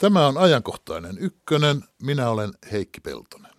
Tämä 0.00 0.26
on 0.26 0.38
ajankohtainen 0.38 1.18
ykkönen. 1.18 1.82
Minä 2.02 2.28
olen 2.28 2.50
Heikki 2.72 3.00
Peltonen. 3.00 3.52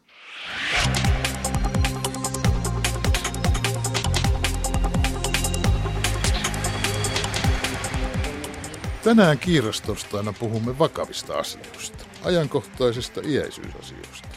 Tänään 9.04 9.40
kiirastorstaina 9.40 10.34
puhumme 10.34 10.80
vakavista 10.80 11.38
asioista, 11.38 12.06
ajankohtaisista 12.24 13.22
iäisyysasioista, 13.26 14.28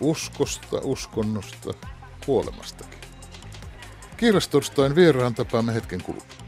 uskosta, 0.00 0.80
uskonnosta, 0.82 1.74
kuolemastakin. 2.26 3.00
Kiirastorstain 4.16 4.94
vieraan 4.94 5.34
tapaamme 5.34 5.74
hetken 5.74 6.02
kuluttua. 6.02 6.45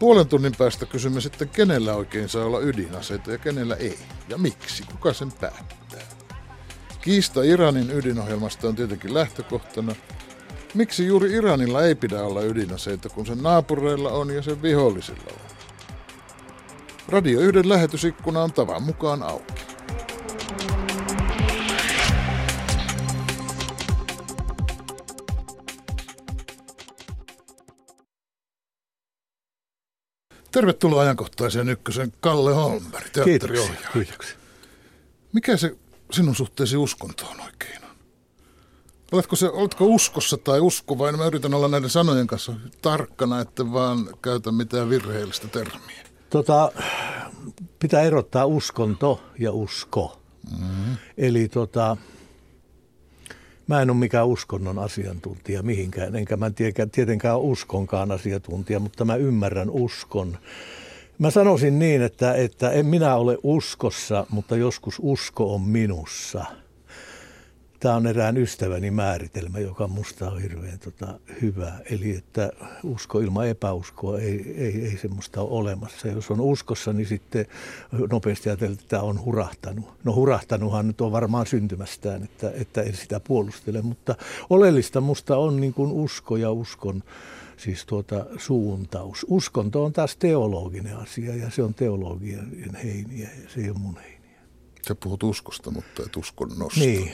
Puolen 0.00 0.28
tunnin 0.28 0.52
päästä 0.58 0.86
kysymme 0.86 1.20
sitten, 1.20 1.48
kenellä 1.48 1.94
oikein 1.94 2.28
saa 2.28 2.44
olla 2.44 2.60
ydinaseita 2.60 3.32
ja 3.32 3.38
kenellä 3.38 3.76
ei, 3.76 3.98
ja 4.28 4.38
miksi, 4.38 4.82
kuka 4.82 5.12
sen 5.12 5.32
päättää. 5.32 6.00
Kiista 7.00 7.42
Iranin 7.42 7.90
ydinohjelmasta 7.90 8.68
on 8.68 8.76
tietenkin 8.76 9.14
lähtökohtana. 9.14 9.94
Miksi 10.74 11.06
juuri 11.06 11.32
Iranilla 11.32 11.82
ei 11.82 11.94
pidä 11.94 12.22
olla 12.22 12.42
ydinaseita, 12.42 13.08
kun 13.08 13.26
sen 13.26 13.42
naapureilla 13.42 14.10
on 14.10 14.34
ja 14.34 14.42
sen 14.42 14.62
vihollisilla 14.62 15.32
on? 15.32 15.50
Radio 17.08 17.40
yhden 17.40 17.68
lähetysikkuna 17.68 18.42
on 18.42 18.52
tavan 18.52 18.82
mukaan 18.82 19.22
auki. 19.22 19.69
Tervetuloa 30.50 31.02
ajankohtaiseen 31.02 31.68
ykkösen 31.68 32.12
Kalle 32.20 32.54
Holmberg, 32.54 33.06
teatteriohjaaja. 33.12 33.88
Kiitoksia. 33.92 34.36
Mikä 35.32 35.56
se 35.56 35.76
sinun 36.12 36.34
suhteesi 36.34 36.76
uskontoon 36.76 37.40
oikein 37.40 37.84
on? 37.84 37.90
Oletko, 39.12 39.36
se, 39.36 39.48
oletko 39.48 39.84
uskossa 39.84 40.36
tai 40.36 40.60
uskovainen? 40.60 41.20
Mä 41.20 41.26
yritän 41.26 41.54
olla 41.54 41.68
näiden 41.68 41.90
sanojen 41.90 42.26
kanssa 42.26 42.52
tarkkana, 42.82 43.40
että 43.40 43.72
vaan 43.72 44.08
käytä 44.22 44.52
mitään 44.52 44.90
virheellistä 44.90 45.48
termiä. 45.48 46.04
Tota, 46.30 46.72
pitää 47.78 48.02
erottaa 48.02 48.46
uskonto 48.46 49.22
ja 49.38 49.52
usko. 49.52 50.20
Mm-hmm. 50.50 50.96
Eli 51.18 51.48
tota, 51.48 51.96
mä 53.70 53.82
en 53.82 53.90
ole 53.90 53.98
mikään 53.98 54.26
uskonnon 54.26 54.78
asiantuntija 54.78 55.62
mihinkään, 55.62 56.16
enkä 56.16 56.36
mä 56.36 56.50
tietenkään 56.92 57.40
uskonkaan 57.40 58.12
asiantuntija, 58.12 58.80
mutta 58.80 59.04
mä 59.04 59.16
ymmärrän 59.16 59.70
uskon. 59.70 60.38
Mä 61.18 61.30
sanoisin 61.30 61.78
niin, 61.78 62.02
että, 62.02 62.34
että 62.34 62.70
en 62.70 62.86
minä 62.86 63.14
ole 63.14 63.38
uskossa, 63.42 64.26
mutta 64.30 64.56
joskus 64.56 64.96
usko 65.02 65.54
on 65.54 65.60
minussa– 65.60 66.44
Tämä 67.80 67.94
on 67.94 68.06
erään 68.06 68.36
ystäväni 68.36 68.90
määritelmä, 68.90 69.58
joka 69.58 69.88
musta 69.88 70.30
on 70.30 70.42
hirveän 70.42 70.78
tota, 70.78 71.20
hyvä. 71.42 71.72
Eli 71.90 72.16
että 72.16 72.50
usko 72.84 73.20
ilman 73.20 73.48
epäuskoa 73.48 74.18
ei, 74.18 74.54
ei, 74.56 74.84
ei 74.84 74.98
semmoista 74.98 75.40
ole 75.40 75.50
olemassa. 75.50 76.08
Jos 76.08 76.30
on 76.30 76.40
uskossa, 76.40 76.92
niin 76.92 77.06
sitten 77.06 77.46
nopeasti 78.10 78.48
ajatellaan, 78.48 78.78
että 78.78 78.88
tämä 78.88 79.02
on 79.02 79.24
hurahtanut. 79.24 79.88
No 80.04 80.14
hurahtanuthan 80.14 80.86
nyt 80.86 81.00
on 81.00 81.12
varmaan 81.12 81.46
syntymästään, 81.46 82.22
että, 82.22 82.52
että 82.54 82.82
en 82.82 82.94
sitä 82.94 83.20
puolustele. 83.20 83.82
Mutta 83.82 84.14
oleellista 84.50 85.00
musta 85.00 85.36
on 85.36 85.60
niin 85.60 85.74
kuin 85.74 85.92
usko 85.92 86.36
ja 86.36 86.50
uskon 86.50 87.02
siis 87.56 87.86
tuota 87.86 88.26
suuntaus. 88.36 89.26
Uskonto 89.28 89.84
on 89.84 89.92
taas 89.92 90.16
teologinen 90.16 90.96
asia 90.96 91.36
ja 91.36 91.50
se 91.50 91.62
on 91.62 91.74
teologian 91.74 92.74
heiniä 92.84 93.28
ja 93.42 93.50
se 93.50 93.60
ei 93.60 93.70
ole 93.70 93.78
mun 93.78 93.96
heiniä. 93.96 94.19
Sä 94.88 94.94
puhut 94.94 95.22
uskosta, 95.22 95.70
mutta 95.70 96.02
et 96.06 96.16
uskonnosta. 96.16 96.80
Niin, 96.80 97.12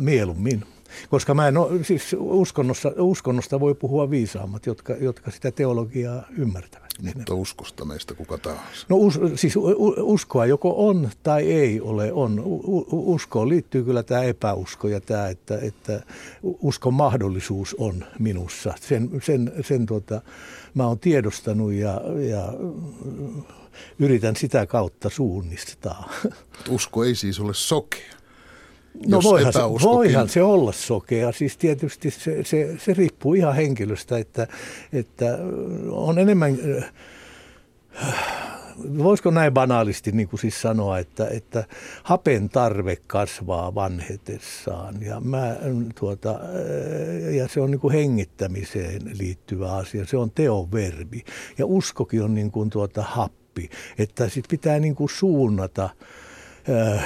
mieluummin. 0.00 0.64
Koska 1.10 1.34
mä 1.34 1.48
en 1.48 1.56
ole, 1.56 1.84
siis 1.84 2.16
uskonnosta, 2.18 2.92
uskonnosta 2.96 3.60
voi 3.60 3.74
puhua 3.74 4.10
viisaammat, 4.10 4.66
jotka, 4.66 4.92
jotka 4.92 5.30
sitä 5.30 5.50
teologiaa 5.50 6.24
ymmärtävät. 6.38 6.88
Mutta 7.14 7.34
uskosta 7.34 7.84
meistä 7.84 8.14
kuka 8.14 8.38
tahansa. 8.38 8.86
No 8.88 8.96
us, 8.96 9.20
siis 9.34 9.54
uskoa 9.96 10.46
joko 10.46 10.88
on 10.88 11.10
tai 11.22 11.52
ei 11.52 11.80
ole 11.80 12.12
on. 12.12 12.42
Uskoon 12.92 13.48
liittyy 13.48 13.84
kyllä 13.84 14.02
tämä 14.02 14.22
epäusko 14.22 14.88
ja 14.88 15.00
tämä, 15.00 15.28
että, 15.28 15.58
että 15.62 16.02
uskon 16.42 16.94
mahdollisuus 16.94 17.76
on 17.78 18.04
minussa. 18.18 18.74
Sen, 18.80 19.10
sen, 19.22 19.52
sen 19.60 19.86
tota, 19.86 20.20
mä 20.74 20.86
oon 20.86 20.98
tiedostanut 20.98 21.72
ja, 21.72 22.00
ja 22.30 22.52
yritän 23.98 24.36
sitä 24.36 24.66
kautta 24.66 25.10
suunnistaa. 25.10 26.10
Usko 26.68 27.04
ei 27.04 27.14
siis 27.14 27.40
ole 27.40 27.54
sokea. 27.54 28.18
No 29.06 29.20
voihan 29.22 29.52
se, 29.52 29.58
voihan 29.82 30.28
se 30.28 30.42
olla 30.42 30.72
sokea. 30.72 31.32
Siis 31.32 31.56
tietysti 31.56 32.10
se, 32.10 32.44
se, 32.44 32.76
se 32.78 32.94
riippuu 32.94 33.34
ihan 33.34 33.54
henkilöstä, 33.54 34.18
että, 34.18 34.46
että 34.92 35.38
on 35.90 36.18
enemmän, 36.18 36.58
voisiko 38.98 39.30
näin 39.30 39.52
banaalisti 39.52 40.12
niin 40.12 40.28
kuin 40.28 40.40
siis 40.40 40.62
sanoa, 40.62 40.98
että, 40.98 41.28
että 41.28 41.64
hapen 42.02 42.48
tarve 42.48 42.96
kasvaa 43.06 43.74
vanhetessaan 43.74 45.02
ja, 45.02 45.20
mä, 45.20 45.56
tuota, 46.00 46.40
ja 47.36 47.48
se 47.48 47.60
on 47.60 47.70
niin 47.70 47.80
kuin 47.80 47.94
hengittämiseen 47.94 49.02
liittyvä 49.18 49.72
asia. 49.72 50.06
Se 50.06 50.16
on 50.16 50.30
teon 50.30 50.72
verbi 50.72 51.24
ja 51.58 51.66
uskokin 51.66 52.22
on 52.22 52.34
niin 52.34 52.50
kuin 52.50 52.70
tuota 52.70 53.02
happi 53.02 53.47
oppi. 53.58 53.70
Että 53.98 54.28
sit 54.28 54.44
pitää 54.48 54.78
niin 54.78 54.94
kuin 54.94 55.10
suunnata 55.10 55.90
äh, 56.70 57.04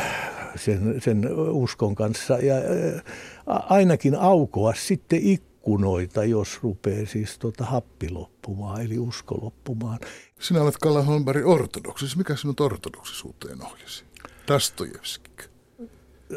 sen, 0.56 1.00
sen 1.00 1.28
uskon 1.50 1.94
kanssa 1.94 2.38
ja 2.38 2.56
äh, 2.56 3.02
ainakin 3.46 4.14
aukoa 4.14 4.74
sitten 4.74 5.20
ikkunoita, 5.22 6.24
jos 6.24 6.62
rupeaa 6.62 7.06
siis 7.06 7.38
tota 7.38 7.64
happi 7.64 8.10
loppumaan, 8.10 8.82
eli 8.82 8.98
usko 8.98 9.38
loppumaan. 9.42 9.98
Sinä 10.40 10.62
olet 10.62 10.78
Kalle 10.78 11.02
Holmberg 11.02 11.46
ortodoksis. 11.46 12.16
Mikä 12.16 12.36
sinut 12.36 12.60
ortodoksisuuteen 12.60 13.62
ohjasi? 13.62 14.04
Dostojevski. 14.48 15.32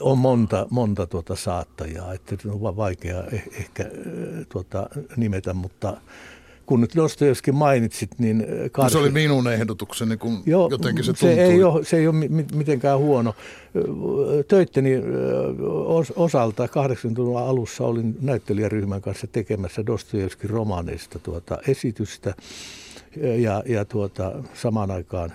On 0.02 0.18
monta, 0.18 0.68
monta 0.70 1.08
tuota 1.08 1.36
saattajaa, 1.36 2.14
että 2.14 2.36
on 2.50 2.76
vaikea 2.76 3.24
eh, 3.32 3.44
ehkä 3.60 3.84
äh, 3.84 4.46
tuota, 4.50 4.90
nimetä, 5.18 5.54
mutta 5.54 5.98
kun 6.66 6.82
nyt 6.82 6.96
Dostojevski 6.96 7.52
mainitsit, 7.52 8.20
niin... 8.20 8.46
Kars... 8.72 8.84
No 8.86 8.90
se 8.90 8.98
oli 8.98 9.12
minun 9.12 9.52
ehdotukseni, 9.52 10.18
kun 10.18 10.44
jo, 10.46 10.68
jotenkin 10.72 11.04
se 11.04 11.14
tuntui. 11.14 11.36
Se 11.36 11.44
ei 11.44 11.64
ole, 11.64 11.86
se 11.86 11.98
ei 11.98 12.08
ole 12.08 12.16
mitenkään 12.56 13.00
huono. 13.00 13.36
Töitteni 14.48 14.92
osalta 16.16 16.66
80-luvun 16.66 17.42
alussa 17.42 17.84
olin 17.84 18.18
näyttelijäryhmän 18.22 19.02
kanssa 19.02 19.28
tekemässä 19.28 19.86
Dostojevskin 19.86 20.50
romaaneista 20.50 21.20
tuota 21.20 21.58
esitystä. 21.68 22.34
Ja, 23.38 23.64
ja 23.66 23.86
tuota, 23.86 24.44
samaan 24.54 24.92
aikaan 24.92 25.34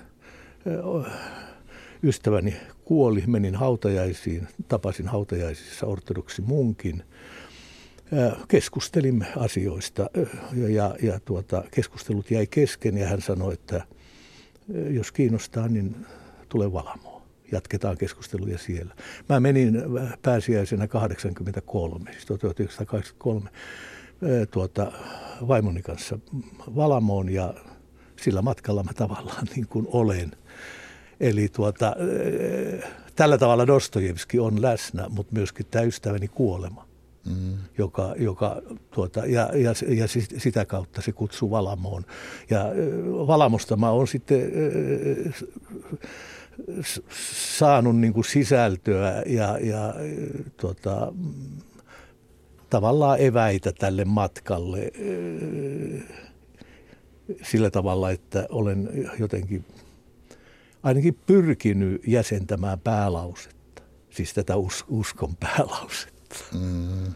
ystäväni 2.02 2.56
kuoli, 2.84 3.24
menin 3.26 3.54
hautajaisiin, 3.54 4.48
tapasin 4.68 5.08
hautajaisissa 5.08 5.86
ortodoksi 5.86 6.42
munkin– 6.42 7.02
keskustelimme 8.48 9.26
asioista 9.36 10.10
ja, 10.52 10.94
ja 11.02 11.20
tuota, 11.24 11.64
keskustelut 11.70 12.30
jäi 12.30 12.46
kesken 12.46 12.96
ja 12.96 13.08
hän 13.08 13.20
sanoi, 13.20 13.52
että 13.52 13.82
jos 14.90 15.12
kiinnostaa, 15.12 15.68
niin 15.68 16.06
tule 16.48 16.72
Valamoon. 16.72 17.22
Jatketaan 17.52 17.98
keskusteluja 17.98 18.58
siellä. 18.58 18.94
Mä 19.28 19.40
menin 19.40 19.82
pääsiäisenä 20.22 20.86
83, 20.86 22.12
siis 22.12 22.26
1983, 22.26 23.50
tuota, 24.50 24.92
vaimoni 25.48 25.82
kanssa 25.82 26.18
Valamoon 26.76 27.28
ja 27.28 27.54
sillä 28.16 28.42
matkalla 28.42 28.82
mä 28.82 28.92
tavallaan 28.92 29.46
niin 29.56 29.66
kuin 29.66 29.86
olen. 29.88 30.30
Eli 31.20 31.48
tuota, 31.48 31.96
tällä 33.16 33.38
tavalla 33.38 33.66
Dostojevski 33.66 34.38
on 34.38 34.62
läsnä, 34.62 35.08
mutta 35.08 35.34
myöskin 35.34 35.66
tämä 35.70 35.84
ystäväni 35.84 36.28
kuolema 36.28 36.89
joka, 37.78 38.14
joka 38.18 38.62
tuota, 38.90 39.26
ja, 39.26 39.50
ja, 39.54 39.72
ja 39.88 40.08
sitä 40.38 40.64
kautta 40.64 41.02
se 41.02 41.12
kutsuu 41.12 41.50
Valamoon. 41.50 42.04
Ja 42.50 42.64
Valamosta 43.26 43.76
mä 43.76 43.90
oon 43.90 44.08
sitten 44.08 44.52
saanut 47.58 47.96
niin 47.96 48.12
kuin 48.12 48.24
sisältöä 48.24 49.22
ja, 49.26 49.58
ja 49.58 49.94
tuota, 50.56 51.12
tavallaan 52.70 53.20
eväitä 53.20 53.72
tälle 53.72 54.04
matkalle 54.04 54.92
sillä 57.42 57.70
tavalla, 57.70 58.10
että 58.10 58.46
olen 58.50 59.10
jotenkin 59.18 59.64
ainakin 60.82 61.18
pyrkinyt 61.26 62.02
jäsentämään 62.06 62.80
päälausetta, 62.80 63.82
siis 64.10 64.34
tätä 64.34 64.54
uskon 64.88 65.36
päälausetta. 65.36 66.09
Mm. 66.54 67.12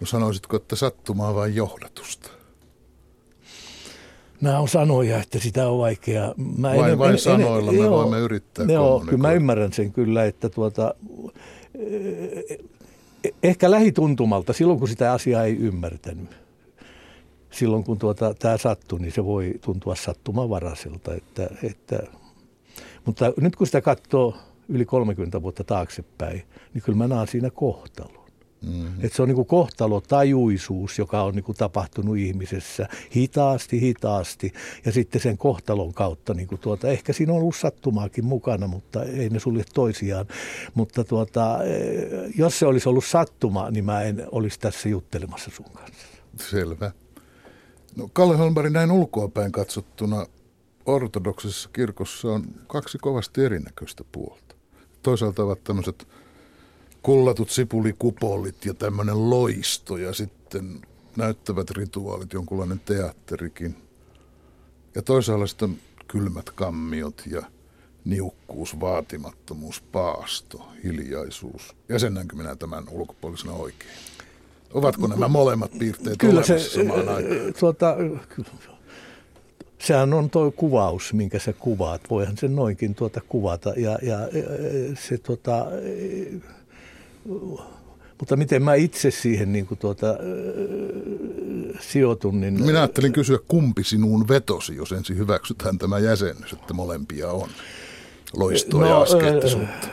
No 0.00 0.06
sanoisitko, 0.06 0.56
että 0.56 0.76
sattumaa 0.76 1.34
vai 1.34 1.54
johdatusta? 1.54 2.30
Nämä 4.40 4.58
on 4.58 4.68
sanoja, 4.68 5.20
että 5.20 5.38
sitä 5.38 5.68
on 5.68 5.78
vaikea. 5.78 6.34
Mä 6.58 6.68
vain, 6.76 6.92
en, 6.92 6.98
vain 6.98 7.12
en, 7.12 7.18
sanoilla 7.18 7.70
en, 7.70 7.76
me 7.76 7.84
joo, 7.84 7.98
voimme 7.98 8.18
yrittää 8.18 8.66
Joo, 8.66 9.00
kyllä 9.00 9.22
mä 9.22 9.32
ymmärrän 9.32 9.72
sen 9.72 9.92
kyllä, 9.92 10.24
että 10.24 10.48
tuota, 10.48 10.94
eh, 11.74 12.58
ehkä 13.42 13.70
lähituntumalta, 13.70 14.52
silloin 14.52 14.78
kun 14.78 14.88
sitä 14.88 15.12
asiaa 15.12 15.44
ei 15.44 15.56
ymmärtänyt, 15.56 16.30
silloin 17.50 17.84
kun 17.84 17.98
tuota, 17.98 18.34
tämä 18.34 18.56
sattui, 18.56 19.00
niin 19.00 19.12
se 19.12 19.24
voi 19.24 19.54
tuntua 19.60 19.94
sattumavaraiselta. 19.94 21.14
Että, 21.14 21.50
että, 21.62 22.02
mutta 23.04 23.32
nyt 23.40 23.56
kun 23.56 23.66
sitä 23.66 23.80
katsoo 23.80 24.34
yli 24.68 24.84
30 24.84 25.42
vuotta 25.42 25.64
taaksepäin, 25.64 26.42
niin 26.74 26.82
kyllä 26.82 26.98
mä 26.98 27.08
näen 27.08 27.28
siinä 27.28 27.50
kohtalon. 27.50 28.24
Mm-hmm. 28.66 29.04
Että 29.04 29.16
se 29.16 29.22
on 29.22 29.28
niin 29.28 29.46
kohtalo 29.46 30.00
tajuisuus, 30.00 30.98
joka 30.98 31.22
on 31.22 31.34
niin 31.34 31.44
tapahtunut 31.58 32.16
ihmisessä 32.16 32.88
hitaasti, 33.16 33.80
hitaasti. 33.80 34.52
Ja 34.84 34.92
sitten 34.92 35.20
sen 35.20 35.38
kohtalon 35.38 35.94
kautta, 35.94 36.34
niin 36.34 36.48
tuota, 36.60 36.88
ehkä 36.88 37.12
siinä 37.12 37.32
on 37.32 37.38
ollut 37.38 37.56
sattumaakin 37.56 38.24
mukana, 38.24 38.66
mutta 38.66 39.02
ei 39.02 39.28
ne 39.28 39.40
sulje 39.40 39.64
toisiaan. 39.74 40.26
Mutta 40.74 41.04
tuota, 41.04 41.64
eh, 41.64 42.32
jos 42.38 42.58
se 42.58 42.66
olisi 42.66 42.88
ollut 42.88 43.04
sattuma, 43.04 43.70
niin 43.70 43.84
mä 43.84 44.02
en 44.02 44.26
olisi 44.32 44.60
tässä 44.60 44.88
juttelemassa 44.88 45.50
sun 45.50 45.66
kanssa. 45.74 46.06
Selvä. 46.50 46.92
No 47.96 48.08
Kalle 48.12 48.36
Holmberg, 48.36 48.72
näin 48.72 48.90
ulkoapäin 48.90 49.52
katsottuna 49.52 50.26
ortodoksisessa 50.86 51.70
kirkossa 51.72 52.28
on 52.28 52.44
kaksi 52.66 52.98
kovasti 52.98 53.44
erinäköistä 53.44 54.04
puolta. 54.12 54.43
Toisaalta 55.04 55.42
ovat 55.42 55.64
tämmöiset 55.64 56.08
kullatut 57.02 57.50
sipulikupolit 57.50 58.64
ja 58.64 58.74
tämmöinen 58.74 59.30
loisto 59.30 59.96
ja 59.96 60.12
sitten 60.12 60.82
näyttävät 61.16 61.70
rituaalit, 61.70 62.32
jonkunlainen 62.32 62.80
teatterikin. 62.80 63.76
Ja 64.94 65.02
toisaalta 65.02 65.46
sitten 65.46 65.78
kylmät 66.08 66.50
kammiot 66.50 67.22
ja 67.26 67.42
niukkuus, 68.04 68.80
vaatimattomuus, 68.80 69.80
paasto, 69.80 70.68
hiljaisuus. 70.84 71.76
Jäsennänkö 71.88 72.36
minä 72.36 72.56
tämän 72.56 72.84
ulkopuolisena 72.90 73.52
oikein? 73.52 73.92
Ovatko 74.74 75.06
nämä 75.06 75.28
molemmat 75.28 75.70
piirteet 75.78 76.18
Kyllä 76.18 76.42
se, 76.42 76.58
samaan 76.58 77.08
aikaan? 77.08 77.54
Tuota, 77.60 77.96
sehän 79.78 80.14
on 80.14 80.30
tuo 80.30 80.50
kuvaus, 80.50 81.12
minkä 81.12 81.38
sä 81.38 81.52
kuvaat. 81.52 82.00
Voihan 82.10 82.36
sen 82.36 82.56
noinkin 82.56 82.94
tuota 82.94 83.20
kuvata. 83.28 83.72
Ja, 83.76 83.98
ja 84.02 84.18
se 84.94 85.18
tuota, 85.18 85.66
mutta 88.18 88.36
miten 88.36 88.62
mä 88.62 88.74
itse 88.74 89.10
siihen 89.10 89.52
niin 89.52 89.66
kuin 89.66 89.78
tuota, 89.78 90.10
äh, 90.10 90.16
sijoitun, 91.80 92.40
niin... 92.40 92.62
Minä 92.62 92.78
ajattelin 92.78 93.12
kysyä, 93.12 93.38
kumpi 93.48 93.84
sinuun 93.84 94.28
vetosi, 94.28 94.76
jos 94.76 94.92
ensin 94.92 95.18
hyväksytään 95.18 95.78
tämä 95.78 95.98
jäsennys, 95.98 96.52
että 96.52 96.74
molempia 96.74 97.30
on 97.30 97.48
loistoa 98.36 98.80
no, 98.80 98.86
ja 98.86 99.00
askeettisuutta? 99.00 99.86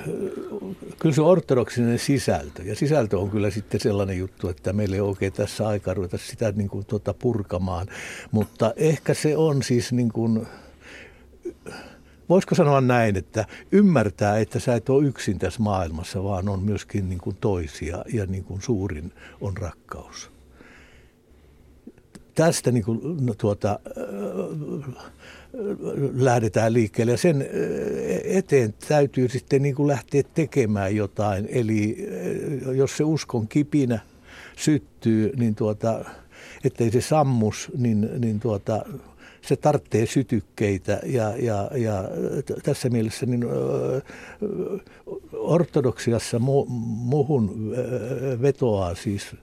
Kyllä 0.99 1.15
se 1.15 1.21
ortodoksinen 1.21 1.99
sisältö. 1.99 2.63
Ja 2.63 2.75
sisältö 2.75 3.19
on 3.19 3.29
kyllä 3.29 3.49
sitten 3.49 3.79
sellainen 3.79 4.17
juttu, 4.17 4.49
että 4.49 4.73
meillä 4.73 4.95
ei 4.95 5.01
oikein 5.01 5.33
tässä 5.33 5.67
aikaa 5.67 5.93
ruveta 5.93 6.17
sitä 6.17 6.51
niin 6.51 6.69
kuin, 6.69 6.85
tuota, 6.85 7.13
purkamaan. 7.13 7.87
Mutta 8.31 8.73
ehkä 8.75 9.13
se 9.13 9.37
on 9.37 9.63
siis 9.63 9.91
niin 9.91 10.11
kuin, 10.11 10.47
voisiko 12.29 12.55
sanoa 12.55 12.81
näin, 12.81 13.17
että 13.17 13.45
ymmärtää, 13.71 14.37
että 14.37 14.59
sä 14.59 14.75
et 14.75 14.89
ole 14.89 15.07
yksin 15.07 15.39
tässä 15.39 15.61
maailmassa, 15.61 16.23
vaan 16.23 16.49
on 16.49 16.59
myöskin 16.63 17.09
niin 17.09 17.19
kuin 17.19 17.37
toisia 17.41 18.03
ja 18.13 18.25
niin 18.25 18.43
kuin 18.43 18.61
suurin 18.61 19.11
on 19.41 19.57
rakkaus. 19.57 20.31
Tästä 22.35 22.71
niin 22.71 22.83
kuin, 22.83 23.25
no, 23.25 23.33
tuota, 23.33 23.79
lähdetään 26.13 26.73
liikkeelle 26.73 27.11
ja 27.11 27.17
sen 27.17 27.47
eteen 28.23 28.73
täytyy 28.87 29.29
sitten 29.29 29.61
niin 29.61 29.75
kuin 29.75 29.87
lähteä 29.87 30.23
tekemään 30.33 30.95
jotain. 30.95 31.47
Eli 31.51 32.07
jos 32.75 32.97
se 32.97 33.03
uskon 33.03 33.47
kipinä 33.47 33.99
syttyy, 34.57 35.31
niin 35.35 35.55
tuota, 35.55 36.05
ettei 36.63 36.91
se 36.91 37.01
sammus, 37.01 37.71
niin, 37.77 38.09
niin 38.17 38.39
tuota, 38.39 38.85
se 39.41 39.55
tarvitsee 39.55 40.05
sytykkeitä 40.05 40.99
ja, 41.05 41.33
ja, 41.37 41.69
ja 41.75 42.03
tässä 42.63 42.89
mielessä 42.89 43.25
niin, 43.25 43.45
ortodoksiassa 45.33 46.39
mu, 46.39 46.65
muhun 46.85 47.75
vetoaa 48.41 48.95
siis 48.95 49.35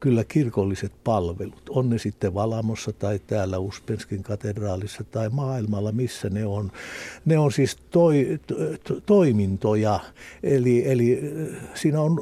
kyllä 0.00 0.24
kirkolliset 0.24 0.92
palvelut. 1.04 1.70
On 1.70 1.90
ne 1.90 1.98
sitten 1.98 2.34
Valamossa 2.34 2.92
tai 2.92 3.18
täällä 3.26 3.58
Uspenskin 3.58 4.22
katedraalissa 4.22 5.04
tai 5.04 5.28
maailmalla, 5.28 5.92
missä 5.92 6.30
ne 6.30 6.46
on. 6.46 6.72
Ne 7.24 7.38
on 7.38 7.52
siis 7.52 7.76
toi, 7.76 8.40
to, 8.84 9.00
toimintoja, 9.06 10.00
eli, 10.42 10.90
eli 10.90 11.20
siinä 11.74 12.00
on 12.00 12.20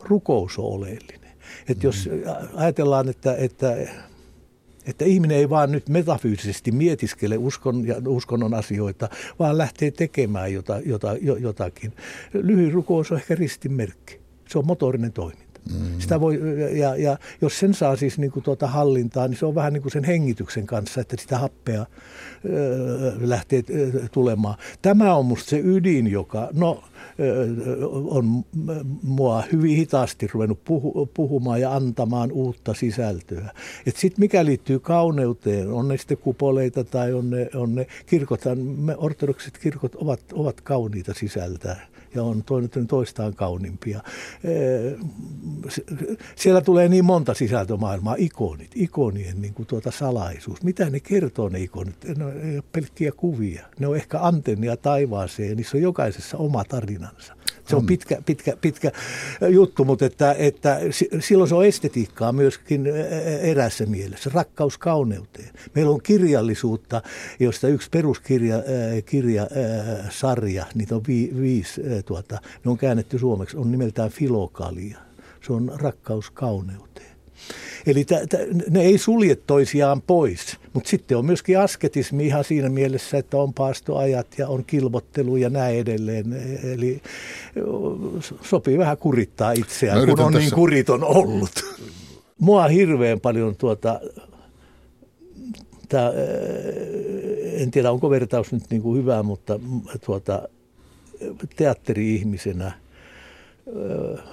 rukous 0.00 0.58
oleellinen. 0.58 1.32
Et 1.68 1.82
jos 1.82 2.08
mm. 2.12 2.22
ajatellaan, 2.54 3.08
että, 3.08 3.34
että 3.36 3.76
että 4.86 5.04
ihminen 5.04 5.36
ei 5.36 5.50
vaan 5.50 5.72
nyt 5.72 5.88
metafyysisesti 5.88 6.72
mietiskele 6.72 7.38
uskon 7.38 7.86
ja 7.86 7.96
uskonnon 8.06 8.54
asioita, 8.54 9.08
vaan 9.38 9.58
lähtee 9.58 9.90
tekemään 9.90 10.52
jota, 10.52 10.80
jota, 10.86 11.16
jotakin. 11.40 11.92
Lyhyin 12.32 12.72
rukous 12.72 13.12
on 13.12 13.18
ehkä 13.18 13.34
ristinmerkki. 13.34 14.20
Se 14.48 14.58
on 14.58 14.66
motorinen 14.66 15.12
toiminta. 15.12 15.51
Mm-hmm. 15.70 16.00
Sitä 16.00 16.20
voi, 16.20 16.40
ja, 16.78 16.96
ja 16.96 17.18
jos 17.40 17.58
sen 17.58 17.74
saa 17.74 17.96
siis 17.96 18.18
niin 18.18 18.30
kuin 18.30 18.42
tuota 18.42 18.66
hallintaa, 18.66 19.28
niin 19.28 19.38
se 19.38 19.46
on 19.46 19.54
vähän 19.54 19.72
niin 19.72 19.82
kuin 19.82 19.92
sen 19.92 20.04
hengityksen 20.04 20.66
kanssa, 20.66 21.00
että 21.00 21.16
sitä 21.18 21.38
happea 21.38 21.86
ö, 22.50 23.12
lähtee 23.20 23.62
tulemaan. 24.12 24.54
Tämä 24.82 25.14
on 25.14 25.26
musta 25.26 25.50
se 25.50 25.60
ydin, 25.64 26.06
joka, 26.06 26.48
no 26.52 26.82
on 27.92 28.44
mua 29.02 29.42
hyvin 29.52 29.76
hitaasti 29.76 30.26
ruvennut 30.32 30.64
puhu, 30.64 31.10
puhumaan 31.14 31.60
ja 31.60 31.74
antamaan 31.74 32.32
uutta 32.32 32.74
sisältöä. 32.74 33.50
Sitten 33.86 34.20
mikä 34.20 34.44
liittyy 34.44 34.80
kauneuteen, 34.80 35.72
on 35.72 35.88
ne 35.88 35.96
sitten 35.96 36.18
kupoleita 36.18 36.84
tai 36.84 37.12
on 37.12 37.30
ne, 37.30 37.48
on 37.54 37.74
ne 37.74 37.86
kirkot, 38.06 38.40
ortodokset 38.96 39.58
kirkot 39.58 39.94
ovat, 39.94 40.20
ovat 40.32 40.60
kauniita 40.60 41.14
sisältää 41.14 41.91
ja 42.14 42.22
on 42.22 42.42
toinen 42.44 42.86
toistaan 42.88 43.34
kauniimpia. 43.34 44.02
Siellä 46.36 46.60
tulee 46.60 46.88
niin 46.88 47.04
monta 47.04 47.34
sisältömaailmaa, 47.34 48.14
ikonit, 48.18 48.70
ikonien 48.74 49.42
niin 49.42 49.54
kuin 49.54 49.66
tuota 49.66 49.90
salaisuus. 49.90 50.62
Mitä 50.62 50.90
ne 50.90 51.00
kertoo 51.00 51.48
ne 51.48 51.60
ikonit? 51.60 51.96
Ne 52.16 52.24
on 52.24 52.32
pelkkiä 52.72 53.12
kuvia. 53.12 53.66
Ne 53.78 53.86
on 53.86 53.96
ehkä 53.96 54.20
antennia 54.20 54.76
taivaaseen 54.76 55.48
ja 55.48 55.54
niissä 55.54 55.76
on 55.76 55.82
jokaisessa 55.82 56.36
oma 56.36 56.64
tarinansa. 56.64 57.36
Se 57.72 57.76
on 57.76 57.86
pitkä, 57.86 58.22
pitkä, 58.26 58.56
pitkä 58.60 58.92
juttu, 59.48 59.84
mutta 59.84 60.06
että, 60.06 60.34
että 60.38 60.80
silloin 61.20 61.48
se 61.48 61.54
on 61.54 61.66
estetiikkaa 61.66 62.32
myöskin 62.32 62.86
erässä 63.40 63.86
mielessä, 63.86 64.30
rakkaus 64.34 64.78
kauneuteen. 64.78 65.50
Meillä 65.74 65.90
on 65.90 66.02
kirjallisuutta, 66.02 67.02
josta 67.40 67.68
yksi 67.68 67.90
peruskirja, 67.90 68.56
kirja, 69.06 69.46
sarja, 70.10 70.66
niitä 70.74 70.94
on 70.94 71.02
vi, 71.08 71.32
viisi, 71.40 71.82
tuota, 72.06 72.38
ne 72.64 72.70
on 72.70 72.78
käännetty 72.78 73.18
suomeksi, 73.18 73.56
on 73.56 73.70
nimeltään 73.70 74.10
Filokalia. 74.10 74.98
Se 75.46 75.52
on 75.52 75.72
rakkaus 75.76 76.30
kauneuteen. 76.30 77.11
Eli 77.86 78.04
t- 78.04 78.28
t- 78.28 78.70
ne 78.70 78.80
ei 78.82 78.98
sulje 78.98 79.36
toisiaan 79.36 80.02
pois, 80.02 80.58
mutta 80.72 80.90
sitten 80.90 81.18
on 81.18 81.26
myöskin 81.26 81.58
asketismi 81.58 82.26
ihan 82.26 82.44
siinä 82.44 82.68
mielessä, 82.68 83.18
että 83.18 83.36
on 83.36 83.54
paastoajat 83.54 84.26
ja 84.38 84.48
on 84.48 84.64
kilvottelu 84.64 85.36
ja 85.36 85.50
näin 85.50 85.78
edelleen. 85.78 86.26
Eli 86.74 87.02
sopii 88.42 88.78
vähän 88.78 88.96
kurittaa 88.96 89.52
itseään, 89.52 90.00
kun 90.00 90.10
on 90.10 90.16
niin 90.16 90.32
tässä... 90.32 90.38
niin 90.38 90.54
kuriton 90.54 91.04
ollut. 91.04 91.64
Mua 92.38 92.68
hirveän 92.68 93.20
paljon 93.20 93.56
tuota, 93.56 94.00
tää, 95.88 96.12
en 97.42 97.70
tiedä 97.70 97.90
onko 97.90 98.10
vertaus 98.10 98.52
nyt 98.52 98.62
niin 98.70 98.82
kuin 98.82 98.98
hyvä, 98.98 99.22
mutta 99.22 99.60
tuota, 100.06 100.48
teatteri-ihmisenä 101.56 102.72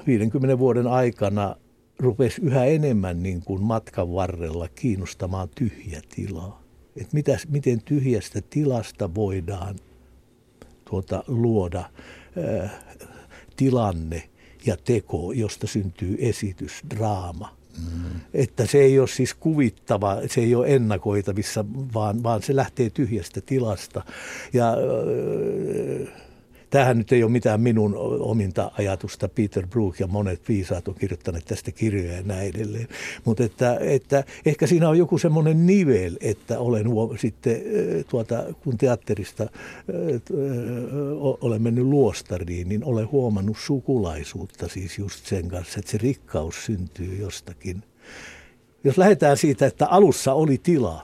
50 0.07 0.59
vuoden 0.59 0.87
aikana– 0.87 1.55
rupesi 1.99 2.41
yhä 2.41 2.65
enemmän 2.65 3.23
niin 3.23 3.41
kuin 3.41 3.63
matkan 3.63 4.13
varrella 4.13 4.67
kiinnostamaan 4.67 5.49
tyhjä 5.55 6.01
tilaa. 6.15 6.63
Että 6.95 7.13
mitäs, 7.13 7.47
miten 7.47 7.81
tyhjästä 7.81 8.41
tilasta 8.49 9.15
voidaan 9.15 9.75
tuota, 10.89 11.23
luoda 11.27 11.79
ää, 11.79 12.69
tilanne 13.55 14.29
ja 14.65 14.77
teko, 14.77 15.31
josta 15.31 15.67
syntyy 15.67 16.17
esitys, 16.19 16.71
draama. 16.95 17.57
Mm. 17.77 18.19
Että 18.33 18.65
se 18.65 18.77
ei 18.77 18.99
ole 18.99 19.07
siis 19.07 19.33
kuvittava, 19.33 20.17
se 20.27 20.41
ei 20.41 20.55
ole 20.55 20.75
ennakoitavissa, 20.75 21.65
vaan, 21.93 22.23
vaan 22.23 22.41
se 22.41 22.55
lähtee 22.55 22.89
tyhjästä 22.89 23.41
tilasta. 23.41 24.03
Ja 24.53 24.73
tämähän 26.69 26.97
nyt 26.97 27.11
ei 27.11 27.23
ole 27.23 27.31
mitään 27.31 27.61
minun 27.61 27.95
ominta 28.19 28.71
ajatusta. 28.77 29.29
Peter 29.29 29.67
Brook 29.67 29.99
ja 29.99 30.07
monet 30.07 30.49
viisaat 30.49 30.87
on 30.87 30.95
kirjoittaneet 30.95 31.45
tästä 31.45 31.71
kirjoja 31.71 32.13
ja 32.13 32.23
näin 32.23 32.55
edelleen. 32.55 32.87
Mutta 33.25 33.43
että, 33.43 33.77
että 33.81 34.23
ehkä 34.45 34.67
siinä 34.67 34.89
on 34.89 34.97
joku 34.97 35.17
semmoinen 35.17 35.65
nivel, 35.65 36.17
että 36.21 36.59
olen 36.59 36.85
sitten 37.19 37.61
tuota, 38.09 38.43
kun 38.63 38.77
teatterista 38.77 39.47
olen 41.41 41.61
mennyt 41.61 41.85
luostariin, 41.85 42.69
niin 42.69 42.83
olen 42.83 43.11
huomannut 43.11 43.57
sukulaisuutta 43.57 44.67
siis 44.67 44.97
just 44.97 45.25
sen 45.25 45.47
kanssa, 45.47 45.79
että 45.79 45.91
se 45.91 45.97
rikkaus 45.97 46.65
syntyy 46.65 47.15
jostakin. 47.19 47.83
Jos 48.83 48.97
lähdetään 48.97 49.37
siitä, 49.37 49.65
että 49.65 49.87
alussa 49.87 50.33
oli 50.33 50.57
tilaa, 50.63 51.03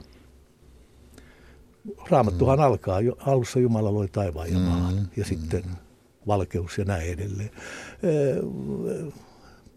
Raamattuhan 2.08 2.58
mm. 2.58 2.64
alkaa, 2.64 2.98
alussa 3.18 3.58
Jumala 3.58 3.94
loi 3.94 4.08
taivaan 4.08 4.52
ja 4.52 4.58
maan 4.58 4.94
mm. 4.94 5.06
ja 5.16 5.24
sitten 5.24 5.64
valkeus 6.26 6.78
ja 6.78 6.84
näin 6.84 7.10
edelleen. 7.12 7.50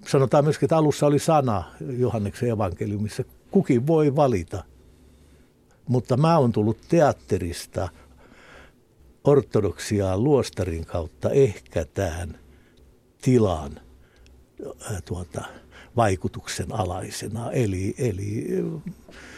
Sanotaan 0.07 0.43
myöskin, 0.43 0.65
että 0.67 0.77
alussa 0.77 1.05
oli 1.05 1.19
sana 1.19 1.63
Johanneksen 1.97 2.49
evankeliumissa. 2.49 3.23
Kukin 3.51 3.87
voi 3.87 4.15
valita, 4.15 4.63
mutta 5.87 6.17
mä 6.17 6.37
oon 6.37 6.51
tullut 6.51 6.77
teatterista 6.89 7.89
ortodoksia 9.23 10.17
luostarin 10.17 10.85
kautta 10.85 11.29
ehkä 11.29 11.85
tähän 11.85 12.39
tilaan 13.21 13.71
tuota, 15.05 15.45
vaikutuksen 15.95 16.71
alaisena. 16.71 17.51
Eli, 17.51 17.95
eli 17.97 18.47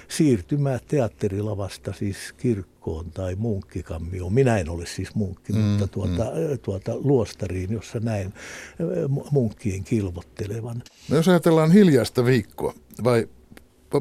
siirtymää 0.07 0.79
teatterilavasta 0.87 1.93
siis 1.93 2.17
kirkkoon 2.37 3.11
tai 3.11 3.35
munkkikammioon. 3.35 4.33
Minä 4.33 4.57
en 4.57 4.69
ole 4.69 4.85
siis 4.85 5.15
munkki, 5.15 5.53
mm, 5.53 5.59
mutta 5.59 5.87
tuota, 5.87 6.23
mm. 6.23 6.59
tuota 6.61 6.91
luostariin, 6.95 7.71
jossa 7.71 7.99
näin 7.99 8.33
munkkien 9.31 9.83
kilvottelevan. 9.83 10.83
No 11.09 11.15
jos 11.15 11.27
ajatellaan 11.27 11.71
hiljaista 11.71 12.25
viikkoa, 12.25 12.73
vai 13.03 13.27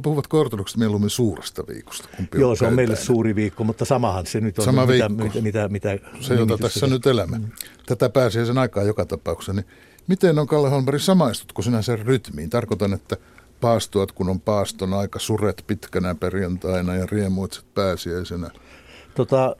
puhuvatko 0.02 0.40
ortodokset 0.40 0.78
mieluummin 0.78 1.10
suuresta 1.10 1.64
viikosta? 1.68 2.08
Joo, 2.34 2.56
se 2.56 2.66
on 2.66 2.74
meille 2.74 2.96
suuri 2.96 3.34
viikko, 3.34 3.64
mutta 3.64 3.84
samahan 3.84 4.26
se 4.26 4.40
nyt 4.40 4.58
on, 4.58 4.64
Sama 4.64 4.86
mitä, 4.86 5.08
mitä, 5.08 5.40
mitä, 5.40 5.68
mitä 5.68 5.98
Se, 6.20 6.34
jota 6.34 6.58
tässä 6.58 6.86
nyt 6.86 7.06
elämä. 7.06 7.38
Mm. 7.38 7.48
Tätä 7.86 8.30
sen 8.30 8.58
aikaa 8.58 8.82
joka 8.82 9.06
tapauksessa. 9.06 9.52
Niin 9.52 9.66
miten 10.10 10.38
on 10.38 10.46
Kalle 10.46 10.70
Holmberg 10.70 11.00
samaistutko 11.00 11.62
sinä 11.62 11.82
sen 11.82 11.98
rytmiin? 11.98 12.50
Tarkoitan, 12.50 12.92
että 12.92 13.16
paastoat, 13.60 14.12
kun 14.12 14.28
on 14.28 14.40
paaston 14.40 14.94
aika, 14.94 15.18
suret 15.18 15.64
pitkänä 15.66 16.14
perjantaina 16.14 16.96
ja 16.96 17.06
riemuitset 17.06 17.64
pääsiäisenä. 17.74 18.50
Tota, 19.14 19.56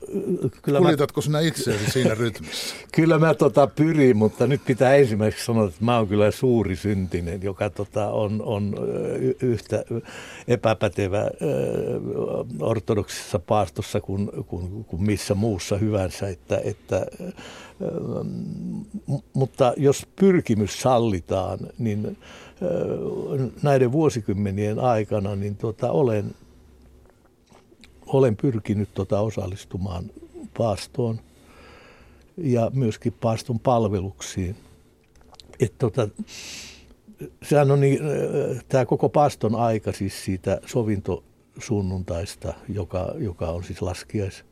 kyllä 0.61 0.79
Kuljetatko 0.79 1.21
mä, 1.21 1.23
sinä 1.23 1.39
itseäsi 1.39 1.91
siinä 1.91 2.15
rytmissä? 2.15 2.75
kyllä 2.95 3.19
mä 3.19 3.33
tota 3.33 3.67
pyrin, 3.67 4.17
mutta 4.17 4.47
nyt 4.47 4.61
pitää 4.65 4.95
ensimmäiseksi 4.95 5.45
sanoa, 5.45 5.67
että 5.67 5.85
mä 5.85 5.97
oon 5.97 6.07
kyllä 6.07 6.31
suuri 6.31 6.75
syntinen, 6.75 7.43
joka 7.43 7.69
tota 7.69 8.07
on, 8.07 8.41
on 8.45 8.75
yhtä 9.41 9.83
epäpätevä 10.47 11.29
ortodoksissa 12.59 13.39
paastossa 13.39 14.01
kuin, 14.01 14.29
kuin, 14.45 14.83
kuin 14.83 15.03
missä 15.03 15.35
muussa 15.35 15.77
hyvänsä. 15.77 16.27
Että, 16.27 16.61
että, 16.63 17.05
mutta 19.33 19.73
jos 19.77 20.07
pyrkimys 20.15 20.81
sallitaan, 20.81 21.59
niin 21.77 22.17
näiden 23.63 23.91
vuosikymmenien 23.91 24.79
aikana 24.79 25.35
niin 25.35 25.55
tota, 25.55 25.91
olen, 25.91 26.35
olen 28.05 28.37
pyrkinyt 28.37 28.89
tota 28.93 29.19
osallistumaan 29.19 30.05
paastoon 30.57 31.19
ja 32.37 32.71
myöskin 32.73 33.13
paaston 33.21 33.59
palveluksiin. 33.59 34.55
Et 35.59 35.73
tota, 35.77 36.07
sehän 37.43 37.71
on 37.71 37.81
niin, 37.81 37.99
tämä 38.69 38.85
koko 38.85 39.09
paaston 39.09 39.55
aika 39.55 39.91
siis 39.91 40.25
siitä 40.25 40.61
sovintosunnuntaista, 40.65 42.53
joka, 42.69 43.13
joka 43.17 43.47
on 43.47 43.63
siis 43.63 43.81
laskiais 43.81 44.43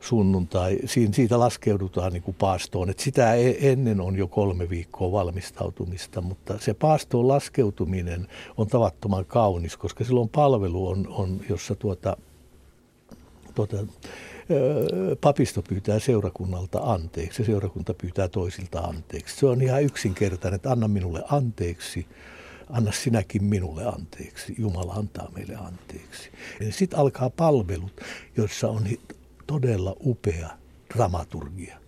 sunnuntai, 0.00 0.78
siitä 1.12 1.38
laskeudutaan 1.40 2.12
niin 2.12 2.22
kuin 2.22 2.36
paastoon. 2.40 2.90
Et 2.90 2.98
sitä 2.98 3.34
e-, 3.34 3.72
ennen 3.72 4.00
on 4.00 4.16
jo 4.16 4.28
kolme 4.28 4.70
viikkoa 4.70 5.12
valmistautumista, 5.12 6.20
mutta 6.20 6.58
se 6.58 6.74
paastoon 6.74 7.28
laskeutuminen 7.28 8.28
on 8.56 8.66
tavattoman 8.66 9.24
kaunis, 9.24 9.76
koska 9.76 10.04
silloin 10.04 10.28
palvelu 10.28 10.88
on, 10.88 11.08
on 11.08 11.40
jossa 11.48 11.74
tuota, 11.74 12.16
tuota, 13.54 13.76
papisto 15.20 15.62
pyytää 15.62 15.98
seurakunnalta 15.98 16.78
anteeksi 16.78 17.42
ja 17.42 17.46
seurakunta 17.46 17.94
pyytää 17.94 18.28
toisilta 18.28 18.80
anteeksi. 18.80 19.36
Se 19.36 19.46
on 19.46 19.62
ihan 19.62 19.82
yksinkertainen, 19.82 20.56
että 20.56 20.70
anna 20.70 20.88
minulle 20.88 21.22
anteeksi, 21.30 22.06
anna 22.70 22.92
sinäkin 22.92 23.44
minulle 23.44 23.84
anteeksi. 23.84 24.54
Jumala 24.58 24.92
antaa 24.92 25.30
meille 25.34 25.54
anteeksi. 25.54 26.30
Sitten 26.70 26.98
alkaa 26.98 27.30
palvelut, 27.30 28.00
joissa 28.36 28.68
on 28.68 28.84
todella 29.46 29.96
upea 30.00 30.50
dramaturgia. 30.94 31.78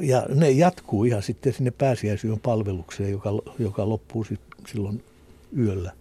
Ja 0.00 0.26
ne 0.34 0.50
jatkuu 0.50 1.04
ihan 1.04 1.22
sitten 1.22 1.52
sinne 1.52 1.70
pääsiäisyön 1.70 2.40
palvelukseen, 2.40 3.10
joka, 3.10 3.30
joka 3.58 3.88
loppuu 3.88 4.26
silloin 4.66 5.04
yöllä. 5.58 5.92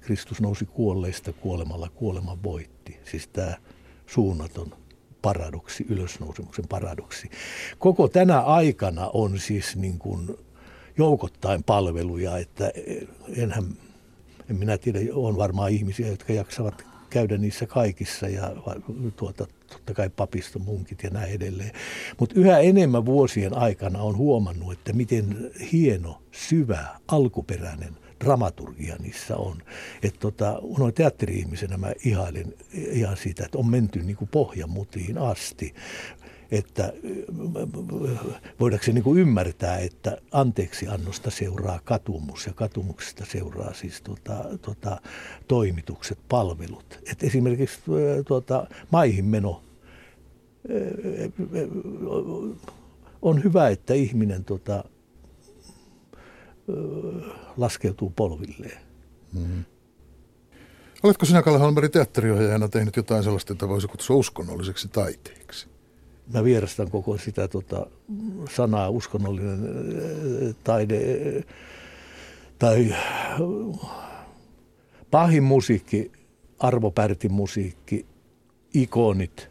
Kristus 0.00 0.40
nousi 0.40 0.64
kuolleista 0.66 1.32
kuolemalla, 1.32 1.88
kuoleman 1.94 2.42
voitti. 2.42 2.96
Siis 3.10 3.28
tämä 3.28 3.56
suunnaton 4.06 4.74
paradoksi, 5.22 5.86
ylösnousemuksen 5.88 6.68
paradoksi. 6.68 7.30
Koko 7.78 8.08
tänä 8.08 8.40
aikana 8.40 9.10
on 9.12 9.38
siis 9.38 9.76
niin 9.76 9.98
kuin 9.98 10.38
joukottain 10.98 11.62
palveluja, 11.62 12.38
että 12.38 12.72
enhän, 13.36 13.64
en 14.50 14.56
minä 14.56 14.78
tiedä, 14.78 14.98
on 15.12 15.36
varmaan 15.36 15.70
ihmisiä, 15.70 16.08
jotka 16.08 16.32
jaksavat 16.32 16.89
käydä 17.10 17.38
niissä 17.38 17.66
kaikissa 17.66 18.28
ja 18.28 18.56
tuota, 19.16 19.46
totta 19.66 19.94
kai 19.94 20.10
papiston 20.10 20.62
munkit 20.62 21.02
ja 21.02 21.10
näin 21.10 21.32
edelleen. 21.32 21.72
Mutta 22.20 22.40
yhä 22.40 22.58
enemmän 22.58 23.06
vuosien 23.06 23.56
aikana 23.56 24.02
on 24.02 24.16
huomannut, 24.16 24.72
että 24.72 24.92
miten 24.92 25.50
hieno, 25.72 26.22
syvä, 26.32 26.86
alkuperäinen 27.08 27.96
dramaturgia 28.24 28.96
niissä 28.98 29.36
on. 29.36 29.62
Että 30.02 30.20
tota, 30.20 30.62
noin 30.78 30.94
teatteri-ihmisenä 30.94 31.76
mä 31.76 31.92
ihailen 32.04 32.54
ihan 32.72 33.16
siitä, 33.16 33.44
että 33.44 33.58
on 33.58 33.70
menty 33.70 34.02
niin 34.02 34.16
kuin 34.16 34.28
pohjamutiin 34.28 35.18
asti 35.18 35.74
että 36.50 36.92
voidaanko 38.60 38.84
se 38.84 38.92
niin 38.92 39.18
ymmärtää, 39.18 39.78
että 39.78 40.18
anteeksi 40.32 40.88
annosta 40.88 41.30
seuraa 41.30 41.80
katumus 41.84 42.46
ja 42.46 42.52
katumuksesta 42.52 43.24
seuraa 43.24 43.74
siis 43.74 44.00
tota, 44.02 44.44
tota, 44.62 45.00
toimitukset, 45.48 46.18
palvelut. 46.28 46.98
Et 47.12 47.22
esimerkiksi 47.22 47.80
tuota, 48.26 48.66
maihin 48.90 49.24
meno 49.24 49.62
on 53.22 53.44
hyvä, 53.44 53.68
että 53.68 53.94
ihminen 53.94 54.44
tota, 54.44 54.84
laskeutuu 57.56 58.10
polvilleen. 58.10 58.80
Mm-hmm. 59.32 59.64
Oletko 61.02 61.26
sinä, 61.26 61.42
Kalle 61.42 61.58
Holmberg, 61.58 61.92
teatteriohjaajana 61.92 62.68
tehnyt 62.68 62.96
jotain 62.96 63.22
sellaista, 63.24 63.52
että 63.52 63.68
voisi 63.68 63.88
kutsua 63.88 64.16
uskonnolliseksi 64.16 64.88
taiteeksi? 64.88 65.69
Mä 66.34 66.44
vierastan 66.44 66.90
koko 66.90 67.18
sitä 67.18 67.48
tota, 67.48 67.86
sanaa 68.50 68.88
uskonnollinen 68.88 69.60
äh, 70.48 70.54
taide 70.64 71.00
tai 72.58 72.94
pahin 75.10 75.42
musiikki, 75.42 76.12
Arvo 76.58 76.90
Pärtin 76.90 77.32
musiikki, 77.32 78.06
ikonit. 78.74 79.50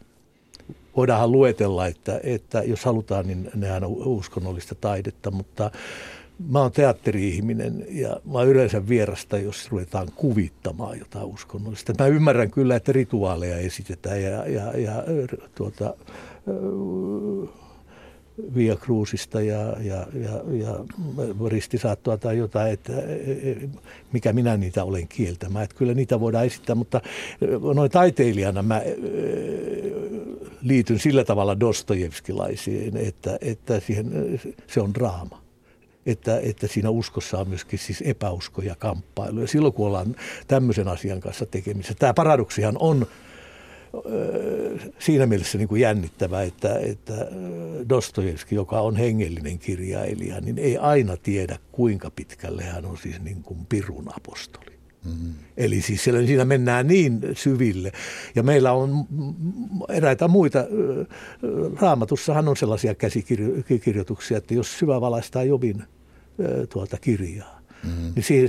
Voidaanhan 0.96 1.32
luetella, 1.32 1.86
että, 1.86 2.20
että 2.22 2.62
jos 2.62 2.84
halutaan, 2.84 3.26
niin 3.26 3.50
nehän 3.54 3.84
on 3.84 3.92
uskonnollista 3.92 4.74
taidetta, 4.74 5.30
mutta 5.30 5.70
mä 6.48 6.60
oon 6.60 6.72
teatteri-ihminen 6.72 7.86
ja 7.88 8.20
mä 8.32 8.42
yleensä 8.42 8.88
vierasta, 8.88 9.38
jos 9.38 9.70
ruvetaan 9.70 10.08
kuvittamaan 10.16 10.98
jotain 10.98 11.26
uskonnollista. 11.26 11.92
Mä 11.98 12.06
ymmärrän 12.06 12.50
kyllä, 12.50 12.76
että 12.76 12.92
rituaaleja 12.92 13.56
esitetään 13.56 14.22
ja, 14.22 14.46
ja, 14.46 14.78
ja 14.78 15.04
tuota, 15.54 15.94
Via 18.54 18.76
Cruisista 18.76 19.40
ja, 19.40 19.76
ja, 19.80 20.06
ja, 20.14 20.42
ja 20.52 20.84
ristisaattoa 21.48 22.16
tai 22.16 22.38
jotain, 22.38 22.72
että 22.72 22.92
mikä 24.12 24.32
minä 24.32 24.56
niitä 24.56 24.84
olen 24.84 25.08
kieltämään. 25.08 25.64
Että 25.64 25.76
kyllä 25.76 25.94
niitä 25.94 26.20
voidaan 26.20 26.46
esittää, 26.46 26.74
mutta 26.74 27.00
noin 27.74 27.90
taiteilijana 27.90 28.62
mä 28.62 28.82
liityn 30.62 30.98
sillä 30.98 31.24
tavalla 31.24 31.60
Dostojevskilaisiin, 31.60 32.96
että, 32.96 33.38
että 33.40 33.80
siihen, 33.80 34.40
se 34.66 34.80
on 34.80 34.94
draama. 34.94 35.42
Että, 36.06 36.40
että 36.42 36.66
siinä 36.66 36.90
uskossa 36.90 37.38
on 37.38 37.48
myöskin 37.48 37.78
siis 37.78 38.02
epäusko 38.06 38.62
ja 38.62 38.76
kamppailu. 38.76 39.40
Ja 39.40 39.46
silloin 39.46 39.74
kun 39.74 39.86
ollaan 39.86 40.16
tämmöisen 40.46 40.88
asian 40.88 41.20
kanssa 41.20 41.46
tekemisissä, 41.46 41.94
tämä 41.98 42.14
paradoksihan 42.14 42.76
on 42.78 43.06
siinä 44.98 45.26
mielessä 45.26 45.58
niin 45.58 45.68
kuin 45.68 45.80
jännittävä, 45.80 46.42
että, 46.42 46.78
että 46.78 47.26
Dostojevski, 47.88 48.54
joka 48.54 48.80
on 48.80 48.96
hengellinen 48.96 49.58
kirjailija, 49.58 50.40
niin 50.40 50.58
ei 50.58 50.78
aina 50.78 51.16
tiedä, 51.16 51.58
kuinka 51.72 52.10
pitkälle 52.10 52.62
hän 52.62 52.84
on 52.86 52.98
siis 52.98 53.22
niin 53.22 53.42
kuin 53.42 53.66
pirun 53.68 54.08
apostoli. 54.16 54.70
Mm-hmm. 55.04 55.34
Eli 55.56 55.82
siis 55.82 56.04
siellä, 56.04 56.26
siinä 56.26 56.44
mennään 56.44 56.86
niin 56.86 57.20
syville. 57.32 57.92
Ja 58.34 58.42
meillä 58.42 58.72
on 58.72 59.06
eräitä 59.88 60.28
muita, 60.28 60.64
raamatussahan 61.80 62.48
on 62.48 62.56
sellaisia 62.56 62.94
käsikirjoituksia, 62.94 64.38
että 64.38 64.54
jos 64.54 64.78
syvä 64.78 65.00
valaistaa 65.00 65.42
Jobin 65.42 65.84
tuota 66.68 66.96
kirjaa, 67.00 67.59
Mm. 67.84 68.12
Niin 68.14 68.48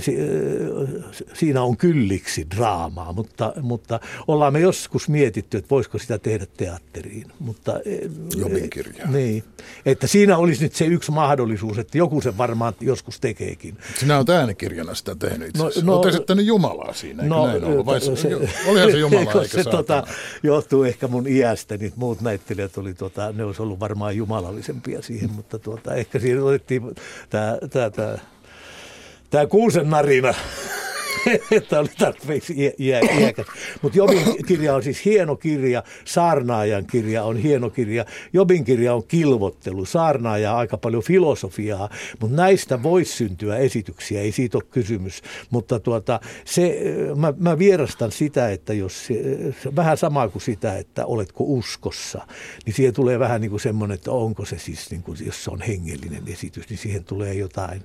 siinä 1.34 1.62
on 1.62 1.76
kylliksi 1.76 2.46
draamaa, 2.56 3.12
mutta, 3.12 3.52
mutta 3.62 4.00
ollaan 4.28 4.52
me 4.52 4.60
joskus 4.60 5.08
mietitty, 5.08 5.56
että 5.56 5.70
voisiko 5.70 5.98
sitä 5.98 6.18
tehdä 6.18 6.46
teatteriin. 6.56 7.26
Mutta, 7.38 7.80
e, 7.84 7.98
Jobin 8.36 8.70
kirja. 8.70 9.06
Niin, 9.06 9.44
että 9.86 10.06
siinä 10.06 10.36
olisi 10.36 10.62
nyt 10.62 10.74
se 10.74 10.84
yksi 10.84 11.12
mahdollisuus, 11.12 11.78
että 11.78 11.98
joku 11.98 12.20
sen 12.20 12.38
varmaan 12.38 12.74
joskus 12.80 13.20
tekeekin. 13.20 13.76
Sinä 13.98 14.16
olet 14.16 14.28
äänikirjana 14.28 14.94
sitä 14.94 15.14
tehnyt 15.14 15.48
itse 15.48 15.62
asiassa. 15.62 15.80
No, 15.80 15.92
no, 15.92 15.98
Olet 15.98 16.14
esittänyt 16.14 16.46
Jumalaa 16.46 16.92
siinä, 16.92 17.22
no, 17.22 17.46
näin 17.46 17.64
ollut? 17.64 17.86
Vai 17.86 18.00
se, 18.00 18.16
se, 18.16 18.28
olihan 18.66 18.90
se 18.90 18.98
Jumala, 18.98 19.20
eikä 19.42 19.62
se 19.62 19.70
tota, 19.70 20.06
johtuu 20.42 20.84
ehkä 20.84 21.08
mun 21.08 21.28
iästä, 21.28 21.76
niin 21.76 21.92
muut 21.96 22.20
näyttelijät 22.20 22.78
oli, 22.78 22.94
tota, 22.94 23.32
ne 23.32 23.44
olisi 23.44 23.62
ollut 23.62 23.80
varmaan 23.80 24.16
jumalallisempia 24.16 25.02
siihen, 25.02 25.30
mutta 25.30 25.58
tota, 25.58 25.94
ehkä 25.94 26.18
siinä 26.18 26.44
otettiin 26.44 26.82
tämä, 27.30 27.58
tämä, 29.32 29.46
kuusen 29.46 29.90
narina, 29.90 30.34
että 31.50 31.80
oli 31.80 31.88
tarpeeksi 31.98 32.74
iäkäs. 32.78 33.46
Mutta 33.82 33.98
Jobin 33.98 34.46
kirja 34.46 34.74
on 34.74 34.82
siis 34.82 35.04
hieno 35.04 35.36
kirja, 35.36 35.82
Saarnaajan 36.04 36.86
kirja 36.86 37.24
on 37.24 37.36
hieno 37.36 37.70
kirja, 37.70 38.04
Jobin 38.32 38.64
kirja 38.64 38.94
on 38.94 39.04
kilvottelu, 39.08 39.84
Saarnaaja 39.84 40.56
aika 40.56 40.78
paljon 40.78 41.02
filosofiaa, 41.02 41.88
mutta 42.20 42.36
näistä 42.36 42.82
voisi 42.82 43.16
syntyä 43.16 43.56
esityksiä, 43.56 44.20
ei 44.20 44.32
siitä 44.32 44.58
ole 44.58 44.64
kysymys. 44.70 45.22
Mutta 45.50 45.80
tuota, 45.80 46.20
se, 46.44 46.80
mä, 47.16 47.34
mä 47.38 47.58
vierastan 47.58 48.12
sitä, 48.12 48.50
että 48.50 48.72
jos 48.72 49.08
vähän 49.76 49.96
samaa 49.96 50.28
kuin 50.28 50.42
sitä, 50.42 50.78
että 50.78 51.06
oletko 51.06 51.44
uskossa, 51.46 52.26
niin 52.66 52.74
siihen 52.74 52.94
tulee 52.94 53.18
vähän 53.18 53.40
niin 53.40 53.50
kuin 53.50 53.60
semmoinen, 53.60 53.94
että 53.94 54.10
onko 54.10 54.44
se 54.44 54.58
siis, 54.58 54.90
niin 54.90 55.02
kuin, 55.02 55.18
jos 55.26 55.44
se 55.44 55.50
on 55.50 55.60
hengellinen 55.60 56.22
esitys, 56.26 56.68
niin 56.68 56.78
siihen 56.78 57.04
tulee 57.04 57.34
jotain 57.34 57.84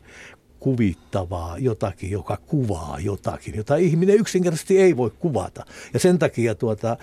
kuvittavaa, 0.67 1.57
jotakin, 1.57 2.11
joka 2.11 2.37
kuvaa 2.37 2.97
jotakin, 2.99 3.55
jota 3.55 3.75
ihminen 3.75 4.15
yksinkertaisesti 4.15 4.79
ei 4.79 4.97
voi 4.97 5.11
kuvata. 5.19 5.65
Ja 5.93 5.99
sen 5.99 6.19
takia 6.19 6.55
tuota, 6.55 6.97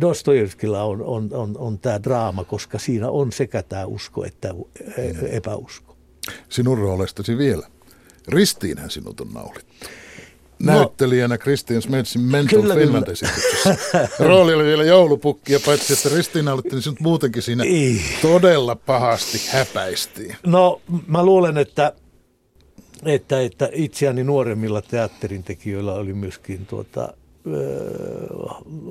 Dostojevskilla 0.00 0.82
on, 0.82 1.02
on, 1.02 1.28
on, 1.32 1.54
on 1.58 1.78
tämä 1.78 2.02
draama, 2.02 2.44
koska 2.44 2.78
siinä 2.78 3.10
on 3.10 3.32
sekä 3.32 3.62
tämä 3.62 3.84
usko 3.84 4.24
että 4.24 4.54
epäusko. 5.30 5.96
Sinun 6.48 6.78
roolestasi 6.78 7.38
vielä. 7.38 7.66
Ristiinhän 8.28 8.90
sinut 8.90 9.20
on 9.20 9.28
naulittu. 9.34 9.74
No. 10.58 10.72
Näyttelijänä 10.72 11.38
Christian 11.38 11.82
Smetsin 11.82 12.22
Mental 12.22 12.60
kyllä, 12.60 12.74
Finland 12.74 13.08
esityksessä. 13.08 13.76
Rooli 14.18 14.54
oli 14.54 14.64
vielä 14.64 14.84
joulupukki 14.84 15.52
ja 15.52 15.60
paitsi, 15.66 15.92
että 15.92 16.08
Ristiina 16.16 16.52
oli, 16.52 16.62
niin 16.70 16.82
sinut 16.82 17.00
muutenkin 17.00 17.42
siinä 17.42 17.64
ei. 17.64 18.00
todella 18.22 18.76
pahasti 18.76 19.40
häpäistiin. 19.48 20.36
No 20.46 20.80
mä 21.06 21.24
luulen, 21.24 21.58
että 21.58 21.92
että, 23.04 23.40
että 23.40 23.68
itseäni 23.72 24.24
nuoremmilla 24.24 24.82
teatterin 24.82 25.44
oli 25.94 26.12
myöskin 26.12 26.66
tuota, 26.66 27.14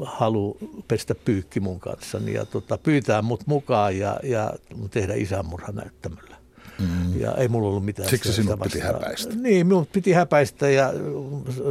halu 0.06 0.58
pestä 0.88 1.16
pyykki 1.16 1.60
mun 1.60 1.80
kanssa 1.80 2.18
ja 2.18 2.46
tota, 2.46 2.78
pyytää 2.78 3.22
mut 3.22 3.42
mukaan 3.46 3.98
ja, 3.98 4.20
ja 4.24 4.54
tehdä 4.92 5.14
isänmurha 5.14 5.72
näyttämällä. 5.72 6.36
Mm. 6.80 7.20
Ja 7.20 7.36
ei 7.36 7.48
mulla 7.48 7.70
ollut 7.70 7.86
mitään. 7.86 8.10
Siksi 8.10 8.34
sinut 8.34 8.60
piti 8.60 8.80
häpäistä. 8.80 9.36
Niin, 9.36 9.68
minun 9.68 9.88
piti 9.94 10.12
häpäistä 10.12 10.70
ja 10.70 10.94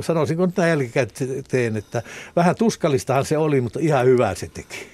sanoisinko 0.01 0.47
nyt 0.47 0.57
jälkikäteen, 0.57 1.77
että 1.77 2.03
vähän 2.37 2.57
tuskallistahan 2.57 3.25
se 3.25 3.39
oli, 3.39 3.61
mutta 3.61 3.79
ihan 3.83 4.07
hyvää 4.07 4.35
se 4.35 4.49
teki. 4.55 4.87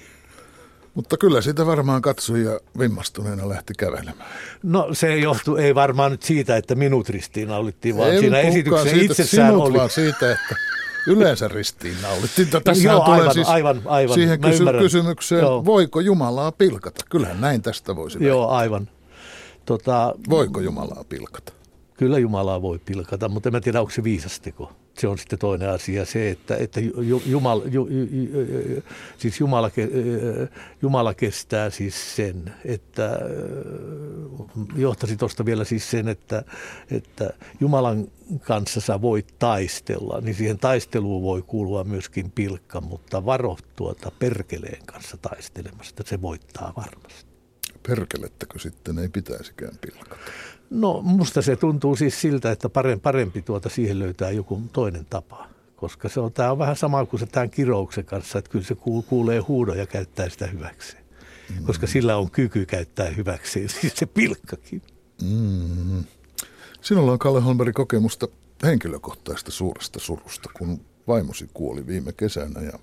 Mutta 0.99 1.17
kyllä 1.17 1.41
sitä 1.41 1.65
varmaan 1.65 2.01
katsoi 2.01 2.43
ja 2.43 2.59
vimmastuneena 2.79 3.49
lähti 3.49 3.73
kävelemään. 3.77 4.29
No 4.63 4.89
se 4.93 5.17
johtuu 5.17 5.55
ei 5.55 5.75
varmaan 5.75 6.11
nyt 6.11 6.23
siitä, 6.23 6.57
että 6.57 6.75
minut 6.75 7.09
ristiinnaulittiin, 7.09 7.97
vaan 7.97 8.11
ei 8.11 8.19
siinä 8.19 8.39
esityksessä 8.39 8.89
siitä, 8.89 9.05
itsessään 9.11 9.51
sinut, 9.51 9.63
oli. 9.65 9.77
vaan 9.77 9.89
siitä, 9.89 10.31
että 10.31 10.55
yleensä 11.07 11.47
ristiinnaulittiin. 11.47 12.47
Tässä 12.63 12.83
Joo, 12.83 12.99
tulee 13.05 13.19
aivan, 13.19 13.33
siis 13.33 13.47
aivan, 13.47 13.81
aivan. 13.85 14.13
siihen 14.13 14.41
kysy- 14.41 14.63
kysymykseen, 14.79 15.41
Joo. 15.41 15.65
voiko 15.65 15.99
Jumalaa 15.99 16.51
pilkata? 16.51 17.05
Kyllähän 17.09 17.41
näin 17.41 17.61
tästä 17.61 17.95
voisi 17.95 18.17
Joo, 18.23 18.41
väittää. 18.41 18.57
aivan. 18.57 18.89
Tota, 19.65 20.13
voiko 20.29 20.59
Jumalaa 20.59 21.03
pilkata? 21.09 21.53
Kyllä 21.97 22.19
Jumalaa 22.19 22.61
voi 22.61 22.79
pilkata, 22.79 23.29
mutta 23.29 23.49
en 23.55 23.61
tiedä, 23.63 23.79
onko 23.79 23.91
se 23.91 24.03
viisasteko 24.03 24.71
se 24.99 25.07
on 25.07 25.17
sitten 25.17 25.39
toinen 25.39 25.69
asia. 25.69 26.05
Se, 26.05 26.29
että, 26.29 26.55
että 26.55 26.79
Jumala, 27.25 27.63
ju, 27.65 27.87
ju, 27.87 28.83
siis 29.17 29.39
Jumala, 29.39 29.71
Jumala 30.81 31.13
kestää 31.13 31.69
siis 31.69 32.15
sen, 32.15 32.53
että 32.65 33.19
johtasi 34.75 35.17
tuosta 35.17 35.45
vielä 35.45 35.63
siis 35.63 35.91
sen, 35.91 36.07
että, 36.07 36.43
että 36.91 37.29
Jumalan 37.59 38.07
kanssa 38.39 38.81
sä 38.81 39.01
voit 39.01 39.35
taistella, 39.39 40.21
niin 40.21 40.35
siihen 40.35 40.59
taisteluun 40.59 41.23
voi 41.23 41.41
kuulua 41.41 41.83
myöskin 41.83 42.31
pilkka, 42.31 42.81
mutta 42.81 43.25
varo 43.25 43.57
tuota 43.75 44.11
perkeleen 44.19 44.85
kanssa 44.85 45.17
taistelemasta, 45.17 46.03
se 46.05 46.21
voittaa 46.21 46.73
varmasti. 46.77 47.29
Perkelettekö 47.87 48.59
sitten 48.59 48.99
ei 48.99 49.09
pitäisikään 49.09 49.77
pilkata? 49.81 50.15
No 50.69 51.01
musta 51.01 51.41
se 51.41 51.55
tuntuu 51.55 51.95
siis 51.95 52.21
siltä, 52.21 52.51
että 52.51 52.69
parempi 53.01 53.41
tuota 53.41 53.69
siihen 53.69 53.99
löytää 53.99 54.31
joku 54.31 54.61
toinen 54.73 55.05
tapa. 55.09 55.47
Koska 55.75 56.09
se 56.09 56.19
on, 56.19 56.33
tämä 56.33 56.51
on 56.51 56.57
vähän 56.57 56.75
sama 56.75 57.05
kuin 57.05 57.19
se 57.19 57.25
tämän 57.25 57.49
kirouksen 57.49 58.05
kanssa, 58.05 58.39
että 58.39 58.51
kyllä 58.51 58.65
se 58.65 58.75
kuulee 59.09 59.39
huudon 59.39 59.77
ja 59.77 59.85
käyttää 59.85 60.29
sitä 60.29 60.47
hyväksi. 60.47 60.97
Mm. 61.49 61.65
Koska 61.65 61.87
sillä 61.87 62.17
on 62.17 62.31
kyky 62.31 62.65
käyttää 62.65 63.09
hyväksi, 63.09 63.67
siis 63.81 63.93
se 63.95 64.05
pilkkakin. 64.05 64.81
Mm. 65.23 66.03
Sinulla 66.81 67.11
on 67.11 67.19
Kalle 67.19 67.41
Holmberg 67.41 67.75
kokemusta 67.75 68.27
henkilökohtaista 68.63 69.51
suuresta 69.51 69.99
surusta, 69.99 70.49
kun 70.57 70.81
vaimosi 71.07 71.49
kuoli 71.53 71.87
viime 71.87 72.13
kesänä 72.13 72.61
ja 72.61 72.79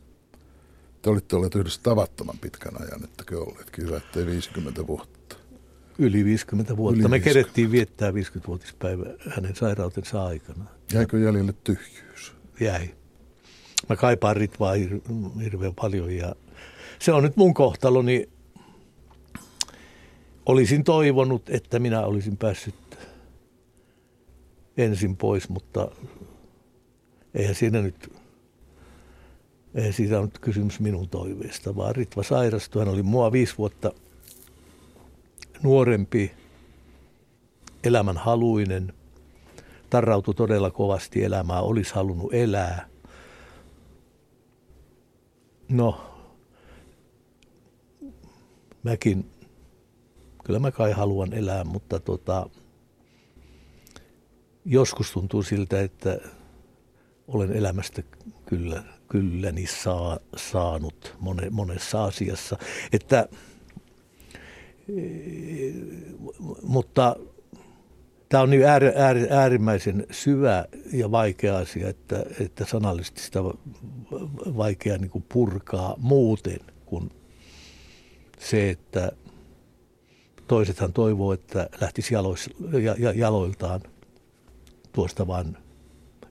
te 1.02 1.10
olitte 1.10 1.36
olleet 1.36 1.54
yhdessä 1.54 1.80
tavattoman 1.82 2.38
pitkän 2.38 2.82
ajan, 2.82 3.04
ettäkö 3.04 3.40
olleetkin 3.40 3.84
hyvä, 3.84 3.96
ettei 3.96 4.26
50 4.26 4.86
vuotta. 4.86 5.15
Yli 5.98 6.24
50 6.24 6.76
vuotta. 6.76 6.98
Yli 6.98 7.10
50. 7.10 7.28
Me 7.28 7.32
kerettiin 7.34 7.70
viettää 7.70 8.10
50-vuotispäivä 8.10 9.04
hänen 9.30 9.56
sairautensa 9.56 10.24
aikana. 10.24 10.64
Jäikö 10.92 11.18
jäljelle 11.18 11.54
tyhjyys? 11.64 12.32
Jäi. 12.60 12.94
Mä 13.88 13.96
kaipaan 13.96 14.36
Ritvaa 14.36 14.74
hir- 14.74 15.42
hirveän 15.42 15.74
paljon 15.74 16.12
ja 16.12 16.34
se 16.98 17.12
on 17.12 17.22
nyt 17.22 17.36
mun 17.36 17.54
kohtaloni. 17.54 18.28
Olisin 20.46 20.84
toivonut, 20.84 21.50
että 21.50 21.78
minä 21.78 22.02
olisin 22.02 22.36
päässyt 22.36 22.74
ensin 24.76 25.16
pois, 25.16 25.48
mutta 25.48 25.90
eihän 27.34 27.54
siinä 27.54 27.82
nyt 27.82 28.12
ei 29.76 29.92
siitä 29.92 30.18
on 30.18 30.24
nyt 30.24 30.38
kysymys 30.38 30.80
minun 30.80 31.08
toiveesta, 31.08 31.76
vaan 31.76 31.96
Ritva 31.96 32.22
sairastui. 32.22 32.84
Hän 32.84 32.94
oli 32.94 33.02
mua 33.02 33.32
viisi 33.32 33.54
vuotta 33.58 33.92
nuorempi, 35.62 36.32
elämänhaluinen, 37.84 38.92
tarrautui 39.90 40.34
todella 40.34 40.70
kovasti 40.70 41.24
elämää, 41.24 41.60
olisi 41.60 41.94
halunnut 41.94 42.34
elää. 42.34 42.88
No, 45.68 46.00
mäkin, 48.82 49.30
kyllä 50.44 50.58
mä 50.58 50.70
kai 50.70 50.92
haluan 50.92 51.32
elää, 51.32 51.64
mutta 51.64 52.00
tota, 52.00 52.50
joskus 54.64 55.12
tuntuu 55.12 55.42
siltä, 55.42 55.80
että 55.80 56.18
olen 57.28 57.52
elämästä 57.52 58.02
kyllä, 58.46 58.82
kylläni 59.08 59.66
saa, 59.66 60.18
saanut 60.36 61.14
mone, 61.20 61.50
monessa 61.50 62.04
asiassa. 62.04 62.58
Että 62.92 63.28
mutta 66.62 67.16
tämä 68.28 68.42
on 68.42 68.50
niin 68.50 68.64
äär, 68.64 68.84
äär, 68.84 69.16
äärimmäisen 69.30 70.06
syvä 70.10 70.64
ja 70.92 71.10
vaikea 71.10 71.58
asia, 71.58 71.88
että, 71.88 72.24
että 72.40 72.64
sanallisesti 72.64 73.20
sitä 73.20 73.40
vaikea 74.56 74.98
niin 74.98 75.24
purkaa 75.32 75.94
muuten 75.98 76.60
kuin 76.86 77.10
se, 78.38 78.70
että 78.70 79.12
toisethan 80.46 80.92
toivoo, 80.92 81.32
että 81.32 81.68
lähtisi 81.80 82.14
jalois, 82.14 82.50
ja, 82.98 83.12
jaloiltaan 83.12 83.80
tuosta 84.92 85.26
vaan 85.26 85.58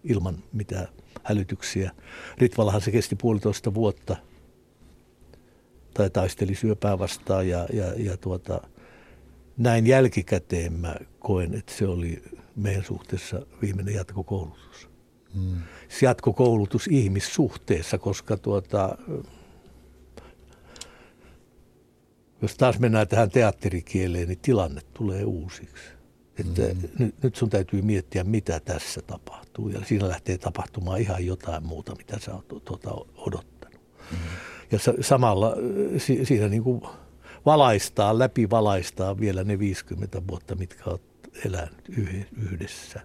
ilman 0.03 0.37
mitään 0.53 0.87
hälytyksiä. 1.23 1.91
Ritvallahan 2.37 2.81
se 2.81 2.91
kesti 2.91 3.15
puolitoista 3.15 3.73
vuotta 3.73 4.15
tai 5.95 6.09
taisteli 6.09 6.55
syöpää 6.55 6.99
vastaan 6.99 7.47
ja, 7.47 7.67
ja, 7.73 7.93
ja 7.97 8.17
tuota, 8.17 8.61
näin 9.57 9.87
jälkikäteen 9.87 10.73
mä 10.73 10.95
koen, 11.19 11.53
että 11.53 11.73
se 11.73 11.87
oli 11.87 12.23
meidän 12.55 12.83
suhteessa 12.83 13.45
viimeinen 13.61 13.95
jatkokoulutus. 13.95 14.89
Hmm. 15.33 15.61
Jatkokoulutus 16.01 16.87
ihmissuhteessa, 16.87 17.97
koska 17.97 18.37
tuota, 18.37 18.97
jos 22.41 22.57
taas 22.57 22.79
mennään 22.79 23.07
tähän 23.07 23.29
teatterikieleen, 23.29 24.27
niin 24.27 24.39
tilanne 24.39 24.81
tulee 24.93 25.23
uusiksi. 25.23 25.83
Että 26.39 26.61
mm. 26.61 26.89
nyt, 26.99 27.23
nyt 27.23 27.35
sun 27.35 27.49
täytyy 27.49 27.81
miettiä, 27.81 28.23
mitä 28.23 28.59
tässä 28.59 29.01
tapahtuu. 29.01 29.69
Ja 29.69 29.85
siinä 29.85 30.09
lähtee 30.09 30.37
tapahtumaan 30.37 31.01
ihan 31.01 31.25
jotain 31.25 31.63
muuta, 31.65 31.95
mitä 31.95 32.19
sä 32.19 32.33
oot 32.33 32.47
tuota, 32.47 32.91
odottanut. 33.15 33.81
Mm. 34.11 34.17
Ja 34.71 34.79
sa- 34.79 34.93
samalla 35.01 35.55
si- 35.97 36.25
siinä 36.25 36.47
niin 36.47 36.63
kuin 36.63 36.81
valaistaa, 37.45 38.19
läpi 38.19 38.49
valaistaa 38.49 39.19
vielä 39.19 39.43
ne 39.43 39.59
50 39.59 40.21
vuotta, 40.27 40.55
mitkä 40.55 40.83
olet 40.85 41.01
elänyt 41.45 41.89
yhdessä. 42.51 43.01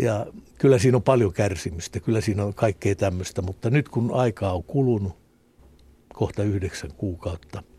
Ja 0.00 0.26
kyllä 0.58 0.78
siinä 0.78 0.96
on 0.96 1.02
paljon 1.02 1.32
kärsimystä, 1.32 2.00
kyllä 2.00 2.20
siinä 2.20 2.44
on 2.44 2.54
kaikkea 2.54 2.94
tämmöistä, 2.94 3.42
mutta 3.42 3.70
nyt 3.70 3.88
kun 3.88 4.10
aikaa 4.14 4.52
on 4.52 4.64
kulunut, 4.64 5.16
kohta 6.14 6.42
yhdeksän 6.42 6.92
kuukautta– 6.92 7.62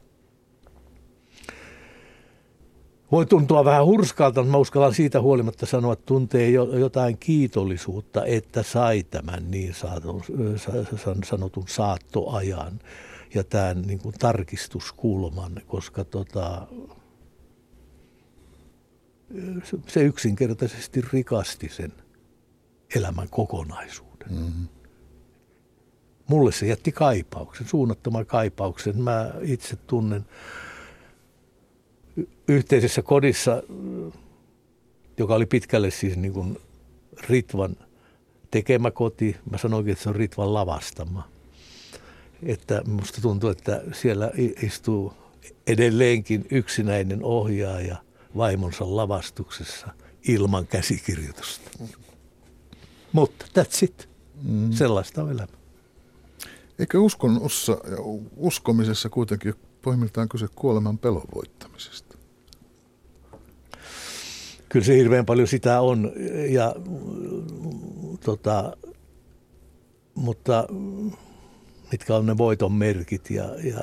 voi 3.15 3.25
tuntua 3.25 3.65
vähän 3.65 3.85
hurskalta, 3.85 4.41
mutta 4.41 4.51
mä 4.51 4.57
uskallan 4.57 4.93
siitä 4.93 5.21
huolimatta 5.21 5.65
sanoa, 5.65 5.93
että 5.93 6.05
tuntee 6.05 6.49
jotain 6.49 7.17
kiitollisuutta, 7.17 8.25
että 8.25 8.63
sai 8.63 9.03
tämän 9.03 9.51
niin 9.51 9.75
sanotun 11.23 11.67
saattoajan 11.67 12.79
ja 13.33 13.43
tämän 13.43 13.81
niin 13.81 13.99
kuin 13.99 14.15
tarkistuskulman, 14.19 15.61
koska 15.67 16.03
tota, 16.03 16.67
se 19.87 20.01
yksinkertaisesti 20.03 21.01
rikasti 21.13 21.69
sen 21.69 21.93
elämän 22.95 23.29
kokonaisuuden. 23.29 24.29
Mm-hmm. 24.29 24.67
Mulle 26.27 26.51
se 26.51 26.65
jätti 26.65 26.91
kaipauksen, 26.91 27.67
suunnattoman 27.67 28.25
kaipauksen. 28.25 29.01
Mä 29.01 29.31
itse 29.41 29.75
tunnen 29.75 30.25
yhteisessä 32.47 33.01
kodissa, 33.01 33.63
joka 35.17 35.35
oli 35.35 35.45
pitkälle 35.45 35.91
siis 35.91 36.17
niin 36.17 36.33
kuin 36.33 36.57
Ritvan 37.29 37.75
tekemä 38.51 38.91
koti. 38.91 39.35
Mä 39.51 39.57
sanoinkin, 39.57 39.91
että 39.91 40.03
se 40.03 40.09
on 40.09 40.15
Ritvan 40.15 40.53
lavastama. 40.53 41.27
Että 42.43 42.81
musta 42.87 43.21
tuntuu, 43.21 43.49
että 43.49 43.81
siellä 43.93 44.31
istuu 44.61 45.13
edelleenkin 45.67 46.45
yksinäinen 46.51 47.23
ohjaaja 47.23 47.95
vaimonsa 48.37 48.95
lavastuksessa 48.95 49.87
ilman 50.27 50.67
käsikirjoitusta. 50.67 51.71
Mutta 53.11 53.45
that's 53.45 53.83
it. 53.83 54.09
Mm. 54.43 54.71
Sellaista 54.71 55.23
on 55.23 55.31
elämä. 55.31 55.47
Eikö 56.79 56.99
uskonnossa 56.99 57.71
ja 57.71 57.97
uskomisessa 58.37 59.09
kuitenkin 59.09 59.53
pohjimmiltaan 59.85 60.29
kyse 60.29 60.47
kuoleman 60.55 60.97
pelon 60.97 61.27
voittamisesta? 61.35 62.17
Kyllä 64.69 64.85
se 64.85 64.97
hirveän 64.97 65.25
paljon 65.25 65.47
sitä 65.47 65.81
on, 65.81 66.11
ja, 66.49 66.75
tota, 68.25 68.77
mutta 70.15 70.67
mitkä 71.91 72.15
on 72.15 72.25
ne 72.25 72.37
voiton 72.37 72.71
merkit 72.71 73.29
ja, 73.29 73.43
ja 73.63 73.79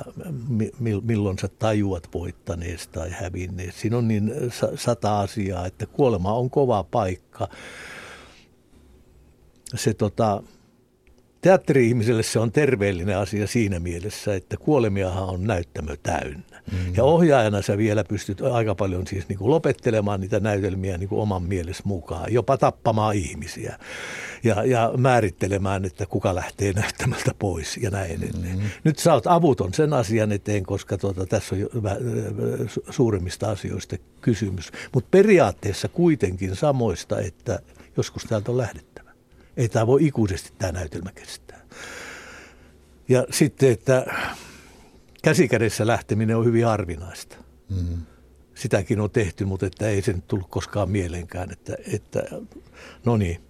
milloin 1.03 1.39
sä 1.39 1.47
tajuat 1.47 2.09
voittaneesta 2.13 2.99
tai 2.99 3.11
hävinneestä. 3.11 3.81
Siinä 3.81 3.97
on 3.97 4.07
niin 4.07 4.33
sata 4.75 5.19
asiaa, 5.19 5.65
että 5.65 5.85
kuolema 5.85 6.33
on 6.33 6.49
kova 6.49 6.83
paikka. 6.83 7.47
Se 9.75 9.93
tota, 9.93 10.43
teatteri-ihmiselle 11.43 12.23
se 12.23 12.39
on 12.39 12.51
terveellinen 12.51 13.17
asia 13.17 13.47
siinä 13.47 13.79
mielessä, 13.79 14.35
että 14.35 14.57
kuolemiahan 14.57 15.23
on 15.23 15.43
näyttämö 15.43 15.95
täynnä. 16.03 16.61
Mm. 16.71 16.95
Ja 16.97 17.03
ohjaajana 17.03 17.61
sä 17.61 17.77
vielä 17.77 18.03
pystyt 18.03 18.41
aika 18.41 18.75
paljon 18.75 19.07
siis 19.07 19.29
niin 19.29 19.39
kuin 19.39 19.51
lopettelemaan 19.51 20.21
niitä 20.21 20.39
näytelmiä 20.39 20.97
niin 20.97 21.09
kuin 21.09 21.21
oman 21.21 21.43
mielessä 21.43 21.83
mukaan, 21.85 22.33
jopa 22.33 22.57
tappamaan 22.57 23.15
ihmisiä 23.15 23.79
ja, 24.43 24.65
ja 24.65 24.93
määrittelemään, 24.97 25.85
että 25.85 26.05
kuka 26.05 26.35
lähtee 26.35 26.73
näyttämältä 26.73 27.31
pois 27.39 27.77
ja 27.77 27.89
näin 27.89 28.11
edelleen. 28.11 28.57
Mm. 28.57 28.69
Nyt 28.83 28.99
sä 28.99 29.13
oot 29.13 29.27
avuton 29.27 29.73
sen 29.73 29.93
asian 29.93 30.31
eteen, 30.31 30.63
koska 30.63 30.97
tuota, 30.97 31.25
tässä 31.25 31.55
on 31.55 31.61
jo 31.61 31.69
suurimmista 32.89 33.49
asioista 33.49 33.95
kysymys. 34.21 34.71
Mutta 34.93 35.07
periaatteessa 35.11 35.87
kuitenkin 35.87 36.55
samoista, 36.55 37.19
että 37.19 37.59
joskus 37.97 38.23
täältä 38.23 38.51
on 38.51 38.57
lähdetty. 38.57 38.92
Ei 39.57 39.69
tämä 39.69 39.87
voi 39.87 40.05
ikuisesti 40.05 40.51
tämä 40.57 40.71
näytelmä 40.71 41.11
kestää. 41.11 41.61
Ja 43.09 43.25
sitten, 43.31 43.71
että 43.71 44.05
käsikädessä 45.23 45.87
lähteminen 45.87 46.37
on 46.37 46.45
hyvin 46.45 46.65
harvinaista. 46.65 47.37
Mm-hmm. 47.69 47.97
Sitäkin 48.55 48.99
on 48.99 49.11
tehty, 49.11 49.45
mutta 49.45 49.65
että 49.65 49.89
ei 49.89 50.01
sen 50.01 50.21
tullut 50.21 50.47
koskaan 50.49 50.89
mieleenkään, 50.89 51.51
että, 51.51 51.75
että 51.93 52.23
no 53.05 53.17
niin. 53.17 53.41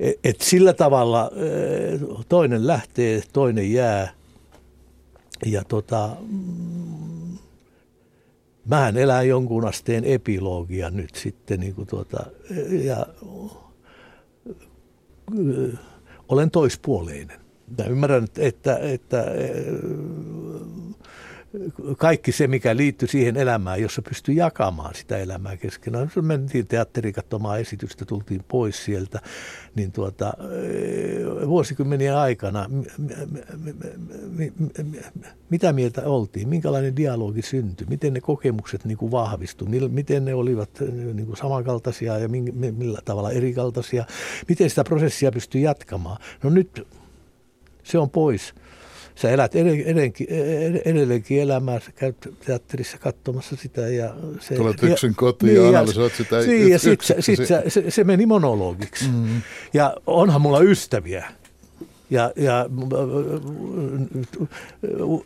Et, 0.00 0.18
et 0.24 0.40
sillä 0.40 0.72
tavalla 0.72 1.30
eh, 1.36 2.00
toinen 2.28 2.66
lähtee, 2.66 3.22
toinen 3.32 3.72
jää. 3.72 4.12
Ja 5.46 5.64
tota, 5.64 6.16
mm, 6.20 7.38
mähän 8.64 8.96
elän 8.96 9.28
jonkun 9.28 9.68
asteen 9.68 10.04
epilogia 10.04 10.90
nyt 10.90 11.14
sitten. 11.14 11.60
Niin 11.60 11.74
kuin 11.74 11.86
tuota, 11.86 12.26
ja 12.84 13.06
olen 16.28 16.50
toispuoleinen. 16.50 17.40
Mä 17.78 17.84
ymmärrän, 17.84 18.24
että, 18.24 18.42
että, 18.42 18.78
että 18.78 19.24
kaikki 21.98 22.32
se, 22.32 22.46
mikä 22.46 22.76
liittyy 22.76 23.08
siihen 23.08 23.36
elämään, 23.36 23.82
jossa 23.82 24.02
pystyy 24.02 24.34
jakamaan 24.34 24.94
sitä 24.94 25.18
elämää 25.18 25.56
keskenään. 25.56 26.10
Jos 26.14 26.24
mentiin 26.24 26.66
teatteriin 26.66 27.14
katsomaan 27.14 27.60
esitystä, 27.60 28.04
tultiin 28.04 28.44
pois 28.48 28.84
sieltä, 28.84 29.20
niin 29.74 29.92
tuota, 29.92 30.34
vuosikymmenien 31.46 32.16
aikana, 32.16 32.70
mitä 35.50 35.72
mieltä 35.72 36.02
oltiin, 36.02 36.48
minkälainen 36.48 36.96
dialogi 36.96 37.42
syntyi, 37.42 37.86
miten 37.90 38.12
ne 38.12 38.20
kokemukset 38.20 38.84
niin 38.84 38.98
kuin 38.98 39.10
vahvistuivat, 39.10 39.92
miten 39.92 40.24
ne 40.24 40.34
olivat 40.34 40.70
niin 41.14 41.26
kuin 41.26 41.36
samankaltaisia 41.36 42.18
ja 42.18 42.28
millä 42.72 42.98
tavalla 43.04 43.30
erikaltaisia, 43.30 44.04
miten 44.48 44.70
sitä 44.70 44.84
prosessia 44.84 45.32
pystyy 45.32 45.60
jatkamaan. 45.60 46.16
No 46.42 46.50
nyt 46.50 46.86
se 47.82 47.98
on 47.98 48.10
pois 48.10 48.54
sä 49.14 49.30
elät 49.30 49.54
edelleenkin, 49.54 50.26
edelleenkin 50.84 51.40
elämää, 51.40 51.80
sä 51.80 51.92
käyt 51.92 52.16
teatterissa 52.46 52.98
katsomassa 52.98 53.56
sitä. 53.56 53.80
Ja 53.80 54.14
se, 54.40 54.54
Tulet 54.54 54.82
yksin 54.82 55.14
kotiin 55.14 55.54
niin, 55.54 55.62
ja 55.62 55.68
analysoit 55.68 56.14
sitä 56.14 56.38
niin, 56.38 56.70
ja 56.70 56.78
sit, 56.78 57.00
sit, 57.00 57.16
sit, 57.20 57.46
se, 57.46 57.62
se, 57.68 57.90
se 57.90 58.04
meni 58.04 58.26
monologiksi. 58.26 59.04
Mm-hmm. 59.04 59.42
Ja 59.74 59.96
onhan 60.06 60.40
mulla 60.40 60.60
ystäviä, 60.60 61.26
ja, 62.10 62.32
ja 62.36 62.66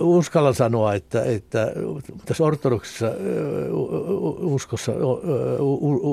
uskallan 0.01 0.55
sanoa, 0.55 0.95
että, 0.95 1.25
että 1.25 1.73
tässä 2.25 2.45
ortodoksissa 2.45 3.07
uskossa, 4.41 4.93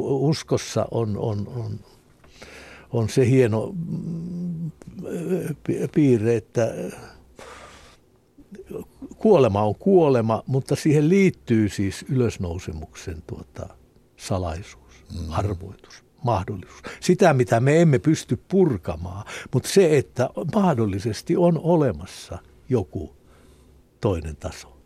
uskossa 0.06 0.88
on, 0.92 1.18
on, 1.18 1.48
on, 1.56 1.80
on 2.92 3.10
se 3.10 3.30
hieno 3.30 3.74
piirre, 5.94 6.36
että 6.36 6.74
kuolema 9.18 9.64
on 9.64 9.76
kuolema, 9.76 10.44
mutta 10.48 10.76
siihen 10.76 11.10
liittyy 11.10 11.70
siis 11.70 12.06
ylösnousemuksen 12.10 13.24
tuota, 13.28 13.70
salaisuus, 14.18 15.04
mm. 15.14 15.32
arvoitus, 15.32 16.04
mahdollisuus. 16.24 16.82
Sitä, 17.00 17.34
mitä 17.34 17.60
me 17.60 17.82
emme 17.82 18.00
pysty 18.00 18.44
purkamaan, 18.48 19.26
mutta 19.54 19.70
se, 19.70 19.98
että 19.98 20.30
mahdollisesti 20.56 21.38
on 21.38 21.60
olemassa 21.64 22.38
joku 22.70 23.16
toinen 24.02 24.36
taso. 24.36 24.78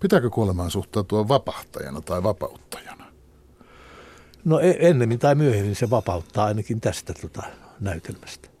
Pitääkö 0.00 0.30
kuolemaan 0.30 0.70
suhtautua 0.70 1.28
vapahtajana 1.28 2.00
tai 2.00 2.22
vapauttajana? 2.22 3.04
No 4.44 4.60
e- 4.60 4.76
ennemmin 4.78 5.18
tai 5.18 5.34
myöhemmin 5.34 5.76
se 5.76 5.90
vapauttaa 5.90 6.44
ainakin 6.44 6.80
tästä 6.80 7.14
tota, 7.14 7.42
näytelmästä. 7.80 8.53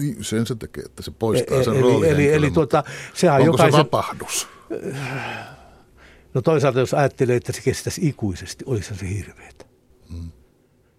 Niin, 0.00 0.24
sen 0.24 0.46
se 0.46 0.54
tekee, 0.54 0.84
että 0.84 1.02
se 1.02 1.10
poistaa 1.10 1.60
e- 1.60 1.64
sen 1.64 1.74
eli, 1.74 1.82
roolin. 1.82 2.10
Eli, 2.10 2.32
eli 2.32 2.50
tuota, 2.50 2.84
sehän 3.14 3.40
onko 3.40 3.46
jokaisen... 3.46 3.72
se 3.72 3.78
vapahdus? 3.78 4.48
No 6.34 6.42
toisaalta 6.42 6.80
jos 6.80 6.94
ajattelee, 6.94 7.36
että 7.36 7.52
se 7.52 7.62
kestäisi 7.62 8.08
ikuisesti, 8.08 8.64
olisi 8.66 8.94
se 8.94 9.08
hirveetä. 9.08 9.64
Hmm. 10.12 10.30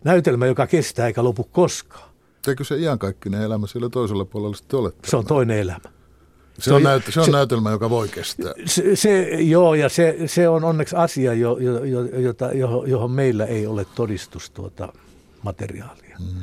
Näytelmä, 0.04 0.46
joka 0.46 0.68
kestää 0.68 1.08
eikä 1.08 1.24
lopu 1.24 1.44
koskaan. 1.44 2.10
Eikö 2.48 2.64
se 2.64 2.78
iankaikkinen 2.78 3.42
elämä 3.42 3.68
siellä 3.68 3.90
toisella 3.90 4.26
puolella 4.26 4.56
sitten 4.56 4.80
ole? 4.80 4.92
Se 5.06 5.18
on 5.18 5.26
toinen 5.26 5.60
elämä. 5.60 5.94
Se 6.60 6.74
on, 6.74 6.84
näyt, 6.84 7.04
se 7.10 7.20
on 7.20 7.26
se, 7.26 7.32
näytelmä, 7.32 7.72
joka 7.72 7.90
voi 7.90 8.08
kestää. 8.08 8.54
Se, 8.66 8.96
se, 8.96 9.22
joo, 9.42 9.76
ja 9.76 9.90
se, 9.90 10.18
se 10.26 10.50
on 10.50 10.64
onneksi 10.64 10.96
asia, 10.96 11.34
jo, 11.34 11.58
jo, 11.58 11.84
jo, 11.84 12.06
jota, 12.06 12.50
johon 12.88 13.12
meillä 13.12 13.46
ei 13.46 13.68
ole 13.68 13.86
todistus 13.96 14.50
tuota 14.50 14.94
materiaalia. 15.42 16.18
Mm. 16.20 16.42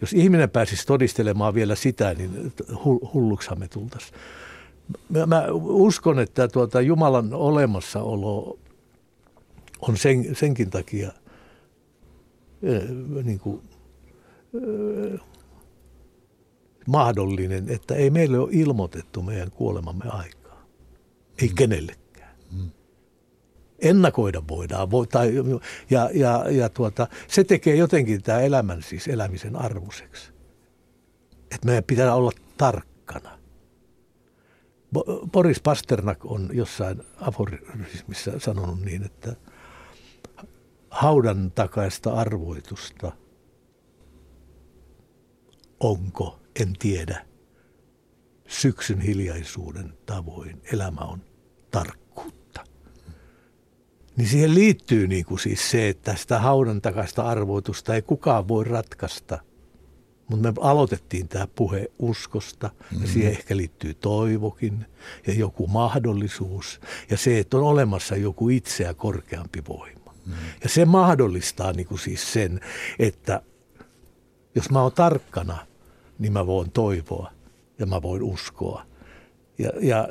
Jos 0.00 0.12
ihminen 0.12 0.50
pääsisi 0.50 0.86
todistelemaan 0.86 1.54
vielä 1.54 1.74
sitä, 1.74 2.14
niin 2.14 2.52
hulluksihan 3.14 3.58
me 3.58 3.68
tultaisiin. 3.68 4.14
Mä, 5.08 5.26
mä 5.26 5.44
uskon, 5.62 6.18
että 6.18 6.48
tuota 6.48 6.80
Jumalan 6.80 7.34
olemassaolo 7.34 8.58
on 9.80 9.96
sen, 9.96 10.36
senkin 10.36 10.70
takia 10.70 11.12
niin 13.24 13.38
kuin, 13.38 13.60
mahdollinen, 16.86 17.68
että 17.68 17.94
ei 17.94 18.10
meille 18.10 18.38
ole 18.38 18.48
ilmoitettu 18.52 19.22
meidän 19.22 19.50
kuolemamme 19.50 20.04
aikaa. 20.08 20.66
Ei 21.42 21.48
mm. 21.48 21.54
kenellekään. 21.54 22.07
Ennakoida 23.78 24.42
voidaan. 24.48 24.90
Vo, 24.90 25.06
tai, 25.06 25.32
ja 25.90 26.10
ja, 26.14 26.44
ja 26.50 26.68
tuota, 26.68 27.06
se 27.28 27.44
tekee 27.44 27.76
jotenkin 27.76 28.22
tämä 28.22 28.40
elämän 28.40 28.82
siis 28.82 29.08
elämisen 29.08 29.56
arvoiseksi. 29.56 30.32
Että 31.50 31.66
meidän 31.66 31.84
pitää 31.84 32.14
olla 32.14 32.30
tarkkana. 32.56 33.38
Boris 35.32 35.60
Pasternak 35.60 36.24
on 36.24 36.50
jossain 36.52 37.02
aforismissa 37.16 38.32
sanonut 38.38 38.80
niin, 38.80 39.04
että 39.04 39.36
haudan 40.90 41.52
takaista 41.54 42.12
arvoitusta 42.12 43.12
onko 45.80 46.40
en 46.60 46.72
tiedä. 46.78 47.26
Syksyn 48.48 49.00
hiljaisuuden 49.00 49.94
tavoin 50.06 50.62
elämä 50.72 51.00
on 51.00 51.22
tarkkuutta. 51.70 52.07
Niin 54.18 54.28
siihen 54.28 54.54
liittyy 54.54 55.06
niin 55.06 55.24
kuin 55.24 55.38
siis 55.38 55.70
se, 55.70 55.88
että 55.88 56.16
sitä 56.16 56.38
haudan 56.38 56.80
takaista 56.80 57.22
arvoitusta 57.22 57.94
ei 57.94 58.02
kukaan 58.02 58.48
voi 58.48 58.64
ratkaista. 58.64 59.38
Mutta 60.28 60.52
me 60.52 60.54
aloitettiin 60.60 61.28
tämä 61.28 61.46
puhe 61.46 61.90
uskosta 61.98 62.70
ja 62.92 62.98
mm. 62.98 63.06
siihen 63.06 63.32
ehkä 63.32 63.56
liittyy 63.56 63.94
toivokin 63.94 64.86
ja 65.26 65.34
joku 65.34 65.66
mahdollisuus 65.66 66.80
ja 67.10 67.16
se, 67.16 67.38
että 67.38 67.56
on 67.56 67.62
olemassa 67.62 68.16
joku 68.16 68.48
itseä 68.48 68.94
korkeampi 68.94 69.62
voima. 69.68 70.14
Mm. 70.26 70.32
Ja 70.62 70.68
se 70.68 70.84
mahdollistaa 70.84 71.72
niin 71.72 71.86
kuin 71.86 71.98
siis 71.98 72.32
sen, 72.32 72.60
että 72.98 73.42
jos 74.54 74.70
mä 74.70 74.82
oon 74.82 74.92
tarkkana 74.92 75.58
niin 76.18 76.32
mä 76.32 76.46
voin 76.46 76.70
toivoa 76.70 77.32
ja 77.78 77.86
mä 77.86 78.02
voin 78.02 78.22
uskoa. 78.22 78.82
Ja, 79.58 79.70
ja 79.80 80.08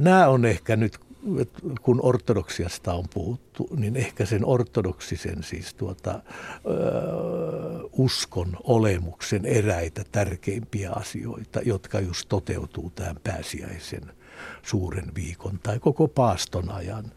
nämä 0.00 0.28
on 0.28 0.44
ehkä 0.44 0.76
nyt, 0.76 0.98
kun 1.82 2.00
ortodoksiasta 2.02 2.94
on 2.94 3.04
puhuttu, 3.14 3.68
niin 3.76 3.96
ehkä 3.96 4.26
sen 4.26 4.46
ortodoksisen 4.46 5.42
siis 5.42 5.74
tuota, 5.74 6.10
ö, 6.14 6.20
uskon 7.92 8.56
olemuksen 8.64 9.46
eräitä 9.46 10.04
tärkeimpiä 10.12 10.90
asioita, 10.90 11.60
jotka 11.64 12.00
just 12.00 12.28
toteutuu 12.28 12.90
tämän 12.90 13.16
pääsiäisen 13.24 14.12
suuren 14.62 15.14
viikon 15.14 15.58
tai 15.62 15.78
koko 15.78 16.08
paaston 16.08 16.70
ajan 16.70 17.12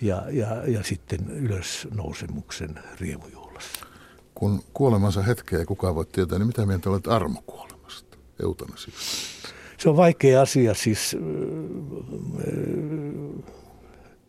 ja, 0.00 0.22
ja, 0.30 0.66
ja 0.66 0.82
sitten 0.82 1.30
ylösnousemuksen 1.30 2.78
riemujuhlassa 3.00 3.86
kun 4.42 4.62
kuolemansa 4.72 5.22
hetkeä 5.22 5.58
ei 5.58 5.64
kukaan 5.64 5.94
voi 5.94 6.06
tietää, 6.06 6.38
niin 6.38 6.46
mitä 6.46 6.66
mieltä 6.66 6.90
olet 6.90 7.06
armokuolemasta, 7.06 8.16
eutanasiasta? 8.42 9.48
Se 9.78 9.88
on 9.88 9.96
vaikea 9.96 10.42
asia. 10.42 10.74
Siis, 10.74 11.16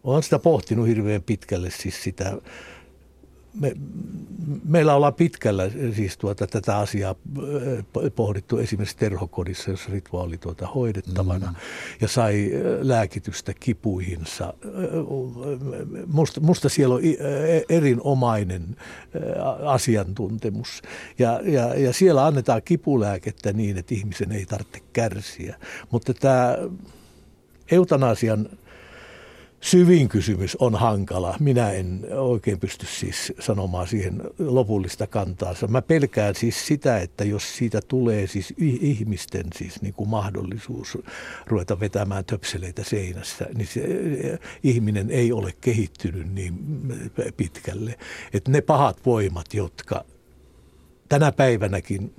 olen 0.04 0.24
sitä 0.24 0.40
pohtinut 0.40 0.88
hirveän 0.88 1.24
pitkälle 1.24 1.70
siis 1.70 2.04
sitä 2.04 2.38
me, 3.60 3.74
meillä 4.66 4.96
ollaan 4.96 5.14
pitkällä 5.14 5.70
siis 5.96 6.18
tuota, 6.18 6.48
tätä 6.48 6.78
asiaa 6.78 7.16
äh, 7.38 8.12
pohdittu 8.16 8.58
esimerkiksi 8.58 8.98
terhokodissa, 8.98 9.72
jossa 9.72 9.92
Ritva 9.92 10.24
oli 10.24 10.38
tuota 10.38 10.68
hoidettavana 10.68 11.48
mm. 11.48 11.56
ja 12.02 12.08
sai 12.08 12.52
äh, 12.54 12.62
lääkitystä 12.82 13.54
kipuihinsa. 13.60 14.54
Äh, 14.66 14.72
musta, 16.08 16.42
musta 16.42 16.70
siellä 16.70 16.96
on 16.96 17.02
erinomainen 17.70 18.76
asiantuntemus 19.66 20.82
ja, 21.20 21.40
ja, 21.44 21.80
ja 21.80 21.94
siellä 21.94 22.26
annetaan 22.26 22.62
kipulääkettä 22.66 23.54
niin, 23.54 23.78
että 23.78 23.96
ihmisen 23.96 24.32
ei 24.32 24.46
tarvitse 24.46 24.80
kärsiä. 24.94 25.56
Mutta 25.92 26.14
tämä 26.14 26.58
eutanasian 27.72 28.50
syvin 29.64 30.10
kysymys 30.10 30.56
on 30.56 30.76
hankala. 30.76 31.36
Minä 31.40 31.72
en 31.72 32.06
oikein 32.12 32.60
pysty 32.60 32.86
siis 32.86 33.34
sanomaan 33.40 33.88
siihen 33.88 34.22
lopullista 34.40 35.08
kantaansa. 35.08 35.68
Mä 35.68 35.82
pelkään 35.82 36.36
siis 36.36 36.68
sitä, 36.68 36.98
että 37.00 37.24
jos 37.24 37.58
siitä 37.58 37.82
tulee 37.88 38.28
siis 38.28 38.54
ihmisten 38.60 39.46
siis 39.56 39.82
niin 39.82 39.94
kuin 39.94 40.10
mahdollisuus 40.10 40.98
ruveta 41.48 41.80
vetämään 41.80 42.26
töpseleitä 42.26 42.84
seinässä, 42.84 43.46
niin 43.56 43.68
se 43.68 43.82
ihminen 44.64 45.12
ei 45.12 45.32
ole 45.32 45.54
kehittynyt 45.62 46.34
niin 46.34 46.54
pitkälle. 47.38 47.96
Että 48.34 48.52
ne 48.52 48.62
pahat 48.62 49.06
voimat, 49.06 49.54
jotka 49.54 50.06
tänä 51.10 51.32
päivänäkin 51.32 52.14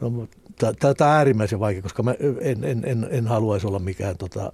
No, 0.00 0.28
Tämä 0.58 0.94
on 1.00 1.06
äärimmäisen 1.06 1.60
vaikea, 1.60 1.82
koska 1.82 2.02
mä 2.02 2.14
en, 2.40 2.64
en, 2.64 2.82
en, 2.84 3.08
en 3.10 3.26
haluaisi 3.26 3.66
olla 3.66 3.78
mikään 3.78 4.16
tota, 4.18 4.52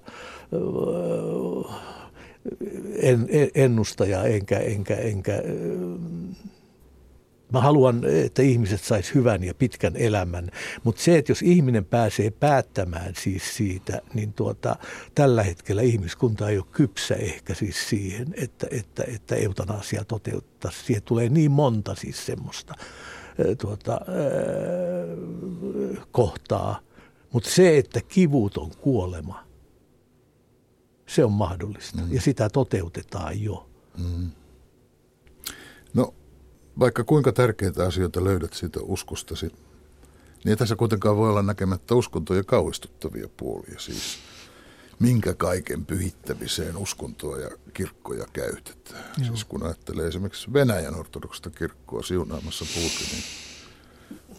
en, 3.01 3.27
en, 3.29 3.49
ennustaja, 3.55 4.23
enkä, 4.23 4.59
enkä, 4.59 4.95
enkä 4.95 5.41
Mä 7.53 7.61
haluan, 7.61 8.01
että 8.25 8.41
ihmiset 8.41 8.81
sais 8.81 9.15
hyvän 9.15 9.43
ja 9.43 9.53
pitkän 9.53 9.95
elämän, 9.95 10.51
mutta 10.83 11.01
se, 11.01 11.17
että 11.17 11.31
jos 11.31 11.41
ihminen 11.41 11.85
pääsee 11.85 12.31
päättämään 12.31 13.13
siis 13.15 13.57
siitä, 13.57 14.01
niin 14.13 14.33
tuota, 14.33 14.75
tällä 15.15 15.43
hetkellä 15.43 15.81
ihmiskunta 15.81 16.49
ei 16.49 16.57
ole 16.57 16.65
kypsä 16.71 17.15
ehkä 17.15 17.53
siis 17.53 17.89
siihen, 17.89 18.27
että, 18.37 18.67
että, 18.71 19.03
että 19.07 19.35
eutanasia 19.35 20.03
toteuttaisi. 20.03 20.83
Siihen 20.83 21.03
tulee 21.03 21.29
niin 21.29 21.51
monta 21.51 21.95
siis 21.95 22.25
semmoista 22.25 22.73
tuota, 23.61 24.01
kohtaa. 26.11 26.79
Mutta 27.33 27.49
se, 27.49 27.77
että 27.77 28.01
kivuton 28.01 28.71
kuolema, 28.81 29.43
se 31.07 31.25
on 31.25 31.31
mahdollista 31.31 32.01
mm. 32.01 32.13
ja 32.13 32.21
sitä 32.21 32.49
toteutetaan 32.49 33.41
jo. 33.41 33.69
Mm. 33.97 34.31
No, 35.93 36.13
vaikka 36.79 37.03
kuinka 37.03 37.31
tärkeitä 37.31 37.85
asioita 37.85 38.23
löydät 38.23 38.53
siitä 38.53 38.79
uskostasi, 38.83 39.45
niin 39.45 40.49
ei 40.49 40.55
tässä 40.55 40.75
kuitenkaan 40.75 41.17
voi 41.17 41.29
olla 41.29 41.41
näkemättä 41.41 41.95
uskontoja 41.95 42.43
kauhistuttavia 42.43 43.29
puolia. 43.37 43.79
Siis 43.79 44.17
minkä 44.99 45.33
kaiken 45.33 45.85
pyhittämiseen 45.85 46.77
uskontoa 46.77 47.37
ja 47.37 47.49
kirkkoja 47.73 48.25
käytetään. 48.33 49.03
Joo. 49.17 49.27
Siis 49.27 49.45
kun 49.45 49.63
ajattelee 49.63 50.07
esimerkiksi 50.07 50.53
Venäjän 50.53 50.95
ortodoksista 50.95 51.49
kirkkoa 51.49 52.03
siunaamassa 52.03 52.65
Putinin 52.65 53.23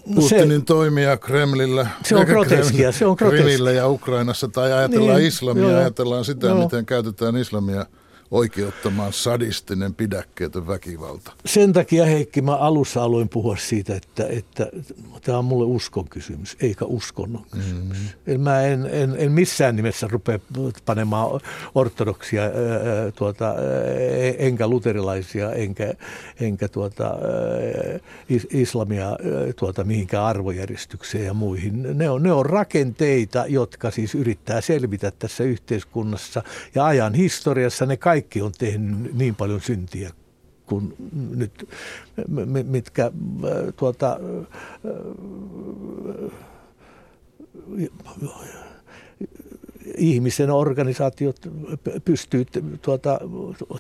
No 0.07 0.15
Putinin 0.15 0.61
se, 0.61 0.65
toimia 0.65 1.17
Kremlillä, 1.17 1.87
se 2.05 2.17
on 2.17 2.27
groteskia, 2.27 2.93
se 2.93 3.07
on 3.07 3.17
groteskia. 3.19 3.73
ja 3.73 3.89
Ukrainassa, 3.89 4.49
tai 4.49 4.73
ajatellaan 4.73 5.19
niin, 5.19 5.29
islamia, 5.29 5.63
joo, 5.63 5.79
ajatellaan 5.79 6.25
sitä, 6.25 6.47
joo. 6.47 6.65
miten 6.65 6.87
käytetään 6.87 7.37
islamia– 7.37 7.87
oikeuttamaan 8.31 9.13
sadistinen 9.13 9.95
pidäkkeetön 9.95 10.67
väkivalta. 10.67 11.33
Sen 11.47 11.73
takia 11.73 12.05
Heikki, 12.05 12.43
mä 12.43 12.57
alussa 12.57 13.03
aloin 13.03 13.29
puhua 13.29 13.57
siitä, 13.57 13.97
että, 13.97 14.27
että 14.29 14.67
tämä 15.23 15.39
on 15.39 15.45
mulle 15.45 15.65
uskon 15.65 16.09
kysymys, 16.09 16.57
eikä 16.61 16.85
uskonnon 16.85 17.45
kysymys. 17.51 17.99
Mm. 18.27 18.41
Mä 18.41 18.63
en, 18.63 18.87
en, 18.93 19.15
en 19.19 19.33
missään 19.33 19.77
nimessä 19.77 20.09
rupea 20.11 20.39
panemaan 20.85 21.41
ortodoksia 21.75 22.43
ää, 22.43 22.51
tuota, 23.15 23.55
enkä 24.39 24.69
luterilaisia, 24.69 25.53
enkä, 25.53 25.95
enkä 26.41 26.69
tuota, 26.69 27.05
ää, 27.05 27.99
islamia 28.51 29.09
ää, 29.09 29.17
tuota, 29.57 29.85
mihinkään 29.85 30.25
arvojärjestykseen 30.25 31.25
ja 31.25 31.35
muihin. 31.35 31.99
Ne 31.99 32.11
on, 32.11 32.23
ne 32.23 32.33
on 32.33 32.47
rakenteita, 32.47 33.45
jotka 33.49 33.91
siis 33.91 34.15
yrittää 34.15 34.61
selvitä 34.61 35.11
tässä 35.11 35.45
yhteiskunnassa 35.45 36.43
ja 36.75 36.87
ajan 36.87 37.15
historiassa 37.15 37.87
ne 37.87 37.97
kaikki 37.97 38.16
kaikki 38.17 38.43
on 38.43 38.53
tehnyt 38.59 39.15
niin 39.15 39.35
paljon 39.35 39.61
syntiä 39.61 40.11
kuin 40.67 40.95
nyt, 41.37 41.69
mitkä 42.67 43.05
äh, 43.05 43.13
tuota, 43.77 44.21
äh, 44.85 46.31
ihmisen 49.97 50.51
organisaatiot 50.51 51.37
pystyy 52.05 52.47
tuota, 52.83 53.21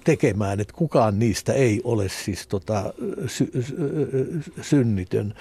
tekemään, 0.04 0.60
että 0.60 0.74
kukaan 0.76 1.18
niistä 1.18 1.52
ei 1.52 1.80
ole 1.84 2.08
siis 2.08 2.46
tota, 2.46 2.94
sy, 3.26 3.50
sy, 3.60 3.76
synnitön. 4.62 5.34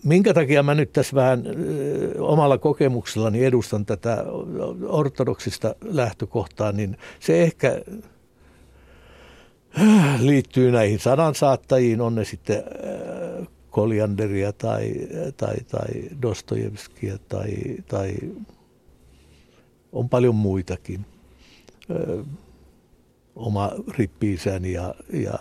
Äh, 0.00 0.04
minkä 0.04 0.34
takia 0.34 0.62
mä 0.62 0.74
nyt 0.74 0.92
tässä 0.92 1.16
vähän 1.16 1.44
omalla 2.18 2.58
kokemuksellani 2.58 3.44
edustan 3.44 3.86
tätä 3.86 4.24
ortodoksista 4.88 5.74
lähtökohtaa, 5.84 6.72
niin 6.72 6.96
se 7.20 7.42
ehkä 7.42 7.82
liittyy 10.20 10.70
näihin 10.70 10.98
sanansaattajiin, 10.98 12.00
on 12.00 12.14
ne 12.14 12.24
sitten 12.24 12.62
Kolianderia 13.70 14.52
tai, 14.52 14.92
tai, 15.36 15.56
tai 15.68 15.88
Dostojevskia 16.22 17.18
tai, 17.28 17.52
tai 17.88 18.14
on 19.92 20.08
paljon 20.08 20.34
muitakin. 20.34 21.06
Oma 23.36 23.72
rippi 23.88 24.38
ja, 24.72 24.94
ja 25.12 25.34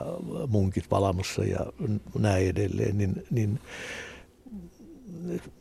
munkit 0.48 0.92
valamossa 0.92 1.44
ja 1.44 1.60
näin 2.20 2.48
edelleen, 2.48 2.98
niin, 2.98 3.24
niin 3.32 3.60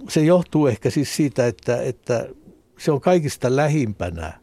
se 0.08 0.20
johtuu 0.24 0.66
ehkä 0.66 0.90
siis 0.90 1.16
siitä, 1.16 1.46
että, 1.46 1.82
että 1.82 2.28
se 2.78 2.92
on 2.92 3.00
kaikista 3.00 3.56
lähimpänä 3.56 4.40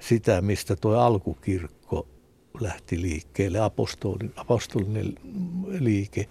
sitä, 0.00 0.42
mistä 0.42 0.76
tuo 0.76 0.94
alkukirkko 0.96 2.08
lähti 2.60 3.02
liikkeelle, 3.02 3.58
apostolinen, 4.36 5.14
liike 5.78 6.28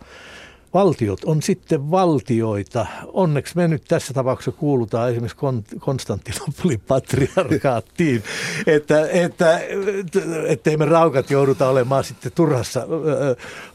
valtiot 0.74 1.24
on 1.24 1.42
sitten 1.42 1.92
valtioita. 1.92 2.86
Onneksi 3.08 3.56
me 3.56 3.68
nyt 3.68 3.84
tässä 3.88 4.14
tapauksessa 4.14 4.60
kuulutaan 4.60 5.12
esimerkiksi 5.12 5.38
Konstantinopolin 5.80 6.82
patriarkaattiin, 6.88 8.24
että, 8.68 9.10
että, 9.10 9.62
ettei 10.48 10.78
me 10.78 10.86
raukat 10.86 11.32
jouduta 11.32 11.70
olemaan 11.70 12.04
sitten 12.04 12.32
turhassa 12.36 12.88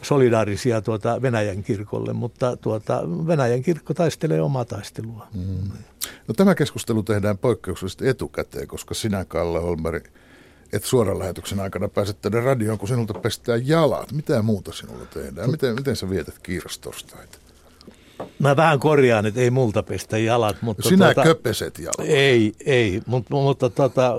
solidaarisia 0.02 0.80
tuota 0.82 1.22
Venäjän 1.22 1.62
kirkolle, 1.62 2.12
mutta 2.12 2.56
tuota, 2.56 3.02
Venäjän 3.26 3.62
kirkko 3.62 3.94
taistelee 3.94 4.42
omaa 4.42 4.64
taistelua. 4.64 5.26
Mm. 5.34 5.70
No, 6.28 6.34
tämä 6.36 6.54
keskustelu 6.54 7.02
tehdään 7.02 7.38
poikkeuksellisesti 7.38 8.08
etukäteen, 8.08 8.68
koska 8.68 8.94
sinä, 8.94 9.24
Kalle 9.24 9.60
Holmeri, 9.60 10.00
et 10.72 10.84
suoran 10.84 11.18
lähetyksen 11.18 11.60
aikana 11.60 11.88
pääset 11.88 12.20
tänne 12.22 12.40
radioon, 12.40 12.78
kun 12.78 12.88
sinulta 12.88 13.14
pestään 13.14 13.68
jalat. 13.68 14.12
Mitä 14.12 14.42
muuta 14.42 14.72
sinulla 14.72 15.06
tehdään? 15.06 15.50
Miten, 15.50 15.74
miten 15.74 15.96
sä 15.96 16.10
vietät 16.10 16.38
kiirastostaita? 16.38 17.38
Mä 18.38 18.56
vähän 18.56 18.80
korjaan, 18.80 19.26
että 19.26 19.40
ei 19.40 19.50
multa 19.50 19.82
pestä 19.82 20.18
jalat. 20.18 20.56
Mutta 20.60 20.88
Sinä 20.88 21.04
tuota, 21.04 21.22
köpeset 21.22 21.78
jalat. 21.78 22.10
Ei, 22.10 22.52
ei, 22.66 23.02
mutta, 23.06 23.34
mutta 23.34 23.70
tota, 23.70 24.14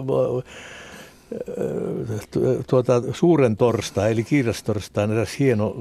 tuota, 2.69 3.01
suuren 3.11 3.57
torstai, 3.57 4.11
eli 4.11 4.23
kirjastorstain 4.23 5.11
eräs 5.11 5.39
hieno 5.39 5.75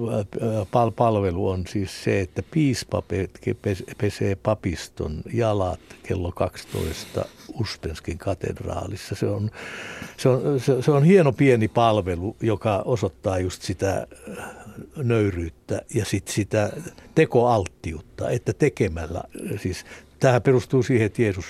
pal- 0.70 0.90
palvelu 0.90 1.48
on 1.48 1.64
siis 1.68 2.04
se, 2.04 2.20
että 2.20 2.42
piispa 2.50 3.02
pesee 3.98 4.34
papiston 4.34 5.22
jalat 5.32 5.80
kello 6.02 6.32
12 6.32 7.24
Uspenskin 7.60 8.18
katedraalissa. 8.18 9.14
Se 9.14 9.26
on, 9.26 9.50
se, 10.16 10.28
on, 10.28 10.60
se, 10.60 10.82
se 10.82 10.90
on 10.90 11.04
hieno 11.04 11.32
pieni 11.32 11.68
palvelu, 11.68 12.36
joka 12.40 12.82
osoittaa 12.84 13.38
just 13.38 13.62
sitä 13.62 14.06
nöyryyttä 14.96 15.82
ja 15.94 16.04
sit 16.04 16.28
sitä 16.28 16.72
tekoalttiutta, 17.14 18.30
että 18.30 18.52
tekemällä, 18.52 19.22
siis 19.62 19.84
Tämä 20.20 20.40
perustuu 20.40 20.82
siihen, 20.82 21.06
että 21.06 21.22
Jeesus 21.22 21.46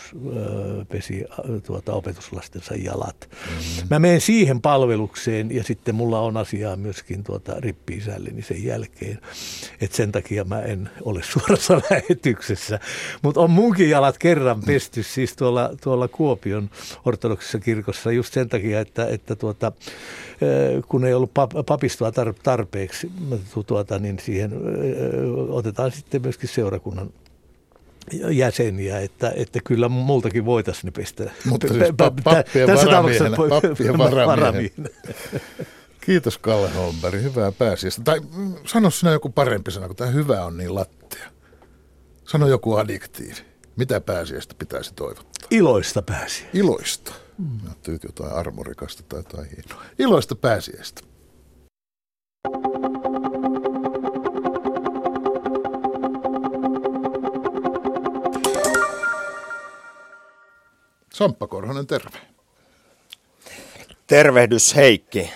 pesi 0.89 1.25
tuota, 1.67 1.93
opetuslastensa 1.93 2.75
jalat. 2.75 3.29
Mm-hmm. 3.31 3.87
Mä 3.91 3.99
menen 3.99 4.21
siihen 4.21 4.61
palvelukseen 4.61 5.55
ja 5.55 5.65
sitten 5.65 5.95
mulla 5.95 6.21
on 6.21 6.37
asiaa 6.37 6.77
myöskin 6.77 7.25
tuota, 7.25 7.55
rippi-isälleni 7.59 8.43
sen 8.43 8.65
jälkeen. 8.65 9.19
Et 9.81 9.93
sen 9.93 10.13
takia 10.13 10.45
mä 10.45 10.63
en 10.63 10.91
ole 11.03 11.23
suorassa 11.33 11.81
lähetyksessä. 11.91 12.81
Mutta 13.23 13.41
on 13.41 13.51
munkin 13.51 13.91
jalat 13.91 14.19
kerran 14.19 14.61
pesty 14.61 15.03
siis 15.03 15.37
tuolla, 15.37 15.71
tuolla 15.81 16.09
Kuopion 16.09 16.71
ortodoksissa 17.05 17.59
kirkossa 17.59 18.13
just 18.13 18.33
sen 18.33 18.49
takia, 18.49 18.81
että, 18.81 19.07
että 19.07 19.37
tuota, 19.37 19.73
kun 20.89 21.05
ei 21.05 21.15
ollut 21.15 21.33
papistoa 21.67 22.13
tarpeeksi, 22.43 23.11
tuota, 23.67 23.99
niin 23.99 24.19
siihen 24.19 24.53
otetaan 25.49 25.93
sitten 25.93 26.23
myöskin 26.23 26.49
seurakunnan 26.49 27.11
jäseniä, 28.31 29.01
että, 29.01 29.33
että 29.37 29.61
kyllä 29.65 29.89
multakin 29.89 30.45
voitaisiin 30.45 30.93
pestä. 30.93 31.31
Mutta 31.45 31.69
siis 31.69 31.85
pappien 32.25 32.69
varamiehenä. 32.77 33.37
Pappien 33.37 33.99
varamiehenä. 34.27 34.89
Kiitos 36.01 36.39
Kalle 36.39 36.71
Holmberg, 36.71 37.23
hyvää 37.23 37.53
pääsiäistä. 37.53 38.03
Tai 38.05 38.21
mm, 38.21 38.55
sano 38.67 38.91
sinä 38.91 39.11
joku 39.13 39.29
parempi 39.29 39.71
sana, 39.71 39.87
kun 39.87 39.97
tämä 39.97 40.11
hyvä 40.11 40.45
on 40.45 40.57
niin 40.57 40.75
lattia. 40.75 41.31
Sano 42.29 42.47
joku 42.49 42.77
adjektiivi. 42.77 43.35
Mitä 43.77 44.01
pääsiäistä 44.01 44.55
pitäisi 44.59 44.95
toivottaa? 44.95 45.49
Iloista 45.51 46.03
pääsiä. 46.03 46.47
Iloista. 46.55 47.13
Mm. 47.39 47.61
Ajattelit 47.67 48.05
jotain 48.05 48.33
armorikasta 48.33 49.03
tai 49.09 49.19
jotain 49.19 49.49
hienoa. 49.51 49.85
Iloista 49.99 50.35
pääsiäistä. 50.35 51.03
Samppa 61.17 61.47
Korhonen, 61.47 61.87
terve. 61.87 62.19
Tervehdys 64.07 64.77
Heikki. 64.77 65.31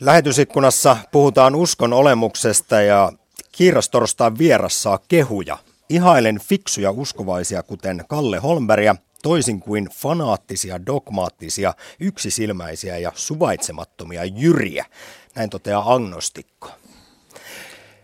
Lähetysikkunassa 0.00 0.96
puhutaan 1.12 1.54
uskon 1.54 1.92
olemuksesta 1.92 2.80
ja 2.80 3.12
kiirastorstaan 3.52 4.38
vieras 4.38 4.82
saa 4.82 4.98
kehuja. 5.08 5.58
Ihailen 5.88 6.40
fiksuja 6.40 6.90
uskovaisia 6.90 7.62
kuten 7.62 8.04
Kalle 8.08 8.38
Holmbergia, 8.38 8.96
toisin 9.22 9.60
kuin 9.60 9.88
fanaattisia, 9.92 10.86
dogmaattisia, 10.86 11.74
yksisilmäisiä 12.00 12.98
ja 12.98 13.12
suvaitsemattomia 13.14 14.24
jyriä. 14.24 14.86
Näin 15.34 15.50
toteaa 15.50 15.94
agnostikko. 15.94 16.68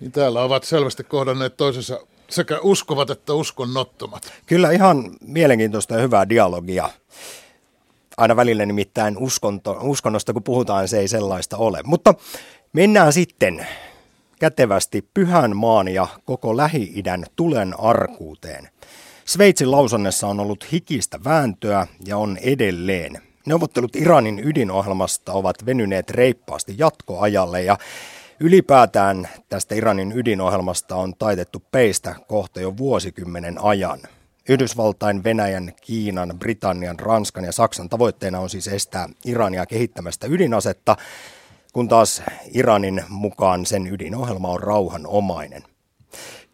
Niin 0.00 0.12
täällä 0.12 0.42
ovat 0.42 0.64
selvästi 0.64 1.04
kohdanneet 1.04 1.56
toisensa 1.56 2.00
sekä 2.30 2.58
uskovat 2.62 3.10
että 3.10 3.34
uskonnottomat. 3.34 4.32
Kyllä 4.46 4.70
ihan 4.70 5.10
mielenkiintoista 5.20 5.94
ja 5.94 6.00
hyvää 6.00 6.28
dialogia. 6.28 6.90
Aina 8.16 8.36
välillä 8.36 8.66
nimittäin 8.66 9.18
uskonto, 9.18 9.78
uskonnosta, 9.80 10.32
kun 10.32 10.42
puhutaan, 10.42 10.88
se 10.88 10.98
ei 10.98 11.08
sellaista 11.08 11.56
ole. 11.56 11.80
Mutta 11.84 12.14
mennään 12.72 13.12
sitten 13.12 13.66
kätevästi 14.38 15.08
Pyhän 15.14 15.56
maan 15.56 15.88
ja 15.88 16.06
koko 16.24 16.56
Lähi-idän 16.56 17.26
tulen 17.36 17.80
arkuuteen. 17.80 18.68
Sveitsin 19.24 19.70
lausannessa 19.70 20.26
on 20.26 20.40
ollut 20.40 20.72
hikistä 20.72 21.20
vääntöä 21.24 21.86
ja 22.06 22.16
on 22.16 22.38
edelleen. 22.42 23.22
Neuvottelut 23.46 23.96
Iranin 23.96 24.38
ydinohjelmasta 24.44 25.32
ovat 25.32 25.66
venyneet 25.66 26.10
reippaasti 26.10 26.74
jatkoajalle 26.78 27.62
ja 27.62 27.78
Ylipäätään 28.42 29.28
tästä 29.48 29.74
Iranin 29.74 30.12
ydinohjelmasta 30.12 30.96
on 30.96 31.14
taitettu 31.18 31.62
peistä 31.72 32.14
kohta 32.28 32.60
jo 32.60 32.76
vuosikymmenen 32.76 33.58
ajan. 33.62 34.00
Yhdysvaltain, 34.48 35.24
Venäjän, 35.24 35.72
Kiinan, 35.80 36.32
Britannian, 36.38 36.98
Ranskan 36.98 37.44
ja 37.44 37.52
Saksan 37.52 37.88
tavoitteena 37.88 38.40
on 38.40 38.50
siis 38.50 38.68
estää 38.68 39.08
Irania 39.24 39.66
kehittämästä 39.66 40.26
ydinasetta, 40.26 40.96
kun 41.72 41.88
taas 41.88 42.22
Iranin 42.54 43.04
mukaan 43.08 43.66
sen 43.66 43.86
ydinohjelma 43.86 44.48
on 44.48 44.60
rauhanomainen. 44.60 45.62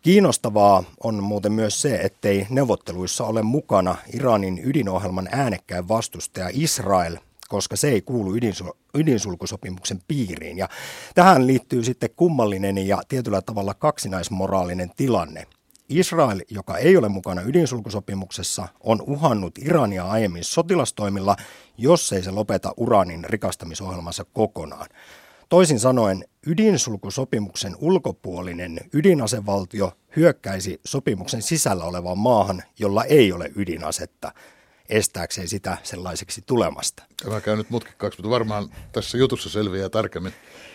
Kiinnostavaa 0.02 0.84
on 1.04 1.22
muuten 1.22 1.52
myös 1.52 1.82
se, 1.82 1.96
ettei 1.96 2.46
neuvotteluissa 2.50 3.24
ole 3.24 3.42
mukana 3.42 3.96
Iranin 4.12 4.60
ydinohjelman 4.64 5.28
äänekkäin 5.32 5.88
vastustaja 5.88 6.50
Israel, 6.52 7.16
koska 7.48 7.76
se 7.76 7.88
ei 7.88 8.02
kuulu 8.02 8.34
ydinsulkusopimuksen 8.96 9.98
piiriin. 10.08 10.58
Ja 10.58 10.68
tähän 11.14 11.46
liittyy 11.46 11.84
sitten 11.84 12.10
kummallinen 12.16 12.78
ja 12.78 13.02
tietyllä 13.08 13.42
tavalla 13.42 13.74
kaksinaismoraalinen 13.74 14.90
tilanne. 14.96 15.46
Israel, 15.88 16.40
joka 16.50 16.78
ei 16.78 16.96
ole 16.96 17.08
mukana 17.08 17.42
ydinsulkusopimuksessa, 17.42 18.68
on 18.80 19.02
uhannut 19.02 19.58
Irania 19.58 20.04
aiemmin 20.04 20.44
sotilastoimilla, 20.44 21.36
jos 21.78 22.12
ei 22.12 22.22
se 22.22 22.30
lopeta 22.30 22.74
uraanin 22.76 23.24
rikastamisohjelmansa 23.24 24.24
kokonaan. 24.32 24.86
Toisin 25.48 25.80
sanoen, 25.80 26.24
ydinsulkusopimuksen 26.46 27.76
ulkopuolinen 27.78 28.80
ydinasevaltio 28.92 29.92
hyökkäisi 30.16 30.80
sopimuksen 30.84 31.42
sisällä 31.42 31.84
olevaan 31.84 32.18
maahan, 32.18 32.62
jolla 32.78 33.04
ei 33.04 33.32
ole 33.32 33.52
ydinasetta– 33.56 34.32
estääkseen 34.88 35.48
sitä 35.48 35.78
sellaiseksi 35.82 36.42
tulemasta. 36.46 37.02
Tämä 37.22 37.40
käy 37.40 37.56
nyt 37.56 37.70
mutkikkaaksi, 37.70 38.18
mutta 38.18 38.30
varmaan 38.30 38.68
tässä 38.92 39.18
jutussa 39.18 39.48
selviää 39.48 39.88
tarkemmin, 39.88 40.32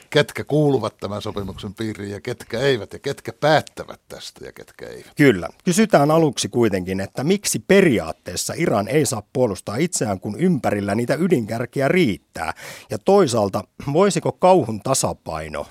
ketkä 0.09 0.43
kuuluvat 0.43 0.97
tämän 0.97 1.21
sopimuksen 1.21 1.73
piiriin 1.73 2.11
ja 2.11 2.21
ketkä 2.21 2.59
eivät 2.59 2.93
ja 2.93 2.99
ketkä 2.99 3.33
päättävät 3.33 4.01
tästä 4.07 4.45
ja 4.45 4.51
ketkä 4.51 4.87
eivät. 4.87 5.11
Kyllä. 5.15 5.49
Kysytään 5.65 6.11
aluksi 6.11 6.49
kuitenkin, 6.49 6.99
että 6.99 7.23
miksi 7.23 7.59
periaatteessa 7.59 8.53
Iran 8.57 8.87
ei 8.87 9.05
saa 9.05 9.23
puolustaa 9.33 9.75
itseään, 9.75 10.19
kun 10.19 10.39
ympärillä 10.39 10.95
niitä 10.95 11.15
ydinkärkiä 11.15 11.87
riittää. 11.87 12.53
Ja 12.89 12.97
toisaalta, 12.97 13.63
voisiko 13.93 14.31
kauhun 14.31 14.81
tasapaino 14.81 15.67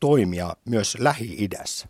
toimia 0.00 0.56
myös 0.64 0.96
Lähi-idässä. 1.00 1.88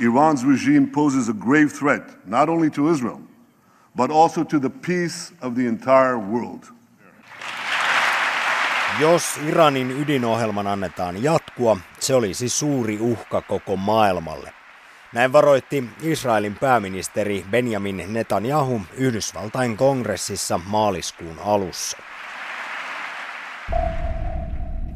Iran's 0.00 0.44
regime 0.44 0.86
poses 0.86 1.28
a 1.28 1.32
grave 1.32 1.68
threat 1.68 2.18
not 2.26 2.48
only 2.48 2.70
to 2.70 2.90
Israel, 2.90 3.20
but 3.96 4.10
also 4.10 4.44
to 4.44 4.58
the 4.60 4.70
peace 4.70 5.34
of 5.40 5.54
the 5.54 5.68
entire 5.68 6.18
world. 6.18 6.64
Jos 9.00 9.38
Iranin 9.48 9.90
ydinohjelman 9.90 10.66
annetaan 10.66 11.22
jatkua, 11.22 11.76
se 12.00 12.14
olisi 12.14 12.48
suuri 12.48 12.98
uhka 13.00 13.40
koko 13.40 13.76
maailmalle. 13.76 14.52
Näin 15.12 15.32
varoitti 15.32 15.84
Israelin 16.02 16.54
pääministeri 16.54 17.44
Benjamin 17.50 18.04
Netanyahu 18.08 18.80
Yhdysvaltain 18.96 19.76
kongressissa 19.76 20.60
maaliskuun 20.66 21.38
alussa. 21.44 21.98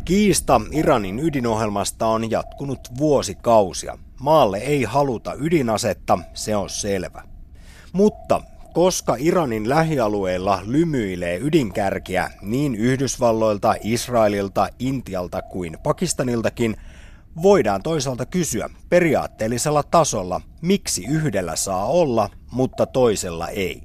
Kiista 0.04 0.60
Iranin 0.72 1.18
ydinohjelmasta 1.18 2.06
on 2.06 2.30
jatkunut 2.30 2.80
vuosikausia. 2.98 3.98
Maalle 4.20 4.58
ei 4.58 4.84
haluta 4.84 5.34
ydinasetta, 5.34 6.18
se 6.34 6.56
on 6.56 6.70
selvä. 6.70 7.22
Mutta 7.92 8.42
koska 8.72 9.16
Iranin 9.18 9.68
lähialueilla 9.68 10.60
lymyilee 10.64 11.38
ydinkärkiä 11.38 12.30
niin 12.42 12.74
Yhdysvalloilta, 12.74 13.74
Israelilta, 13.82 14.68
Intialta 14.78 15.42
kuin 15.42 15.78
Pakistaniltakin, 15.82 16.76
voidaan 17.42 17.82
toisaalta 17.82 18.26
kysyä 18.26 18.70
periaatteellisella 18.88 19.82
tasolla, 19.82 20.40
miksi 20.60 21.04
yhdellä 21.06 21.56
saa 21.56 21.86
olla, 21.86 22.30
mutta 22.50 22.86
toisella 22.86 23.48
ei. 23.48 23.82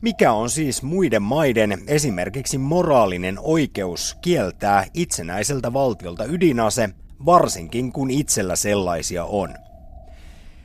Mikä 0.00 0.32
on 0.32 0.50
siis 0.50 0.82
muiden 0.82 1.22
maiden 1.22 1.78
esimerkiksi 1.86 2.58
moraalinen 2.58 3.38
oikeus 3.38 4.16
kieltää 4.20 4.86
itsenäiseltä 4.94 5.72
valtiolta 5.72 6.24
ydinase, 6.24 6.90
varsinkin 7.26 7.92
kun 7.92 8.10
itsellä 8.10 8.56
sellaisia 8.56 9.24
on? 9.24 9.48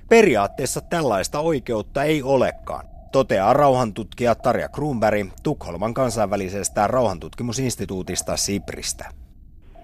Periaatteessa 0.10 0.82
tällaista 0.90 1.40
oikeutta 1.40 2.04
ei 2.04 2.24
olekaan 2.24 2.86
toteaa 3.12 3.54
rauhantutkija 3.54 4.36
Tarja 4.36 4.70
Kruunberg 4.70 5.28
Tukholman 5.44 5.94
kansainvälisestä 5.94 6.88
rauhantutkimusinstituutista 6.88 8.38
Sipristä. 8.38 9.06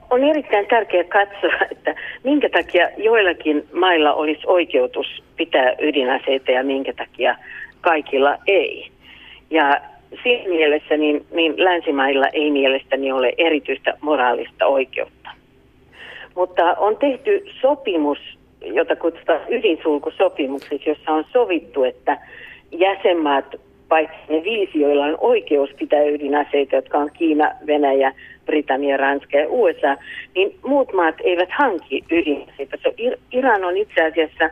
On 0.09 0.23
erittäin 0.23 0.67
tärkeää 0.67 1.03
katsoa, 1.03 1.67
että 1.71 1.95
minkä 2.23 2.49
takia 2.49 2.89
joillakin 2.97 3.67
mailla 3.73 4.13
olisi 4.13 4.41
oikeutus 4.47 5.23
pitää 5.37 5.75
ydinaseita 5.79 6.51
ja 6.51 6.63
minkä 6.63 6.93
takia 6.93 7.35
kaikilla 7.81 8.37
ei. 8.47 8.91
Ja 9.49 9.81
siinä 10.23 10.49
mielessä 10.49 10.97
niin, 10.97 11.25
niin 11.31 11.53
länsimailla 11.63 12.27
ei 12.27 12.51
mielestäni 12.51 13.11
ole 13.11 13.33
erityistä 13.37 13.93
moraalista 14.01 14.65
oikeutta. 14.65 15.20
Mutta 16.35 16.73
on 16.73 16.97
tehty 16.97 17.45
sopimus, 17.61 18.17
jota 18.61 18.95
kutsutaan 18.95 19.41
ydinsulkusopimukseksi, 19.49 20.89
jossa 20.89 21.11
on 21.11 21.25
sovittu, 21.33 21.83
että 21.83 22.17
jäsenmaat, 22.71 23.55
paitsi 23.89 24.17
ne 24.29 24.43
viisi, 24.43 24.79
joilla 24.79 25.05
on 25.05 25.17
oikeus 25.19 25.69
pitää 25.79 26.03
ydinaseita, 26.03 26.75
jotka 26.75 26.97
on 26.97 27.11
Kiina, 27.13 27.51
Venäjä, 27.67 28.13
Britannia, 28.45 28.97
Ranska 28.97 29.37
ja 29.37 29.49
USA, 29.49 29.97
niin 30.35 30.55
muut 30.65 30.93
maat 30.93 31.15
eivät 31.23 31.49
hanki 31.51 32.03
ydinaseita. 32.11 32.77
Iran 33.31 33.63
on 33.63 33.77
itse 33.77 34.03
asiassa 34.03 34.49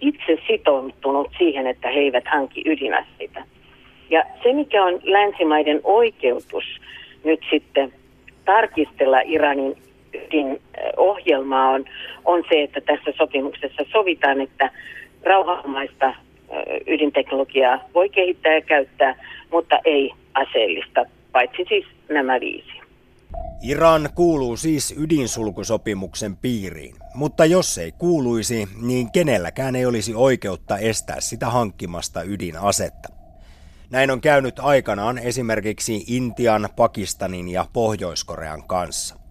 itse 0.00 0.38
sitoutunut 0.46 1.28
siihen, 1.38 1.66
että 1.66 1.88
he 1.88 2.00
eivät 2.00 2.24
hanki 2.26 2.62
ydinaseita. 2.66 3.44
Ja 4.10 4.24
se, 4.42 4.52
mikä 4.52 4.84
on 4.84 5.00
länsimaiden 5.02 5.80
oikeutus 5.84 6.64
nyt 7.24 7.40
sitten 7.50 7.92
tarkistella 8.44 9.20
Iranin 9.20 9.76
ydinohjelmaa, 10.14 11.68
on, 11.70 11.84
on 12.24 12.44
se, 12.48 12.62
että 12.62 12.80
tässä 12.80 13.12
sopimuksessa 13.18 13.82
sovitaan, 13.92 14.40
että 14.40 14.70
rauhanomaista 15.24 16.14
ydinteknologiaa 16.86 17.78
voi 17.94 18.08
kehittää 18.08 18.54
ja 18.54 18.62
käyttää, 18.62 19.14
mutta 19.50 19.78
ei 19.84 20.10
aseellista, 20.34 21.04
paitsi 21.32 21.64
siis 21.68 21.86
nämä 22.08 22.40
viisi. 22.40 22.82
Iran 23.62 24.08
kuuluu 24.14 24.56
siis 24.56 24.94
ydinsulkusopimuksen 24.98 26.36
piiriin, 26.36 26.94
mutta 27.14 27.44
jos 27.44 27.78
ei 27.78 27.92
kuuluisi, 27.92 28.68
niin 28.82 29.12
kenelläkään 29.12 29.76
ei 29.76 29.86
olisi 29.86 30.14
oikeutta 30.14 30.78
estää 30.78 31.20
sitä 31.20 31.46
hankkimasta 31.46 32.22
ydinasetta. 32.22 33.08
Näin 33.90 34.10
on 34.10 34.20
käynyt 34.20 34.58
aikanaan 34.58 35.18
esimerkiksi 35.18 36.04
Intian, 36.06 36.68
Pakistanin 36.76 37.48
ja 37.48 37.66
Pohjois-Korean 37.72 38.62
kanssa. 38.66 39.21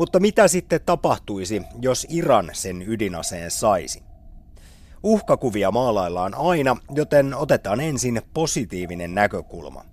Mutta 0.00 0.20
mitä 0.20 0.48
sitten 0.48 0.80
tapahtuisi, 0.86 1.62
jos 1.80 2.06
Iran 2.10 2.50
sen 2.52 2.84
ydinaseen 2.86 3.50
saisi? 3.50 4.02
Uhkakuvia 5.02 5.70
maalaillaan 5.70 6.34
aina, 6.34 6.76
joten 6.94 7.34
otetaan 7.34 7.80
ensin 7.80 8.22
positiivinen 8.34 9.14
näkökulma. 9.14 9.84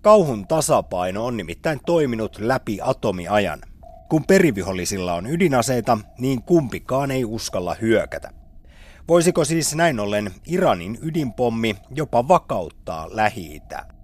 Kauhun 0.00 0.46
tasapaino 0.46 1.26
on 1.26 1.36
nimittäin 1.36 1.80
toiminut 1.86 2.38
läpi 2.38 2.78
atomiajan. 2.82 3.60
Kun 4.08 4.24
perivihollisilla 4.24 5.14
on 5.14 5.26
ydinaseita, 5.26 5.98
niin 6.18 6.42
kumpikaan 6.42 7.10
ei 7.10 7.24
uskalla 7.24 7.76
hyökätä. 7.80 8.30
Voisiko 9.08 9.44
siis 9.44 9.74
näin 9.74 10.00
ollen 10.00 10.30
Iranin 10.46 10.98
ydinpommi 11.02 11.76
jopa 11.90 12.28
vakauttaa 12.28 13.08
lähi 13.10 13.58
-Itää? 13.58 13.95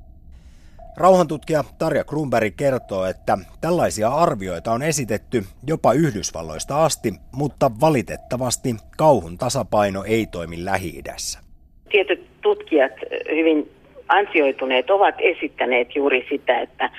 Rauhantutkija 0.97 1.65
Tarja 1.79 2.05
Kruunberg 2.05 2.55
kertoo, 2.57 3.07
että 3.07 3.39
tällaisia 3.61 4.09
arvioita 4.09 4.73
on 4.73 4.83
esitetty 4.83 5.43
jopa 5.67 5.93
Yhdysvalloista 5.93 6.85
asti, 6.85 7.13
mutta 7.33 7.71
valitettavasti 7.81 8.75
kauhun 8.97 9.39
tasapaino 9.39 10.05
ei 10.05 10.27
toimi 10.27 10.65
Lähi-idässä. 10.65 11.41
Tietyt 11.89 12.27
tutkijat, 12.41 12.93
hyvin 13.31 13.71
ansioituneet, 14.09 14.91
ovat 14.91 15.15
esittäneet 15.19 15.97
juuri 15.97 16.27
sitä, 16.31 16.61
että, 16.61 16.91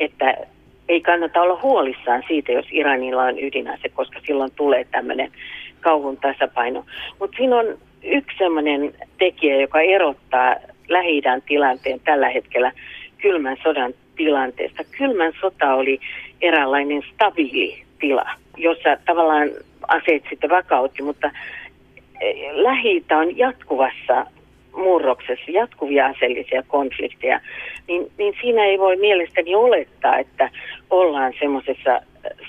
että 0.00 0.36
ei 0.88 1.00
kannata 1.00 1.42
olla 1.42 1.60
huolissaan 1.62 2.22
siitä, 2.28 2.52
jos 2.52 2.66
Iranilla 2.70 3.22
on 3.22 3.38
ydinase, 3.38 3.88
koska 3.88 4.20
silloin 4.26 4.52
tulee 4.56 4.84
tämmöinen 4.84 5.32
kauhun 5.80 6.16
tasapaino. 6.16 6.84
Mutta 7.18 7.36
siinä 7.36 7.56
on 7.56 7.78
yksi 8.02 8.38
sellainen 8.38 8.94
tekijä, 9.18 9.60
joka 9.60 9.80
erottaa 9.80 10.56
lähi 10.88 11.22
tilanteen 11.46 12.00
tällä 12.00 12.28
hetkellä 12.28 12.72
kylmän 13.22 13.56
sodan 13.62 13.94
tilanteesta. 14.16 14.82
Kylmän 14.98 15.32
sota 15.40 15.74
oli 15.74 16.00
eräänlainen 16.40 17.02
stabiili 17.14 17.82
tila, 18.00 18.30
jossa 18.56 18.96
tavallaan 19.06 19.50
aseet 19.88 20.22
sitten 20.30 20.50
vakautti, 20.50 21.02
mutta 21.02 21.30
e, 22.20 22.34
lähi 22.52 23.04
on 23.10 23.38
jatkuvassa 23.38 24.26
murroksessa, 24.76 25.50
jatkuvia 25.50 26.06
aseellisia 26.06 26.62
konflikteja, 26.62 27.40
niin, 27.88 28.12
niin 28.18 28.34
siinä 28.40 28.64
ei 28.64 28.78
voi 28.78 28.96
mielestäni 28.96 29.54
olettaa, 29.54 30.18
että 30.18 30.50
ollaan 30.90 31.32
semmoisessa 31.40 32.00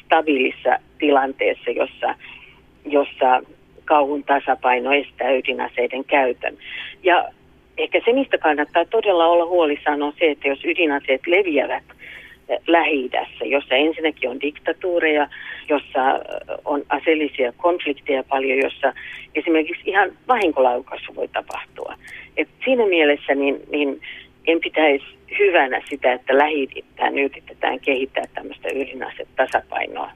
stabiilissa 0.05 0.77
tilanteessa, 0.99 1.71
jossa, 1.71 2.15
jossa 2.85 3.41
kauhun 3.85 4.23
tasapaino 4.23 4.91
estää 4.91 5.31
ydinaseiden 5.31 6.05
käytön. 6.05 6.57
Ja 7.03 7.29
ehkä 7.77 8.01
se, 8.05 8.13
mistä 8.13 8.37
kannattaa 8.37 8.85
todella 8.85 9.27
olla 9.27 9.45
huolissaan, 9.45 10.01
on 10.01 10.13
se, 10.19 10.31
että 10.31 10.47
jos 10.47 10.65
ydinaseet 10.65 11.27
leviävät 11.27 11.83
eh, 12.49 12.59
lähi 12.67 13.09
jossa 13.45 13.75
ensinnäkin 13.75 14.29
on 14.29 14.41
diktatuureja, 14.41 15.27
jossa 15.69 16.15
eh, 16.15 16.57
on 16.65 16.83
aseellisia 16.89 17.53
konflikteja 17.57 18.23
paljon, 18.23 18.57
jossa 18.57 18.93
esimerkiksi 19.35 19.89
ihan 19.89 20.11
vahinkolaukaisu 20.27 21.15
voi 21.15 21.27
tapahtua. 21.27 21.95
Et 22.37 22.49
siinä 22.65 22.85
mielessä 22.85 23.35
niin, 23.35 23.61
niin 23.71 24.01
en 24.47 24.59
pitäisi 24.59 25.05
hyvänä 25.39 25.81
sitä, 25.89 26.13
että 26.13 26.37
lähi 26.37 26.69
yritetään 27.23 27.79
kehittää 27.79 28.23
tämmöistä 28.33 28.69
ydinasetasapainoa. 28.75 30.11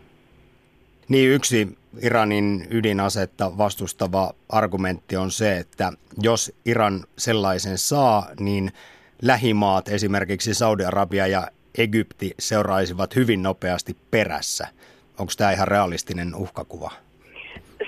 Niin 1.09 1.29
yksi 1.31 1.67
Iranin 2.01 2.67
ydinasetta 2.71 3.57
vastustava 3.57 4.31
argumentti 4.49 5.15
on 5.15 5.31
se, 5.31 5.57
että 5.57 5.91
jos 6.21 6.55
Iran 6.65 7.03
sellaisen 7.17 7.77
saa, 7.77 8.27
niin 8.39 8.71
lähimaat, 9.21 9.87
esimerkiksi 9.87 10.53
Saudi-Arabia 10.53 11.27
ja 11.27 11.47
Egypti, 11.77 12.31
seuraisivat 12.39 13.15
hyvin 13.15 13.43
nopeasti 13.43 13.95
perässä. 14.11 14.67
Onko 15.19 15.31
tämä 15.37 15.51
ihan 15.51 15.67
realistinen 15.67 16.35
uhkakuva? 16.35 16.91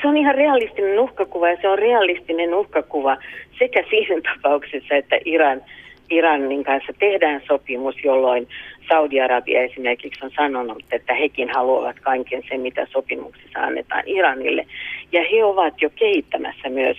Se 0.01 0.07
on 0.07 0.17
ihan 0.17 0.35
realistinen 0.35 0.99
uhkakuva 0.99 1.49
ja 1.49 1.57
se 1.61 1.67
on 1.67 1.79
realistinen 1.79 2.53
uhkakuva 2.53 3.17
sekä 3.59 3.83
siinä 3.89 4.21
tapauksessa, 4.33 4.95
että 4.95 5.19
Iran, 5.25 5.61
Iranin 6.09 6.63
kanssa 6.63 6.93
tehdään 6.99 7.41
sopimus, 7.47 7.95
jolloin 8.03 8.47
Saudi-Arabia 8.89 9.61
esimerkiksi 9.61 10.25
on 10.25 10.31
sanonut, 10.35 10.83
että 10.91 11.13
hekin 11.13 11.49
haluavat 11.49 11.99
kaiken 11.99 12.43
sen, 12.49 12.61
mitä 12.61 12.87
sopimuksissa 12.91 13.59
annetaan 13.59 14.03
Iranille. 14.05 14.65
Ja 15.11 15.21
he 15.31 15.43
ovat 15.43 15.81
jo 15.81 15.89
kehittämässä 15.89 16.69
myös 16.69 16.97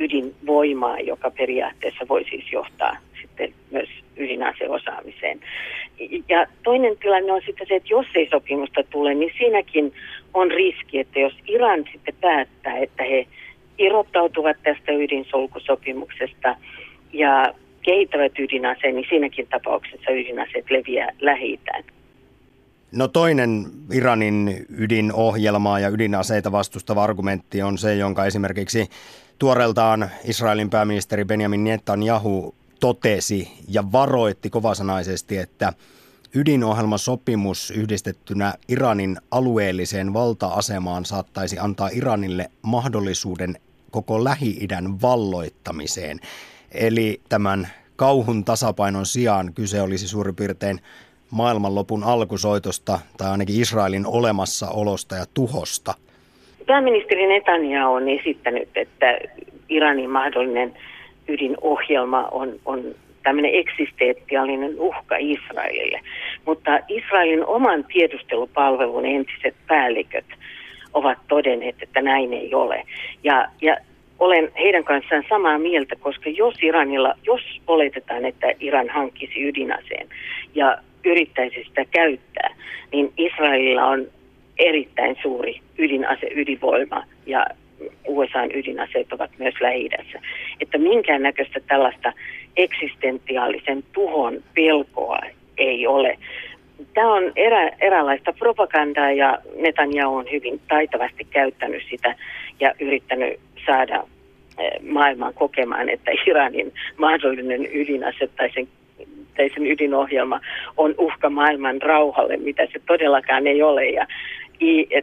ydinvoimaa, 0.00 1.00
joka 1.00 1.30
periaatteessa 1.30 2.08
voi 2.08 2.24
siis 2.30 2.52
johtaa 2.52 2.96
sitten 3.20 3.52
myös 3.70 3.88
ydinaseosaamiseen. 4.16 5.40
Ja 6.28 6.46
toinen 6.64 6.96
tilanne 6.98 7.32
on 7.32 7.42
sitten 7.46 7.66
se, 7.66 7.74
että 7.74 7.88
jos 7.88 8.06
ei 8.14 8.28
sopimusta 8.30 8.82
tule, 8.90 9.14
niin 9.14 9.32
siinäkin 9.38 9.92
on 10.34 10.50
riski, 10.50 10.98
että 10.98 11.18
jos 11.20 11.34
Iran 11.46 11.84
sitten 11.92 12.14
päättää, 12.20 12.78
että 12.78 13.02
he 13.02 13.26
irrottautuvat 13.78 14.56
tästä 14.62 14.92
ydinsolkusopimuksesta 14.92 16.56
ja 17.12 17.54
kehittävät 17.88 18.38
ydinaseen, 18.38 18.94
niin 18.94 19.06
siinäkin 19.08 19.46
tapauksessa 19.46 20.10
ydinaseet 20.10 20.70
leviää 20.70 21.10
lähi 21.20 21.60
No 22.92 23.08
toinen 23.08 23.66
Iranin 23.92 24.66
ydinohjelmaa 24.78 25.80
ja 25.80 25.88
ydinaseita 25.88 26.52
vastustava 26.52 27.04
argumentti 27.04 27.62
on 27.62 27.78
se, 27.78 27.94
jonka 27.94 28.26
esimerkiksi 28.26 28.88
tuoreeltaan 29.38 30.10
Israelin 30.24 30.70
pääministeri 30.70 31.24
Benjamin 31.24 31.64
Netanyahu 31.64 32.54
totesi 32.80 33.48
ja 33.68 33.92
varoitti 33.92 34.50
kovasanaisesti, 34.50 35.38
että 35.38 35.72
ydinohjelmasopimus 36.34 37.70
yhdistettynä 37.70 38.54
Iranin 38.68 39.16
alueelliseen 39.30 40.14
valta-asemaan 40.14 41.04
saattaisi 41.04 41.58
antaa 41.58 41.88
Iranille 41.92 42.50
mahdollisuuden 42.62 43.56
koko 43.90 44.24
Lähi-idän 44.24 45.00
valloittamiseen. 45.02 46.20
Eli 46.74 47.20
tämän 47.28 47.68
kauhun 47.96 48.44
tasapainon 48.44 49.06
sijaan 49.06 49.54
kyse 49.54 49.82
olisi 49.82 50.08
suurin 50.08 50.36
piirtein 50.36 50.78
maailmanlopun 51.30 52.04
alkusoitosta 52.04 52.98
tai 53.18 53.30
ainakin 53.30 53.60
Israelin 53.60 54.06
olemassaolosta 54.06 55.14
ja 55.14 55.24
tuhosta. 55.34 55.94
Pääministeri 56.66 57.26
Netanyahu 57.26 57.94
on 57.94 58.08
esittänyt, 58.08 58.68
että 58.74 59.18
Iranin 59.68 60.10
mahdollinen 60.10 60.74
ydinohjelma 61.28 62.28
on, 62.30 62.54
on 62.64 62.84
tämmöinen 63.22 63.54
eksistentiaalinen 63.54 64.74
uhka 64.78 65.16
Israelille. 65.18 66.00
Mutta 66.46 66.78
Israelin 66.88 67.46
oman 67.46 67.84
tiedustelupalvelun 67.84 69.06
entiset 69.06 69.54
päälliköt 69.66 70.24
ovat 70.94 71.18
todenneet, 71.28 71.76
että 71.82 72.02
näin 72.02 72.32
ei 72.32 72.54
ole. 72.54 72.82
Ja, 73.24 73.48
ja 73.62 73.76
olen 74.18 74.52
heidän 74.58 74.84
kanssaan 74.84 75.24
samaa 75.28 75.58
mieltä, 75.58 75.96
koska 75.96 76.30
jos 76.30 76.54
Iranilla, 76.62 77.14
jos 77.22 77.60
oletetaan, 77.66 78.24
että 78.24 78.46
Iran 78.60 78.88
hankkisi 78.88 79.42
ydinaseen 79.42 80.08
ja 80.54 80.78
yrittäisi 81.04 81.64
sitä 81.64 81.84
käyttää, 81.84 82.54
niin 82.92 83.12
Israelilla 83.16 83.84
on 83.86 84.06
erittäin 84.58 85.16
suuri 85.22 85.60
ydinase, 85.78 86.26
ydinvoima 86.34 87.04
ja 87.26 87.46
USAn 88.06 88.50
ydinaseet 88.54 89.12
ovat 89.12 89.30
myös 89.38 89.54
lähi 89.60 89.88
Että 90.60 90.78
minkäännäköistä 90.78 91.60
tällaista 91.68 92.12
eksistentiaalisen 92.56 93.84
tuhon 93.92 94.42
pelkoa 94.54 95.20
ei 95.58 95.86
ole. 95.86 96.18
Tämä 96.94 97.14
on 97.14 97.32
erä, 97.36 97.70
eräänlaista 97.80 98.32
propagandaa 98.32 99.12
ja 99.12 99.38
Netanyahu 99.56 100.16
on 100.16 100.26
hyvin 100.32 100.60
taitavasti 100.68 101.26
käyttänyt 101.30 101.82
sitä 101.90 102.14
ja 102.60 102.74
yrittänyt 102.80 103.40
saada 103.66 104.04
eh, 104.58 104.80
maailman 104.82 105.34
kokemaan, 105.34 105.88
että 105.88 106.10
Iranin 106.26 106.72
mahdollinen 106.96 107.68
ydinase 107.74 108.28
tai 108.36 108.50
sen, 108.54 108.68
tai 109.36 109.50
sen 109.54 109.66
ydinohjelma 109.66 110.40
on 110.76 110.94
uhka 110.98 111.30
maailman 111.30 111.82
rauhalle, 111.82 112.36
mitä 112.36 112.66
se 112.72 112.80
todellakaan 112.86 113.46
ei 113.46 113.62
ole. 113.62 113.86
Ja 113.86 114.06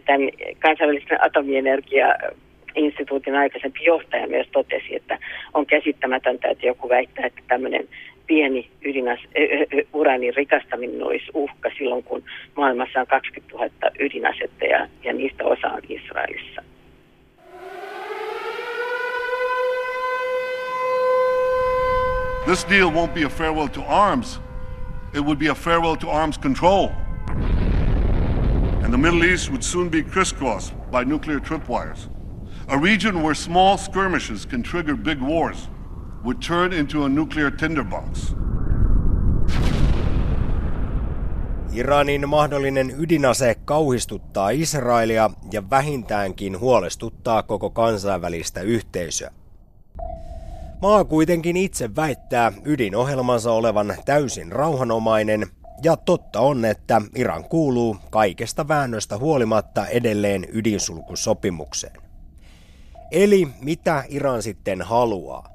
tämän 0.05 0.29
kansainvälisen 0.59 1.23
atomienergia 1.23 2.07
instituutin 2.75 3.35
aikaisempi 3.35 3.83
johtaja 3.83 4.27
myös 4.27 4.47
totesi, 4.51 4.95
että 4.95 5.17
on 5.53 5.65
käsittämätöntä, 5.65 6.47
että 6.47 6.65
joku 6.65 6.89
väittää, 6.89 7.25
että 7.25 7.41
tämmöinen 7.47 7.87
pieni 8.27 8.69
ydinas, 8.85 9.19
uranin 9.93 10.35
rikastaminen 10.35 11.03
olisi 11.03 11.25
uhka 11.33 11.69
silloin, 11.77 12.03
kun 12.03 12.23
maailmassa 12.55 12.99
on 12.99 13.07
20 13.07 13.41
000 13.53 13.69
ydinasetta 13.99 14.65
ja, 14.65 14.87
ja 15.03 15.13
niistä 15.13 15.43
osa 15.43 15.67
on 15.67 15.81
Israelissa. 15.89 16.63
This 22.45 22.63
deal 22.69 22.91
won't 22.91 23.13
be 23.13 23.23
a 23.23 23.29
farewell 23.29 23.67
to 23.67 23.81
arms. 23.87 24.39
It 25.13 25.21
would 25.21 25.39
be 25.39 25.47
a 25.47 25.55
farewell 25.55 25.95
to 25.95 26.09
arms 26.09 26.37
control. 26.37 26.89
And 28.83 28.93
the 28.93 28.97
Middle 28.97 29.23
East 29.23 29.49
would 29.49 29.63
soon 29.63 29.89
be 29.89 30.03
crisscrossed 30.03 30.73
by 30.91 31.03
nuclear 31.03 31.39
tripwires. 31.39 32.07
A 32.67 32.77
region 32.77 33.23
where 33.23 33.33
small 33.33 33.77
skirmishes 33.77 34.45
can 34.45 34.61
trigger 34.61 34.95
big 34.95 35.21
wars 35.21 35.69
would 36.25 36.37
turn 36.47 36.73
into 36.73 37.03
a 37.03 37.09
nuclear 37.09 37.51
tinderbox. 37.51 38.35
Iranin 41.73 42.29
mahdollinen 42.29 42.95
ydinase 42.97 43.55
kauhistuttaa 43.65 44.49
Israelia 44.49 45.29
ja 45.51 45.69
vähintäänkin 45.69 46.59
huolestuttaa 46.59 47.43
koko 47.43 47.69
kansainvälistä 47.69 48.61
yhteisöä. 48.61 49.31
Maa 50.81 51.03
kuitenkin 51.03 51.57
itse 51.57 51.95
väittää 51.95 52.51
ydinohjelmansa 52.65 53.51
olevan 53.51 53.95
täysin 54.05 54.51
rauhanomainen, 54.51 55.47
ja 55.83 55.97
totta 55.97 56.39
on, 56.39 56.65
että 56.65 57.01
Iran 57.15 57.43
kuuluu 57.43 57.97
kaikesta 58.09 58.67
väännöstä 58.67 59.17
huolimatta 59.17 59.87
edelleen 59.87 60.47
ydinsulkusopimukseen. 60.51 62.01
Eli 63.11 63.47
mitä 63.61 64.03
Iran 64.09 64.43
sitten 64.43 64.81
haluaa? 64.81 65.54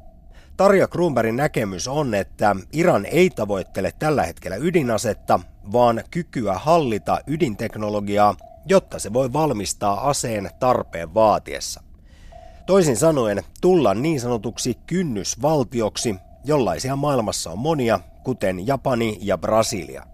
Tarja 0.60 0.88
Kruunbergin 0.88 1.36
näkemys 1.36 1.88
on, 1.88 2.14
että 2.14 2.56
Iran 2.72 3.06
ei 3.06 3.30
tavoittele 3.30 3.92
tällä 3.98 4.22
hetkellä 4.22 4.56
ydinasetta, 4.56 5.40
vaan 5.72 6.04
kykyä 6.10 6.54
hallita 6.54 7.20
ydinteknologiaa, 7.26 8.36
jotta 8.66 8.98
se 8.98 9.12
voi 9.12 9.32
valmistaa 9.32 10.08
aseen 10.08 10.50
tarpeen 10.58 11.14
vaatiessa. 11.14 11.82
Toisin 12.66 12.96
sanoen 12.96 13.42
tulla 13.60 13.94
niin 13.94 14.20
sanotuksi 14.20 14.78
kynnysvaltioksi, 14.86 16.16
jollaisia 16.44 16.96
maailmassa 16.96 17.50
on 17.50 17.58
monia, 17.58 18.00
kuten 18.24 18.66
Japani 18.66 19.18
ja 19.20 19.38
Brasilia. 19.38 20.06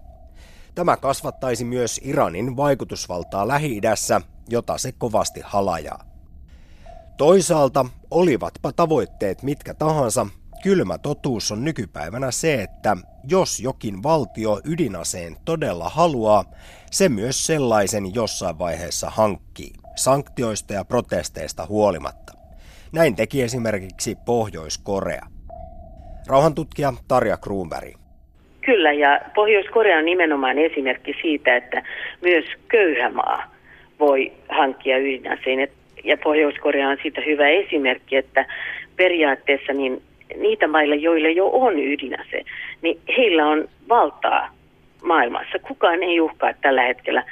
Tämä 0.75 0.97
kasvattaisi 0.97 1.63
myös 1.65 1.99
Iranin 2.03 2.57
vaikutusvaltaa 2.57 3.47
Lähi-idässä, 3.47 4.21
jota 4.49 4.77
se 4.77 4.91
kovasti 4.91 5.41
halajaa. 5.43 6.03
Toisaalta 7.17 7.85
olivatpa 8.11 8.71
tavoitteet 8.71 9.43
mitkä 9.43 9.73
tahansa, 9.73 10.27
kylmä 10.63 10.97
totuus 10.97 11.51
on 11.51 11.63
nykypäivänä 11.63 12.31
se, 12.31 12.53
että 12.53 12.97
jos 13.29 13.59
jokin 13.59 14.03
valtio 14.03 14.59
ydinaseen 14.65 15.35
todella 15.45 15.89
haluaa, 15.89 16.45
se 16.91 17.09
myös 17.09 17.45
sellaisen 17.45 18.15
jossain 18.15 18.59
vaiheessa 18.59 19.09
hankkii, 19.09 19.73
sanktioista 19.95 20.73
ja 20.73 20.85
protesteista 20.85 21.65
huolimatta. 21.65 22.33
Näin 22.93 23.15
teki 23.15 23.41
esimerkiksi 23.41 24.17
Pohjois-Korea. 24.25 25.25
Rauhantutkija 26.27 26.93
Tarja 27.07 27.37
Kruunberg. 27.37 27.95
Kyllä, 28.61 28.93
ja 28.93 29.19
Pohjois-Korea 29.35 29.97
on 29.97 30.05
nimenomaan 30.05 30.57
esimerkki 30.57 31.13
siitä, 31.21 31.55
että 31.55 31.83
myös 32.21 32.45
köyhä 32.67 33.09
maa 33.09 33.57
voi 33.99 34.33
hankkia 34.49 34.97
ydinaseen 34.97 35.59
ja 36.03 36.17
Pohjois-Korea 36.17 36.89
on 36.89 36.97
siitä 37.01 37.21
hyvä 37.21 37.47
esimerkki, 37.47 38.15
että 38.15 38.45
periaatteessa 38.95 39.73
niin 39.73 40.01
niitä 40.35 40.67
maille, 40.67 40.95
joille 40.95 41.31
jo 41.31 41.49
on 41.53 41.79
ydinase, 41.79 42.43
niin 42.81 42.99
heillä 43.17 43.47
on 43.47 43.67
valtaa 43.89 44.49
maailmassa. 45.03 45.59
Kukaan 45.59 46.03
ei 46.03 46.21
uhkaa 46.21 46.53
tällä 46.61 46.81
hetkellä 46.81 47.23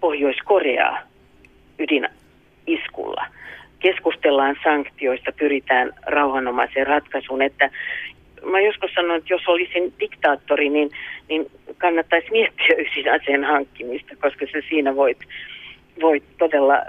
Pohjois-Koreaa 0.00 0.98
ydiniskulla. 1.78 3.26
Keskustellaan 3.78 4.56
sanktioista, 4.64 5.32
pyritään 5.32 5.92
rauhanomaiseen 6.06 6.86
ratkaisuun, 6.86 7.42
että 7.42 7.70
mä 8.44 8.60
joskus 8.60 8.90
sanon, 8.94 9.16
että 9.16 9.34
jos 9.34 9.48
olisin 9.48 9.92
diktaattori, 10.00 10.68
niin, 10.68 10.90
niin 11.28 11.46
kannattaisi 11.78 12.30
miettiä 12.30 12.76
ydinaseen 12.78 13.44
hankkimista, 13.44 14.16
koska 14.20 14.46
se 14.52 14.62
siinä 14.68 14.96
voit 14.96 15.18
voi 16.00 16.22
todella 16.38 16.82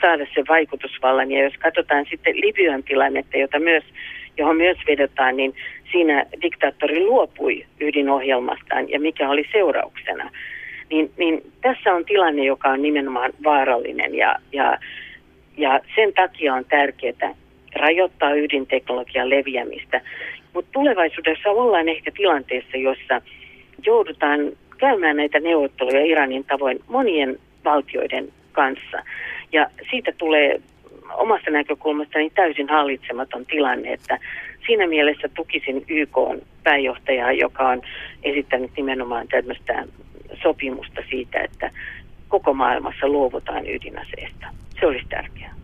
saada 0.00 0.26
se 0.34 0.44
vaikutusvallan. 0.48 1.30
Ja 1.30 1.42
jos 1.44 1.54
katsotaan 1.58 2.06
sitten 2.10 2.40
Libyan 2.40 2.82
tilannetta, 2.82 3.36
jota 3.36 3.58
myös, 3.58 3.84
johon 4.36 4.56
myös 4.56 4.76
vedotaan, 4.86 5.36
niin 5.36 5.54
siinä 5.92 6.26
diktaattori 6.42 7.04
luopui 7.04 7.66
ydinohjelmastaan 7.80 8.90
ja 8.90 9.00
mikä 9.00 9.30
oli 9.30 9.44
seurauksena. 9.52 10.30
Niin, 10.90 11.10
niin 11.16 11.52
tässä 11.60 11.94
on 11.94 12.04
tilanne, 12.04 12.44
joka 12.44 12.68
on 12.68 12.82
nimenomaan 12.82 13.32
vaarallinen 13.44 14.14
ja, 14.14 14.36
ja, 14.52 14.78
ja 15.56 15.80
sen 15.94 16.12
takia 16.12 16.54
on 16.54 16.64
tärkeää 16.64 17.34
rajoittaa 17.76 18.34
ydinteknologian 18.34 19.30
leviämistä. 19.30 20.00
Mutta 20.54 20.70
tulevaisuudessa 20.72 21.50
ollaan 21.50 21.88
ehkä 21.88 22.10
tilanteessa, 22.16 22.76
jossa 22.76 23.22
joudutaan 23.86 24.40
käymään 24.78 25.16
näitä 25.16 25.40
neuvotteluja 25.40 26.04
Iranin 26.04 26.44
tavoin 26.44 26.80
monien 26.88 27.38
valtioiden 27.64 28.28
kanssa. 28.60 28.98
Ja 29.52 29.70
siitä 29.90 30.12
tulee 30.18 30.60
omasta 31.16 31.50
näkökulmastani 31.50 32.30
täysin 32.30 32.68
hallitsematon 32.68 33.46
tilanne, 33.46 33.92
että 33.92 34.18
siinä 34.66 34.86
mielessä 34.86 35.28
tukisin 35.28 35.84
YK 35.88 36.16
pääjohtajaa, 36.62 37.32
joka 37.32 37.68
on 37.68 37.82
esittänyt 38.22 38.70
nimenomaan 38.76 39.28
tämmöistä 39.28 39.84
sopimusta 40.42 41.02
siitä, 41.10 41.40
että 41.40 41.70
koko 42.28 42.54
maailmassa 42.54 43.08
luovutaan 43.08 43.66
ydinaseesta. 43.66 44.46
Se 44.80 44.86
olisi 44.86 45.06
tärkeää. 45.08 45.59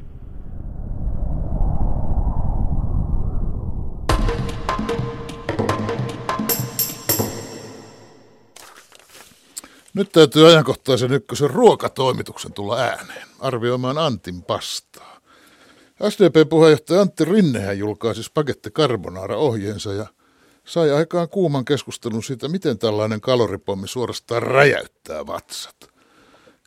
Nyt 9.97 10.13
täytyy 10.13 10.47
ajankohtaisen 10.47 11.13
ykkösen 11.13 11.51
ruokatoimituksen 11.51 12.53
tulla 12.53 12.79
ääneen, 12.79 13.29
arvioimaan 13.41 13.99
Antin 13.99 14.43
pastaa. 14.43 15.21
SDP-puheenjohtaja 16.09 17.01
Antti 17.01 17.25
Rinnehän 17.25 17.79
julkaisi 17.79 18.23
spagetti 18.23 18.71
carbonara 18.71 19.37
ohjeensa 19.37 19.93
ja 19.93 20.07
sai 20.65 20.91
aikaan 20.91 21.29
kuuman 21.29 21.65
keskustelun 21.65 22.23
siitä, 22.23 22.49
miten 22.49 22.79
tällainen 22.79 23.21
kaloripommi 23.21 23.89
suorastaan 23.89 24.43
räjäyttää 24.43 25.27
vatsat. 25.27 25.77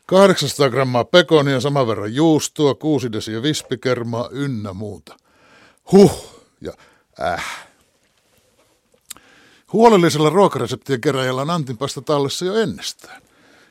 800 0.06 0.70
grammaa 0.70 1.04
pekonia, 1.04 1.60
saman 1.60 1.86
verran 1.86 2.14
juustoa, 2.14 2.74
6 2.74 3.12
desiä 3.12 3.42
vispikermaa 3.42 4.28
ynnä 4.32 4.72
muuta. 4.72 5.16
Huh 5.92 6.42
ja 6.60 6.72
äh. 7.20 7.69
Huolellisella 9.72 10.30
ruokareseptien 10.30 11.00
keräjällä 11.00 11.42
on 11.42 11.50
Antin 11.50 11.78
pasta 11.78 12.02
tallessa 12.02 12.44
jo 12.44 12.54
ennestään. 12.54 13.22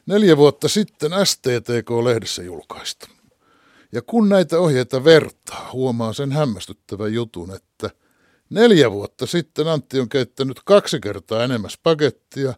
Neljä 0.05 0.37
vuotta 0.37 0.67
sitten 0.67 1.11
STTK-lehdessä 1.23 2.43
julkaistu. 2.43 3.05
Ja 3.91 4.01
kun 4.01 4.29
näitä 4.29 4.59
ohjeita 4.59 5.03
vertaa, 5.03 5.69
huomaa 5.73 6.13
sen 6.13 6.31
hämmästyttävän 6.31 7.13
jutun, 7.13 7.55
että 7.55 7.89
neljä 8.49 8.91
vuotta 8.91 9.25
sitten 9.25 9.67
Antti 9.67 9.99
on 9.99 10.09
keittänyt 10.09 10.59
kaksi 10.65 10.99
kertaa 10.99 11.43
enemmän 11.43 11.71
spagettia, 11.71 12.53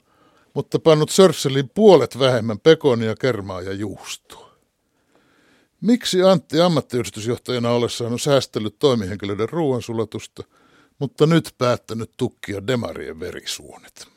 mutta 0.54 0.80
pannut 0.80 1.10
sörsseliin 1.10 1.70
puolet 1.70 2.20
vähemmän 2.20 2.60
pekonia, 2.60 3.16
kermaa 3.16 3.62
ja 3.62 3.74
juustoa. 3.74 4.52
Miksi 5.82 6.24
Antti 6.24 6.62
ammattiyhdistysjohtajana 6.62 7.72
ollessaan 7.72 8.14
on 8.14 8.20
säästellyt 8.20 8.80
toimihenkilöiden 8.80 9.50
ruoansulatusta– 9.50 10.44
mutta 11.02 11.26
nyt 11.26 11.56
päättänyt 11.58 12.12
tukkia 12.18 12.68
demarien 12.68 13.20
verisuonet. 13.20 14.08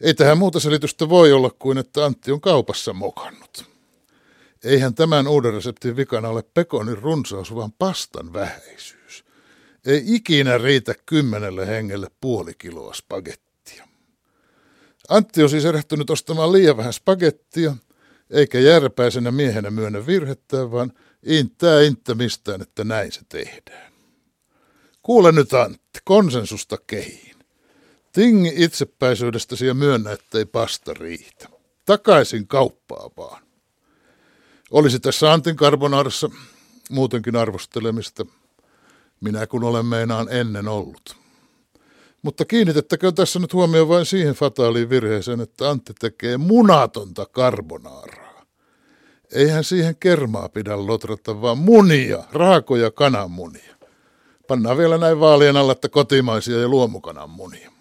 Ei 0.00 0.14
tähän 0.14 0.38
muuta 0.38 0.60
selitystä 0.60 1.08
voi 1.08 1.32
olla 1.32 1.50
kuin, 1.58 1.78
että 1.78 2.04
Antti 2.04 2.32
on 2.32 2.40
kaupassa 2.40 2.92
mokannut. 2.92 3.64
Eihän 4.64 4.94
tämän 4.94 5.28
uuden 5.28 5.54
reseptin 5.54 5.96
vikana 5.96 6.28
ole 6.28 6.42
pekonin 6.54 6.98
runsaus, 6.98 7.54
vaan 7.54 7.72
pastan 7.72 8.32
vähäisyys. 8.32 9.24
Ei 9.86 10.02
ikinä 10.06 10.58
riitä 10.58 10.94
kymmenelle 11.06 11.66
hengelle 11.66 12.08
puoli 12.20 12.54
kiloa 12.58 12.94
spagettia. 12.94 13.88
Antti 15.08 15.42
on 15.42 15.50
siis 15.50 15.64
erehtynyt 15.64 16.10
ostamaan 16.10 16.52
liian 16.52 16.76
vähän 16.76 16.92
spagettia, 16.92 17.76
eikä 18.30 18.58
järpäisenä 18.58 19.30
miehenä 19.30 19.70
myönnä 19.70 20.06
virhettä, 20.06 20.70
vaan 20.70 20.92
intää 21.22 21.82
intä 21.82 22.14
mistään, 22.14 22.62
että 22.62 22.84
näin 22.84 23.12
se 23.12 23.20
tehdään. 23.28 23.87
Kuule 25.08 25.32
nyt 25.32 25.52
Antti, 25.54 26.00
konsensusta 26.04 26.76
kehiin. 26.86 27.36
Tingi 28.12 28.52
itsepäisyydestäsi 28.56 29.66
ja 29.66 29.74
myönnä, 29.74 30.12
ettei 30.12 30.44
pasta 30.44 30.94
riitä. 30.94 31.48
Takaisin 31.86 32.48
kauppaa 32.48 33.10
vaan. 33.16 33.42
Olisi 34.70 35.00
tässä 35.00 35.32
Antin 35.32 35.56
karbonaarissa 35.56 36.30
muutenkin 36.90 37.36
arvostelemista. 37.36 38.26
Minä 39.20 39.46
kun 39.46 39.64
olen 39.64 39.86
meinaan 39.86 40.26
ennen 40.30 40.68
ollut. 40.68 41.16
Mutta 42.22 42.44
kiinnitettäkö 42.44 43.12
tässä 43.12 43.38
nyt 43.38 43.52
huomioon 43.52 43.88
vain 43.88 44.06
siihen 44.06 44.34
fataaliin 44.34 44.90
virheeseen, 44.90 45.40
että 45.40 45.70
Antti 45.70 45.92
tekee 46.00 46.36
munatonta 46.36 47.26
karbonaaraa. 47.26 48.44
Eihän 49.32 49.64
siihen 49.64 49.96
kermaa 49.96 50.48
pidä 50.48 50.86
lotrata, 50.86 51.40
vaan 51.40 51.58
munia, 51.58 52.24
raakoja 52.32 52.90
kananmunia. 52.90 53.77
Pannaan 54.48 54.78
vielä 54.78 54.98
näin 54.98 55.20
vaalien 55.20 55.56
alla, 55.56 55.72
että 55.72 55.88
kotimaisia 55.88 56.60
ja 56.60 56.68
luomukanan 56.68 57.30
munia. 57.30 57.72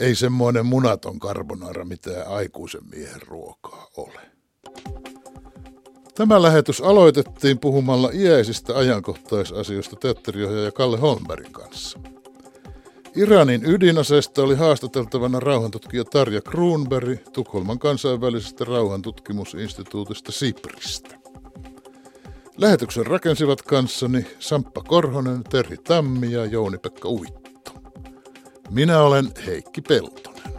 Ei 0.00 0.14
semmoinen 0.14 0.66
munaton 0.66 1.18
karbonaara 1.18 1.84
mitään 1.84 2.28
aikuisen 2.28 2.80
miehen 2.90 3.22
ruokaa 3.22 3.86
ole. 3.96 4.20
Tämä 6.14 6.42
lähetys 6.42 6.80
aloitettiin 6.80 7.58
puhumalla 7.58 8.10
iäisistä 8.14 8.76
ajankohtaisasioista 8.78 9.96
teatteriohjaaja 9.96 10.72
Kalle 10.72 10.98
Holmbergin 10.98 11.52
kanssa. 11.52 11.98
Iranin 13.16 13.64
ydinaseesta 13.66 14.42
oli 14.42 14.54
haastateltavana 14.54 15.40
rauhantutkija 15.40 16.04
Tarja 16.04 16.40
Kruunberg 16.40 17.18
Tukholman 17.32 17.78
kansainvälisestä 17.78 18.64
rauhantutkimusinstituutista 18.64 20.32
Sipristä. 20.32 21.17
Lähetyksen 22.58 23.06
rakensivat 23.06 23.62
kanssani 23.62 24.26
Samppa 24.38 24.80
Korhonen, 24.82 25.44
Terhi 25.44 25.76
Tammi 25.76 26.32
ja 26.32 26.44
Jouni-Pekka 26.44 27.08
Uitto. 27.08 27.70
Minä 28.70 29.02
olen 29.02 29.32
Heikki 29.46 29.80
Peltonen. 29.80 30.57